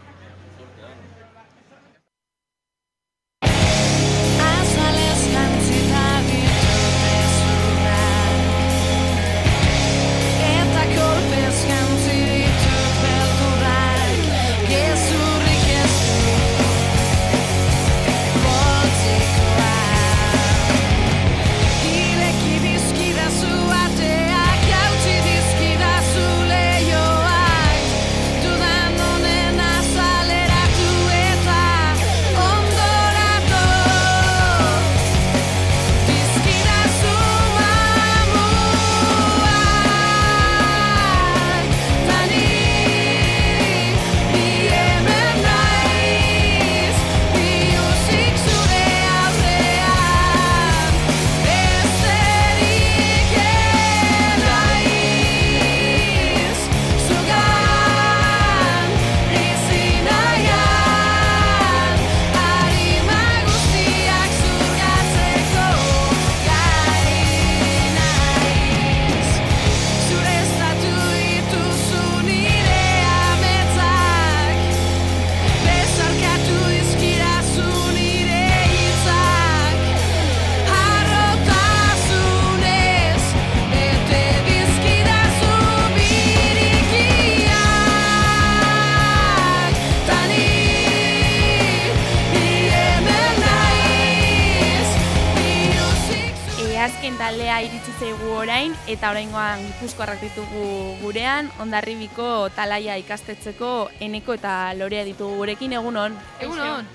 Eta 99.00 99.14
oraingoan 99.14 99.62
Gipuzkoarrak 99.64 100.20
ditugu 100.20 100.64
gurean, 101.00 101.48
Hondarribiko 101.64 102.50
talaia 102.52 102.98
ikastetxeko 103.00 103.70
Eneko 104.04 104.36
eta 104.36 104.74
Lorea 104.76 105.06
ditugu 105.08 105.38
gurekin 105.40 105.72
egunon. 105.78 106.18
Egunon. 106.44 106.90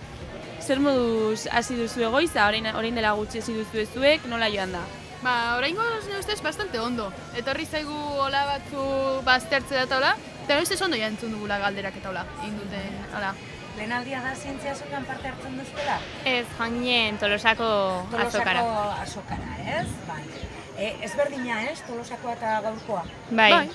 Zer 0.61 0.83
moduz 0.85 1.47
hasi 1.49 1.79
duzu 1.79 2.05
egoiza, 2.05 2.45
orain, 2.45 2.69
orain 2.77 3.01
dela 3.01 3.15
gutxi 3.17 3.41
hasi 3.41 3.57
duzu 3.57 3.87
zuek, 3.89 4.29
nola 4.29 4.51
joan 4.53 4.77
da? 4.77 4.85
Ba, 5.25 5.57
oraingo 5.57 5.87
nire 6.05 6.21
ustez 6.21 6.43
bastante 6.45 6.77
ondo. 6.79 7.09
Etorri 7.41 7.65
zaigu 7.65 7.97
hola 8.21 8.45
batzu 8.53 8.85
baztertze 9.25 9.81
da 9.81 9.89
taula, 9.89 10.15
eta 10.45 10.61
ustez 10.61 10.83
ondo 10.85 11.01
jantzun 11.01 11.33
dugula 11.33 11.57
galderak 11.63 11.97
eta 12.03 12.13
hola, 12.13 12.27
induten, 12.45 12.99
hola. 13.17 13.33
Lehenaldia 13.79 14.21
da 14.21 14.35
zientzia 14.37 14.77
azokan 14.77 15.09
parte 15.09 15.33
hartzen 15.33 15.57
duzuela? 15.57 15.97
Ez, 16.29 16.45
joan 16.59 17.17
Tolosako 17.17 17.71
azokara. 18.13 18.61
Tolosako 18.61 19.01
azokara, 19.07 19.57
ez? 19.81 19.89
Bai. 20.05 20.53
E, 20.79 20.95
ezberdina, 21.07 21.63
ez? 21.71 21.81
Tolosakoa 21.87 22.33
eta 22.35 22.61
gaurkoa. 22.65 23.05
Bai. 23.31 23.69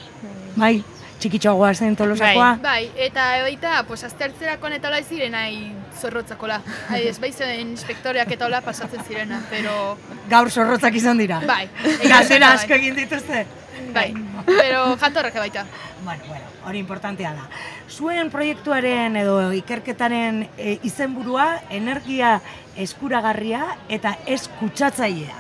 Bai, 0.60 0.74
txikitxoagoa 1.20 1.74
zen 1.74 1.96
tolosakoa. 2.00 2.50
Bai, 2.64 2.90
eta 3.08 3.28
baita, 3.46 3.76
pues 3.88 4.04
aztertzerakoan 4.08 4.76
eta 4.76 4.90
hola 4.90 5.00
ziren 5.04 5.32
nahi 5.36 5.62
zorrotzakola. 6.00 6.60
Hai, 6.90 7.06
ez 7.08 7.18
bai 7.20 7.32
zen 7.32 7.54
inspektoreak 7.70 8.32
eta 8.36 8.48
hola 8.48 8.62
pasatzen 8.66 9.04
zirena, 9.08 9.42
pero... 9.50 9.98
Gaur 10.32 10.52
zorrotzak 10.52 10.96
izan 11.00 11.20
dira. 11.20 11.42
Bai. 11.48 11.68
Galdera 12.04 12.54
asko 12.58 12.76
egin 12.80 12.96
dituzte. 13.00 13.46
Bai, 13.94 14.14
pero 14.46 14.96
jatorrak 15.00 15.36
baita. 15.40 15.66
Bueno, 16.04 16.24
bueno, 16.28 16.46
hori 16.68 16.80
importantea 16.80 17.34
da. 17.34 17.48
Zuen 17.90 18.30
proiektuaren 18.32 19.16
edo 19.20 19.38
ikerketaren 19.56 20.44
e, 20.58 20.78
izenburua 20.88 21.48
energia 21.70 22.38
eskuragarria 22.80 23.64
eta 23.90 24.18
ez 24.28 24.44
kutsatzailea. 24.60 25.40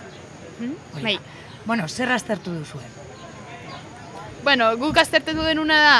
Hori 0.60 1.03
Bai. 1.03 1.19
Bueno, 1.70 1.88
zer 1.88 2.12
aztertu 2.12 2.50
duzue? 2.50 2.82
Bueno, 4.44 4.72
guk 4.82 4.98
aztertetu 4.98 5.44
denuna 5.46 5.76
da, 5.84 5.98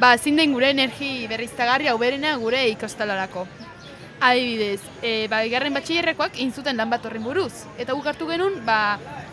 ba, 0.00 0.14
zin 0.16 0.38
den 0.40 0.54
gure 0.56 0.70
energi 0.72 1.26
berriztagarria 1.28 1.92
uberena 1.98 2.30
gure 2.40 2.62
ikastalarako. 2.70 3.42
Adibidez, 4.24 4.80
e, 5.02 5.26
ba, 5.28 5.42
bigarren 5.44 5.76
batxillerrekoak 5.76 6.38
egin 6.38 6.54
zuten 6.56 6.80
lan 6.80 6.88
bat 6.88 7.04
horren 7.04 7.26
buruz. 7.28 7.66
Eta 7.76 7.92
guk 7.92 8.08
hartu 8.08 8.30
genuen, 8.30 8.56
ba, 8.64 8.78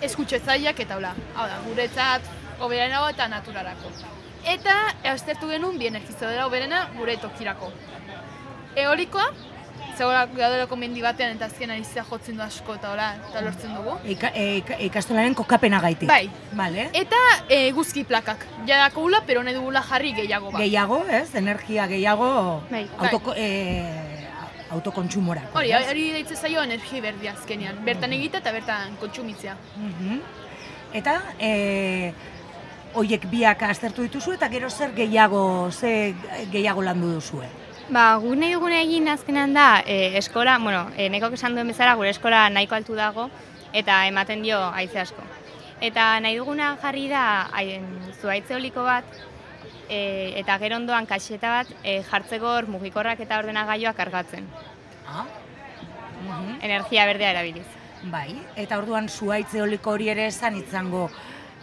eskutxetzaileak 0.04 0.84
eta 0.84 1.00
hola. 1.00 1.14
Hau 1.38 1.48
da, 1.48 1.62
guretzat 1.70 2.28
hoberenago 2.60 3.08
eta 3.16 3.30
naturarako. 3.32 3.94
Eta 4.58 4.76
aztertu 5.14 5.48
genuen 5.48 5.80
bi 5.80 5.88
energizadora 5.94 6.50
hoberena 6.50 6.90
gure 6.98 7.16
tokirako. 7.24 7.72
Eolikoa, 8.84 9.32
zegoela 10.00 10.26
gaudelako 10.32 10.78
mendi 10.80 11.02
batean 11.04 11.36
eta 11.36 11.50
azkenan 11.50 11.80
izia 11.82 12.06
jotzen 12.08 12.38
du 12.40 12.44
asko 12.46 12.76
eta 12.80 12.92
hola, 12.94 13.08
eta 13.30 13.42
lortzen 13.46 13.74
dugu. 13.76 13.98
Ika, 14.16 14.32
e, 14.34 14.46
ika- 14.62 14.78
ikastolaren 14.88 15.36
kokapena 15.36 15.82
gaitik. 15.84 16.08
Bai. 16.10 16.30
Vale. 16.56 16.88
Eta 16.94 17.20
e, 17.50 17.60
guzki 17.76 18.06
plakak. 18.08 18.46
Ja 18.70 18.78
dakogula, 18.86 19.22
pero 19.28 19.44
nahi 19.44 19.58
dugula 19.58 19.84
jarri 19.84 20.14
gehiago 20.22 20.52
ba. 20.56 20.60
Gehiago, 20.64 21.02
ez? 21.20 21.36
Energia 21.36 21.88
gehiago 21.92 22.32
Bai. 22.72 22.86
autoko, 22.98 23.34
e, 23.36 23.48
autokontsumorako. 24.72 25.58
Hori, 25.58 25.74
hori 25.74 26.10
deitze 26.16 26.36
zaio 26.36 26.64
energia 26.64 27.02
berdia 27.02 27.34
azkenean. 27.34 27.84
Bertan 27.86 28.14
egita 28.14 28.38
eta 28.44 28.52
bertan 28.56 28.96
kontsumitzea. 29.02 29.56
Mhm. 29.78 30.20
Eta, 30.94 31.22
e, 31.40 32.14
oiek 32.98 33.26
biak 33.30 33.62
aztertu 33.68 34.02
dituzu 34.08 34.34
eta 34.34 34.48
gero 34.50 34.70
zer 34.70 34.94
gehiago, 34.96 35.72
ze 35.72 36.14
gehiago 36.52 36.82
landu 36.82 37.12
duzue? 37.20 37.50
Ba, 37.90 38.20
nahi 38.22 38.54
duguna 38.54 38.84
egin 38.84 39.08
azkenan 39.10 39.56
da, 39.58 39.82
e, 39.82 40.16
eskola, 40.20 40.60
bueno, 40.62 40.84
e, 40.96 41.08
nekok 41.10 41.34
esan 41.34 41.56
duen 41.58 41.72
bezala, 41.72 41.96
gure 41.98 42.12
eskola 42.14 42.44
nahiko 42.54 42.76
altu 42.78 42.94
dago, 42.94 43.32
eta 43.74 44.04
ematen 44.06 44.44
dio 44.46 44.60
haize 44.62 45.00
asko. 45.02 45.24
Eta 45.82 46.20
nahi 46.22 46.38
duguna 46.38 46.76
jarri 46.84 47.08
da, 47.10 47.24
haien, 47.58 47.88
zuaitze 48.22 48.54
oliko 48.60 48.84
bat, 48.86 49.18
e, 49.90 50.36
eta 50.38 50.60
gero 50.62 50.78
ondoan 50.78 51.10
kaxeta 51.10 51.56
bat, 51.56 51.72
e, 51.82 52.04
jartzeko 52.12 52.52
hor 52.60 52.70
mugikorrak 52.70 53.26
eta 53.26 53.42
ordenagailuak 53.42 53.98
kargatzen. 53.98 54.46
Ah. 55.08 55.26
Energia 56.62 57.08
berdea 57.10 57.34
erabiliz. 57.34 57.66
Bai, 58.14 58.36
eta 58.56 58.78
orduan 58.78 59.10
zuaitz 59.10 59.56
eoliko 59.56 59.98
hori 59.98 60.14
ere 60.14 60.28
esan 60.30 60.62
izango, 60.62 61.08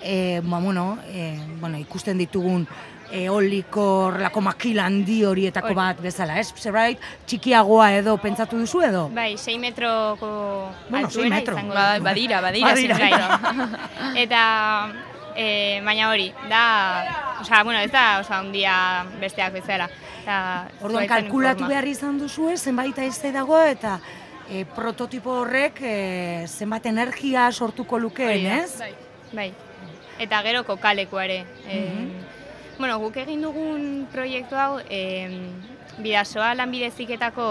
e, 0.03 0.41
ba, 0.43 0.59
bueno, 0.59 0.99
e, 1.07 1.39
bueno, 1.61 1.79
ikusten 1.79 2.19
ditugun 2.19 2.67
eoliko 3.13 3.83
horrelako 4.07 4.41
makila 4.41 4.85
handi 4.87 5.25
horietako 5.25 5.69
Hori. 5.69 5.77
bat 5.79 6.01
bezala, 6.03 6.39
ez? 6.41 6.53
Zerbait 6.59 6.99
txikiagoa 7.27 7.93
edo 8.01 8.17
pentsatu 8.19 8.59
duzu 8.59 8.83
edo? 8.83 9.09
Bai, 9.15 9.37
6 9.39 9.59
metroko 9.61 10.31
Bueno, 10.89 11.07
altuera 11.07 11.29
metro. 11.37 11.55
izango 11.57 11.75
Ba- 11.75 11.99
badira, 12.01 12.41
badira, 12.41 12.75
metro. 12.75 13.79
Eta, 14.25 14.43
e, 15.37 15.81
baina 15.85 16.11
hori, 16.11 16.33
da, 16.49 16.65
osea, 17.41 17.63
bueno, 17.63 17.81
ez 17.81 17.93
da, 17.93 18.21
osea, 18.21 18.41
un 18.41 18.53
dia 18.53 19.05
besteak 19.21 19.53
bezala. 19.53 19.89
Eta, 20.23 20.69
Orduan 20.83 21.07
kalkulatu 21.07 21.67
behar 21.69 21.87
izan 21.87 22.19
duzue, 22.19 22.57
zenbait 22.57 22.99
aize 22.99 23.31
dago 23.33 23.61
eta 23.63 24.01
e, 24.51 24.65
prototipo 24.65 25.31
horrek 25.43 25.79
e, 25.83 26.47
zenbat 26.49 26.87
energia 26.87 27.51
sortuko 27.53 27.99
lukeen, 27.99 28.45
da, 28.45 28.57
ez? 28.65 28.79
Bai. 28.79 28.95
bai. 29.33 29.53
Eta 30.19 30.41
gero 30.43 30.65
kokalekua 30.65 31.25
ere. 31.27 31.45
E, 31.69 32.09
Bueno, 32.79 32.99
guk 33.01 33.17
egin 33.17 33.41
dugun 33.41 34.07
proiektu 34.13 34.57
hau, 34.61 34.81
e, 34.91 35.29
bidasoa 36.05 36.51
lanbideziketako 36.59 37.47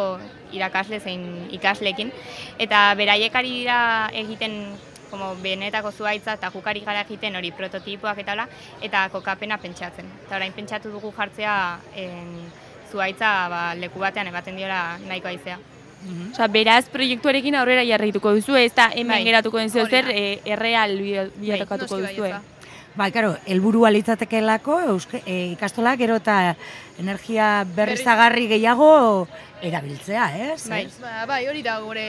irakasle 0.53 0.99
zein 1.01 1.47
ikaslekin, 1.55 2.11
eta 2.61 2.93
beraiek 2.97 3.33
ari 3.35 3.53
dira 3.63 3.79
egiten 4.13 4.59
como 5.09 5.31
benetako 5.41 5.91
zuaitza 5.91 6.35
eta 6.37 6.49
gukari 6.53 6.81
gara 6.85 7.01
egiten 7.05 7.35
hori 7.39 7.51
prototipoak 7.51 8.19
eta 8.21 8.33
hola, 8.35 8.47
eta 8.85 9.07
kokapena 9.09 9.57
pentsatzen. 9.57 10.05
Eta 10.27 10.35
orain 10.37 10.53
pentsatu 10.53 10.91
dugu 10.93 11.11
jartzea 11.15 11.55
en, 11.95 12.35
zuaitza 12.91 13.31
ba, 13.49 13.61
leku 13.75 13.99
batean 13.99 14.27
ematen 14.29 14.55
diola 14.57 14.99
nahiko 15.07 15.27
aizea. 15.27 15.57
Osea, 16.33 16.45
beraz 16.53 16.83
proiektuarekin 16.93 17.55
aurrera 17.57 17.81
jarraituko 17.87 18.35
duzu, 18.37 18.53
ez 18.61 18.73
da 18.77 18.91
hemen 18.93 19.15
Bai. 19.15 19.23
geratuko 19.25 19.57
den 19.57 19.71
zer, 19.73 20.05
e, 20.13 20.39
erreal 20.45 20.93
bi- 20.99 21.31
bilakatuko 21.41 21.97
noski 21.97 22.21
duzu. 22.21 22.43
Bai, 22.95 23.09
karo, 23.11 23.33
helburua 23.51 23.89
litzatekeelako 23.91 24.77
euske, 24.93 25.19
e, 25.27 25.51
ikastola 25.51 25.97
gero 25.99 26.15
eta 26.21 26.55
energia 27.01 27.65
berriztagarri 27.75 28.47
gehiago 28.53 29.27
erabiltzea, 29.61 30.29
ez? 30.53 30.61
Bai, 30.71 30.85
Ez? 30.85 30.95
ba, 31.03 31.25
bai, 31.27 31.41
hori 31.49 31.63
da 31.65 31.75
gure 31.83 32.05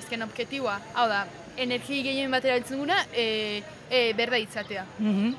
azken 0.00 0.24
objektiboa. 0.24 0.78
Hau 0.94 1.06
da, 1.10 1.26
energia 1.60 2.02
gehien 2.06 2.32
batera 2.32 2.56
biltzen 2.56 2.80
guna, 2.80 3.04
e, 3.12 3.62
e, 3.90 4.12
berda 4.16 4.40
itzatea. 4.40 4.86
Mhm. 4.98 5.34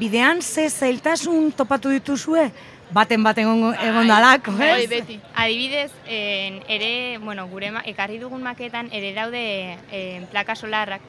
Bidean 0.00 0.40
ze 0.40 0.70
zailtasun 0.70 1.52
topatu 1.52 1.90
dituzue? 1.92 2.50
Baten 2.92 3.22
baten 3.22 3.44
egon, 3.44 3.74
egon 3.74 4.08
dalako, 4.08 4.52
ez? 4.60 4.88
beti. 4.88 5.20
Adibidez, 5.34 5.90
en, 6.06 6.62
ere, 6.68 7.18
bueno, 7.18 7.46
gure 7.48 7.70
ekarri 7.84 8.18
dugun 8.18 8.42
maketan 8.42 8.88
ere 8.92 9.12
daude 9.12 9.76
en, 9.90 10.26
plaka 10.32 10.56
solarrak. 10.56 11.00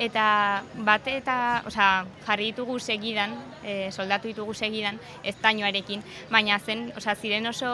Eta 0.00 0.62
bate 0.86 1.18
eta, 1.18 1.62
osea, 1.68 2.06
jarri 2.26 2.50
ditugu 2.50 2.78
segidan, 2.80 3.34
e, 3.62 3.90
soldatu 3.92 4.30
ditugu 4.30 4.54
segidan, 4.54 4.98
estainoarekin, 5.22 6.02
baina 6.30 6.58
zen, 6.58 6.90
osea, 6.96 7.14
ziren 7.14 7.46
oso 7.46 7.68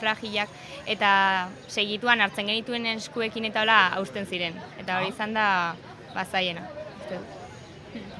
fragilak 0.00 0.48
eta 0.86 1.50
segituan 1.68 2.24
hartzen 2.24 2.48
genituen 2.48 2.86
eskuekin 2.96 3.44
eta 3.50 3.62
hola 3.62 3.78
hausten 3.98 4.26
ziren. 4.26 4.56
Eta 4.80 4.98
hori 4.98 5.12
izan 5.12 5.34
da 5.34 5.46
bazaiena. 6.14 6.64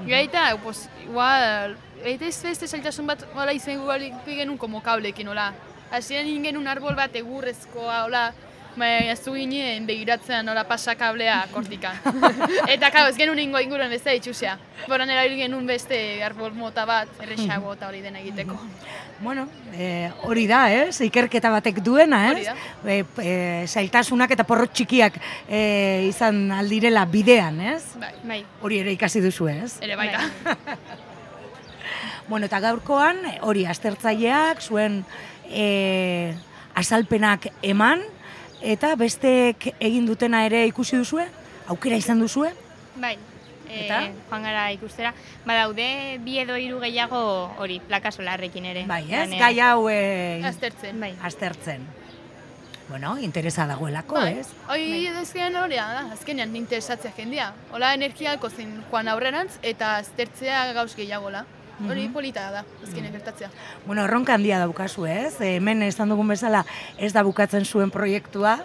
Gaita, 0.07 0.57
pues, 0.63 0.89
igual, 1.03 1.77
eta 2.05 2.27
ez 2.27 2.43
beste 2.43 2.69
zailtasun 2.69 3.07
bat, 3.09 3.25
hola 3.35 3.53
izan 3.57 3.81
igual 3.81 4.05
genuen 4.27 4.59
como 4.59 4.83
kablekin, 4.83 5.29
hola. 5.29 5.53
Egin 5.95 6.43
genuen 6.43 6.67
arbol 6.69 6.97
bat 6.99 7.15
egurrezkoa, 7.17 8.05
hola, 8.05 8.33
Baina 8.75 9.13
ez 9.13 9.21
du 9.23 9.33
ginen 9.37 9.85
begiratzen 9.87 10.49
hola 10.51 10.65
pasa 10.67 10.97
kablea 10.99 11.37
kortikan. 11.53 11.95
eta 12.75 12.91
kau, 12.91 13.05
ez 13.07 13.15
genuen 13.17 13.39
ingo 13.45 13.61
inguruan 13.63 13.93
beste 13.93 14.17
itxusea. 14.19 14.57
Boran 14.91 15.11
erabil 15.15 15.37
genuen 15.39 15.67
beste 15.69 15.99
arbol 16.27 16.53
mota 16.59 16.83
bat, 16.89 17.11
errexago 17.23 17.75
eta 17.77 17.89
hori 17.89 18.03
dena 18.03 18.19
egiteko. 18.23 18.59
Bueno, 19.23 19.47
e, 19.73 20.11
hori 20.27 20.49
da, 20.51 20.65
ez? 20.75 20.99
Ikerketa 21.07 21.53
batek 21.55 21.79
duena, 21.87 22.21
ez? 22.33 22.51
E, 22.83 22.99
e, 23.23 23.37
zailtasunak 23.71 24.35
eta 24.35 24.47
porrot 24.49 24.75
txikiak 24.75 25.21
e, 25.47 25.61
izan 26.09 26.49
aldirela 26.53 27.07
bidean, 27.07 27.61
ez? 27.75 27.83
Bai. 28.01 28.13
bai. 28.27 28.41
Hori 28.61 28.83
ere 28.83 28.95
ikasi 28.99 29.23
duzu, 29.25 29.49
ez? 29.55 29.77
Ere 29.87 29.99
baita. 30.01 30.27
Bueno, 32.25 32.47
eta 32.49 32.57
gaurkoan, 32.57 33.19
hori, 33.45 33.67
aztertzaileak, 33.69 34.63
zuen 34.65 35.03
e, 35.45 36.33
azalpenak 36.81 37.51
eman, 37.61 38.01
eta 38.65 38.95
besteek 38.97 39.69
egin 39.79 40.07
dutena 40.09 40.45
ere 40.47 40.65
ikusi 40.67 40.97
duzue? 40.97 41.27
Aukera 41.69 41.97
izan 42.01 42.21
duzue? 42.21 42.53
Bai. 42.97 43.15
E, 43.69 43.85
Eta? 43.87 44.01
joan 44.29 44.43
gara 44.45 44.65
ikustera. 44.75 45.15
Badaude 45.47 45.87
bi 46.25 46.39
edo 46.39 46.57
hiru 46.61 46.79
gehiago 46.83 47.21
hori 47.59 47.81
plaka 47.89 48.13
solarrekin 48.13 48.65
ere. 48.71 48.85
Bai, 48.87 49.03
ez? 49.09 49.19
lanean. 49.25 49.41
Gai 49.41 49.61
hau 49.61 49.89
e, 49.91 50.43
Aztertzen. 50.45 51.01
Bai. 51.01 51.15
aztertzen. 51.23 51.87
Bueno, 52.89 53.17
interesa 53.19 53.67
dagoelako, 53.67 54.15
Bai. 54.21 54.39
ez? 54.43 54.49
Hoi 54.69 55.07
azkenean 55.09 55.57
hori 55.57 55.77
da, 55.81 56.05
azkenean 56.13 56.55
interesatzea 56.57 57.13
jendia. 57.17 57.53
Hola 57.73 57.95
energiako 57.97 58.51
zen 58.51 58.75
joan 58.91 59.09
aurrerantz 59.09 59.55
eta 59.63 59.97
aztertzea 60.03 60.67
gauz 60.77 60.93
gehiagola. 60.95 61.47
Hori 61.89 62.05
Mhm. 62.07 62.13
polita 62.13 62.51
da, 62.51 62.65
azkenean 62.87 63.13
gertatzea. 63.13 63.49
Bueno, 63.87 64.05
erronka 64.05 64.35
handia 64.35 64.59
daukazu, 64.59 65.07
ez? 65.07 65.41
E, 65.41 65.57
hemen 65.57 65.83
esan 65.83 66.09
dugun 66.09 66.29
bezala 66.29 66.65
ez 66.99 67.13
da 67.13 67.23
bukatzen 67.23 67.65
zuen 67.65 67.91
proiektua, 67.91 68.61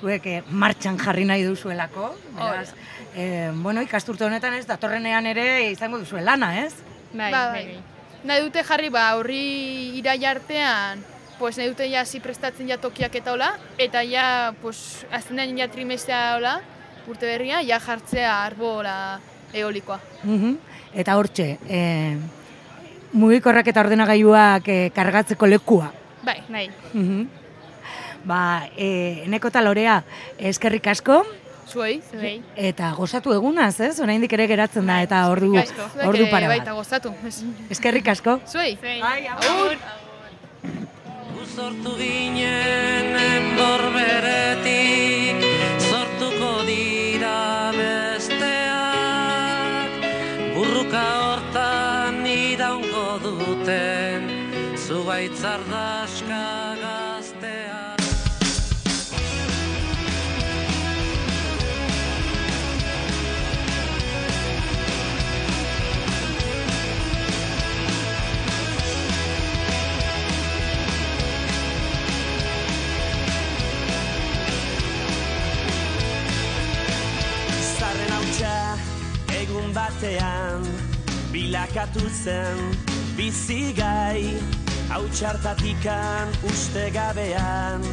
zuek 0.00 0.26
eh, 0.26 0.42
martxan 0.50 0.98
jarri 0.98 1.24
nahi 1.24 1.44
duzuelako. 1.44 2.14
Beraz, 2.36 2.72
e, 3.14 3.50
bueno, 3.54 3.82
ikasturte 3.82 4.24
honetan 4.24 4.54
ez, 4.54 4.66
datorrenean 4.66 5.26
ere 5.26 5.70
izango 5.70 5.98
duzue 5.98 6.22
lana, 6.22 6.64
ez? 6.64 6.74
Bai, 7.12 7.30
Ba, 7.30 7.46
bai, 7.52 7.64
bai. 7.66 7.78
Nahi 8.24 8.42
dute 8.42 8.62
jarri, 8.64 8.88
ba, 8.90 9.14
horri 9.16 9.96
irai 9.98 10.24
artean, 10.24 11.04
pues 11.38 11.56
nahi 11.56 11.68
dute 11.68 11.86
ja 11.90 12.00
hasi 12.02 12.20
prestatzen 12.20 12.68
ja 12.68 12.76
tokiak 12.76 13.14
eta 13.14 13.32
hola, 13.32 13.54
eta 13.78 14.02
ja, 14.04 14.52
pues, 14.60 15.06
aztenean 15.10 15.56
ja 15.56 15.68
trimestea 15.68 16.36
hola, 16.36 16.60
urte 17.08 17.26
berria, 17.26 17.62
ja 17.62 17.78
jartzea 17.80 18.44
arbola 18.44 19.20
eolikoa. 19.54 20.00
Mhm. 20.24 20.56
Eta 20.94 21.16
hortxe, 21.16 21.58
e, 21.68 22.16
mugikorrak 23.12 23.66
eta 23.68 23.80
ordenagailuak 23.80 24.68
e, 24.68 24.90
kargatzeko 24.94 25.46
lekua. 25.46 25.92
Bai. 26.22 26.42
Bai. 26.48 26.70
Mhm. 26.92 27.26
Ba, 28.24 28.66
e, 28.76 29.22
eneko 29.24 29.48
eta 29.48 29.60
lorea, 29.64 30.02
eskerrik 30.38 30.86
asko, 30.86 31.24
Zuei. 31.70 32.02
Zuei. 32.10 32.42
eta 32.56 32.92
gozatu 32.92 33.32
egunaz, 33.32 33.80
ez? 33.80 33.98
Oraindik 34.00 34.32
ere 34.32 34.46
geratzen 34.46 34.86
da, 34.86 35.02
eta 35.02 35.28
ordu, 35.30 35.54
ordu 36.04 36.28
para 36.30 36.48
Baita 36.48 36.74
bat. 36.74 36.82
gozatu. 36.82 37.14
Eskerrik 37.70 38.08
asko. 38.08 38.40
Zuei. 38.46 38.76
Zuei. 38.76 39.00
Agur. 39.02 39.76
Sortu 41.50 41.96
ginen 41.98 43.16
enborberetik 43.20 45.42
Sortuko 45.82 46.62
dira 46.64 47.72
besteak 47.74 49.90
Burruka 50.54 51.02
hortan 51.24 51.49
duten 53.38 54.22
zubaitzardaska 54.76 56.44
gaztea. 56.82 57.96
Zarren 77.78 78.12
hautsa 78.16 78.54
egun 79.40 79.74
batean 79.74 80.66
bilakatu 81.32 82.08
zen 82.24 82.99
bizigai 83.16 84.24
hau 84.90 85.02
txartatikan 85.14 86.32
uste 86.50 86.88
gabean. 86.94 87.84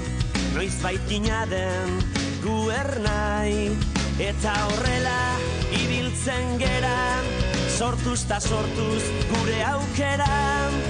Noiz 0.55 0.75
baitina 0.81 1.43
den 1.51 1.99
guernai 2.43 3.73
eta 4.23 4.53
horrela 4.67 5.19
ibiltzen 5.81 6.57
geran. 6.61 7.29
Sortuz 7.77 8.23
ta 8.29 8.39
sortuz 8.41 9.03
gure 9.29 9.59
aukeran 9.73 10.81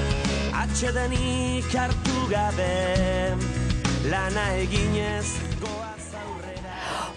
atxedenik 0.63 1.73
hartu 1.75 2.27
gabe. 2.31 3.35
Lana 4.07 4.47
eginez 4.63 5.35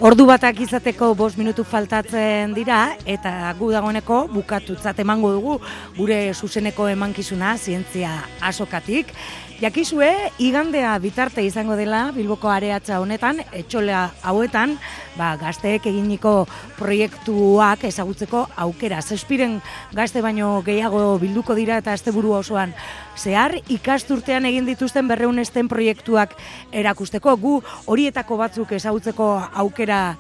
Ordu 0.01 0.25
batak 0.25 0.63
izateko 0.65 1.11
bost 1.13 1.37
minutu 1.37 1.61
faltatzen 1.61 2.55
dira 2.57 2.95
eta 3.05 3.51
gu 3.59 3.67
dagoeneko 3.75 4.23
bukatutzat 4.33 5.03
emango 5.05 5.29
dugu 5.35 5.57
gure 5.99 6.17
zuzeneko 6.33 6.87
emankizuna 6.89 7.51
zientzia 7.61 8.15
asokatik. 8.41 9.13
Jakizue, 9.61 10.09
igandea 10.41 10.95
bitarte 11.05 11.43
izango 11.45 11.75
dela 11.77 12.07
Bilboko 12.17 12.49
areatza 12.49 12.97
honetan, 13.03 13.43
etxolea 13.53 14.07
hauetan, 14.25 14.79
ba, 15.19 15.35
gazteek 15.37 15.85
eginiko 15.91 16.47
proiektuak 16.79 17.85
ezagutzeko 17.85 18.47
aukera. 18.65 19.03
Zespiren 19.05 19.59
gazte 19.93 20.23
baino 20.25 20.63
gehiago 20.65 21.19
bilduko 21.21 21.53
dira 21.59 21.77
eta 21.83 21.93
asteburu 21.93 22.33
osoan 22.39 22.73
zehar 23.21 23.59
ikasturtean 23.69 24.49
egin 24.49 24.65
dituzten 24.65 25.13
berreunesten 25.13 25.69
proiektuak 25.69 26.33
erakusteko. 26.73 27.37
Gu 27.37 27.59
horietako 27.85 28.41
batzuk 28.41 28.73
ezagutzeko 28.81 29.29
aukera 29.53 30.17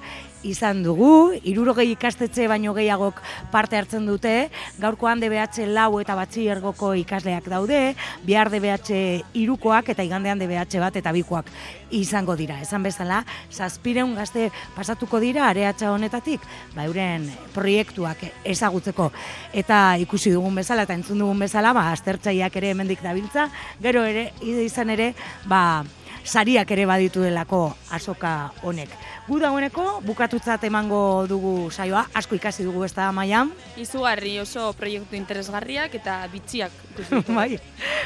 izan 0.46 0.82
dugu, 0.84 1.32
irurogei 1.44 1.90
ikastetxe 1.92 2.46
baino 2.48 2.72
gehiagok 2.76 3.20
parte 3.52 3.76
hartzen 3.78 4.06
dute, 4.08 4.48
gaurkoan 4.80 5.20
DBH 5.20 5.66
lau 5.68 6.00
eta 6.00 6.16
batxiergoko 6.18 6.94
ikasleak 7.02 7.48
daude, 7.50 7.80
bihar 8.26 8.50
DBH 8.52 8.96
irukoak 9.36 9.92
eta 9.94 10.06
igandean 10.06 10.40
DBH 10.40 10.80
bat 10.80 10.96
eta 10.96 11.12
bikoak 11.12 11.50
izango 11.90 12.36
dira. 12.38 12.60
Esan 12.62 12.82
bezala, 12.86 13.24
zazpireun 13.50 14.14
gazte 14.16 14.48
pasatuko 14.76 15.20
dira 15.20 15.48
areatza 15.50 15.92
honetatik, 15.92 16.40
ba, 16.74 16.86
euren 16.88 17.28
proiektuak 17.54 18.24
ezagutzeko. 18.44 19.10
Eta 19.52 19.96
ikusi 20.00 20.32
dugun 20.34 20.60
bezala 20.62 20.86
eta 20.88 20.96
entzun 20.96 21.20
dugun 21.20 21.46
bezala, 21.46 21.74
ba, 21.76 21.90
aztertzaileak 21.92 22.56
ere 22.56 22.74
hemendik 22.74 23.02
dabiltza, 23.04 23.48
gero 23.82 24.04
ere, 24.06 24.30
izan 24.40 24.94
ere, 24.94 25.12
ba, 25.50 25.82
sariak 26.24 26.70
ere 26.70 26.86
baditu 26.86 27.22
delako 27.24 27.70
asoka 27.90 28.52
honek. 28.62 28.90
Gu 29.30 29.38
dagoeneko 29.38 30.00
bukatutzat 30.02 30.64
emango 30.66 31.26
dugu 31.30 31.70
saioa, 31.70 32.06
asko 32.18 32.34
ikasi 32.34 32.64
dugu 32.66 32.82
ez 32.84 32.92
da 32.96 33.10
maian. 33.14 33.52
Izugarri 33.78 34.32
oso 34.42 34.72
proiektu 34.78 35.14
interesgarriak 35.14 35.94
eta 36.00 36.16
bitxiak. 36.32 36.74
bai, 37.38 37.60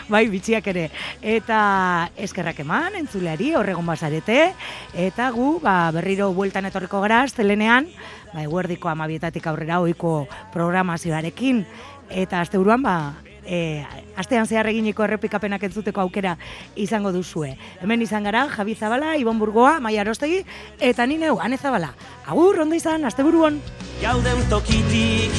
bai, 0.09 0.25
bitxiak 0.29 0.67
ere. 0.75 0.89
Eta 1.23 2.11
eskerrak 2.27 2.61
eman, 2.61 2.99
entzuleari, 3.01 3.55
horregon 3.57 3.87
bazarete. 3.89 4.53
Eta 4.93 5.31
gu, 5.33 5.59
ba, 5.65 5.91
berriro 5.97 6.33
bueltan 6.37 6.69
etorriko 6.69 7.01
gara, 7.05 7.23
astelenean, 7.25 7.89
ba, 8.35 8.43
eguerdiko 8.45 8.93
amabietatik 8.93 9.47
aurrera 9.49 9.81
oiko 9.81 10.27
programazioarekin. 10.53 11.65
Eta 12.13 12.45
asteburuan, 12.45 12.85
ba, 12.85 12.99
e, 13.47 13.85
astean 14.17 14.47
zehar 14.47 14.67
eginiko 14.71 15.05
errepikapenak 15.05 15.63
entzuteko 15.69 16.01
aukera 16.01 16.37
izango 16.77 17.13
duzue. 17.13 17.55
Hemen 17.83 18.03
izan 18.03 18.25
gara, 18.25 18.47
Javi 18.49 18.75
Zabala, 18.75 19.17
Ibon 19.17 19.39
Burgoa, 19.39 19.81
Maia 19.81 20.03
Arostegi, 20.03 20.45
eta 20.81 21.07
ni 21.07 21.19
neu, 21.19 21.39
Ane 21.41 21.59
Zabala. 21.59 21.95
Agur, 22.27 22.61
ondo 22.61 22.75
izan, 22.77 23.05
asteburuan. 23.05 23.61
Gauden 24.03 24.43
tokitik, 24.51 25.33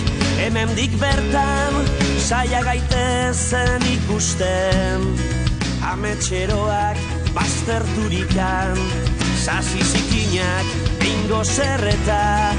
hemendik 0.44 0.96
bertan, 1.02 1.82
saia 2.20 2.64
gaitezen 2.66 3.82
ikusten. 3.94 5.10
Ametxeroak 5.86 6.98
bazterturikan, 7.36 8.80
sasi 9.38 9.84
zikinak, 9.84 10.66
bingo 11.02 11.44
zerreta, 11.44 12.54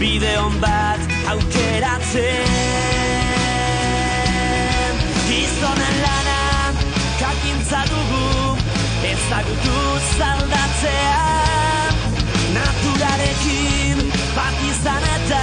bideon 0.00 0.60
bat 0.62 1.00
aukeratzen. 1.34 3.29
Gizonen 5.30 5.96
lana, 6.02 6.38
kakintza 7.20 7.84
dugu, 7.86 8.56
ezagutu 9.06 9.82
zaldatzea. 10.18 11.20
Naturarekin 12.56 14.00
bat 14.34 14.64
izan 14.66 15.06
eta 15.12 15.42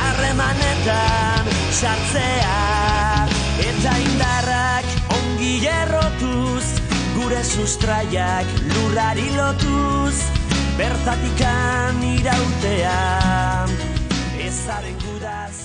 harremanetan 0.00 1.52
sartzea. 1.78 2.56
Eta 3.68 3.92
indarrak 4.08 4.90
ongi 5.20 5.52
errotuz, 5.70 6.66
gure 7.14 7.44
sustraiak 7.46 8.50
lurrari 8.72 9.28
lotuz, 9.38 10.16
bertatikan 10.82 12.02
irautea. 12.10 12.98
Ezaren 14.50 14.98
gudaz. 15.06 15.55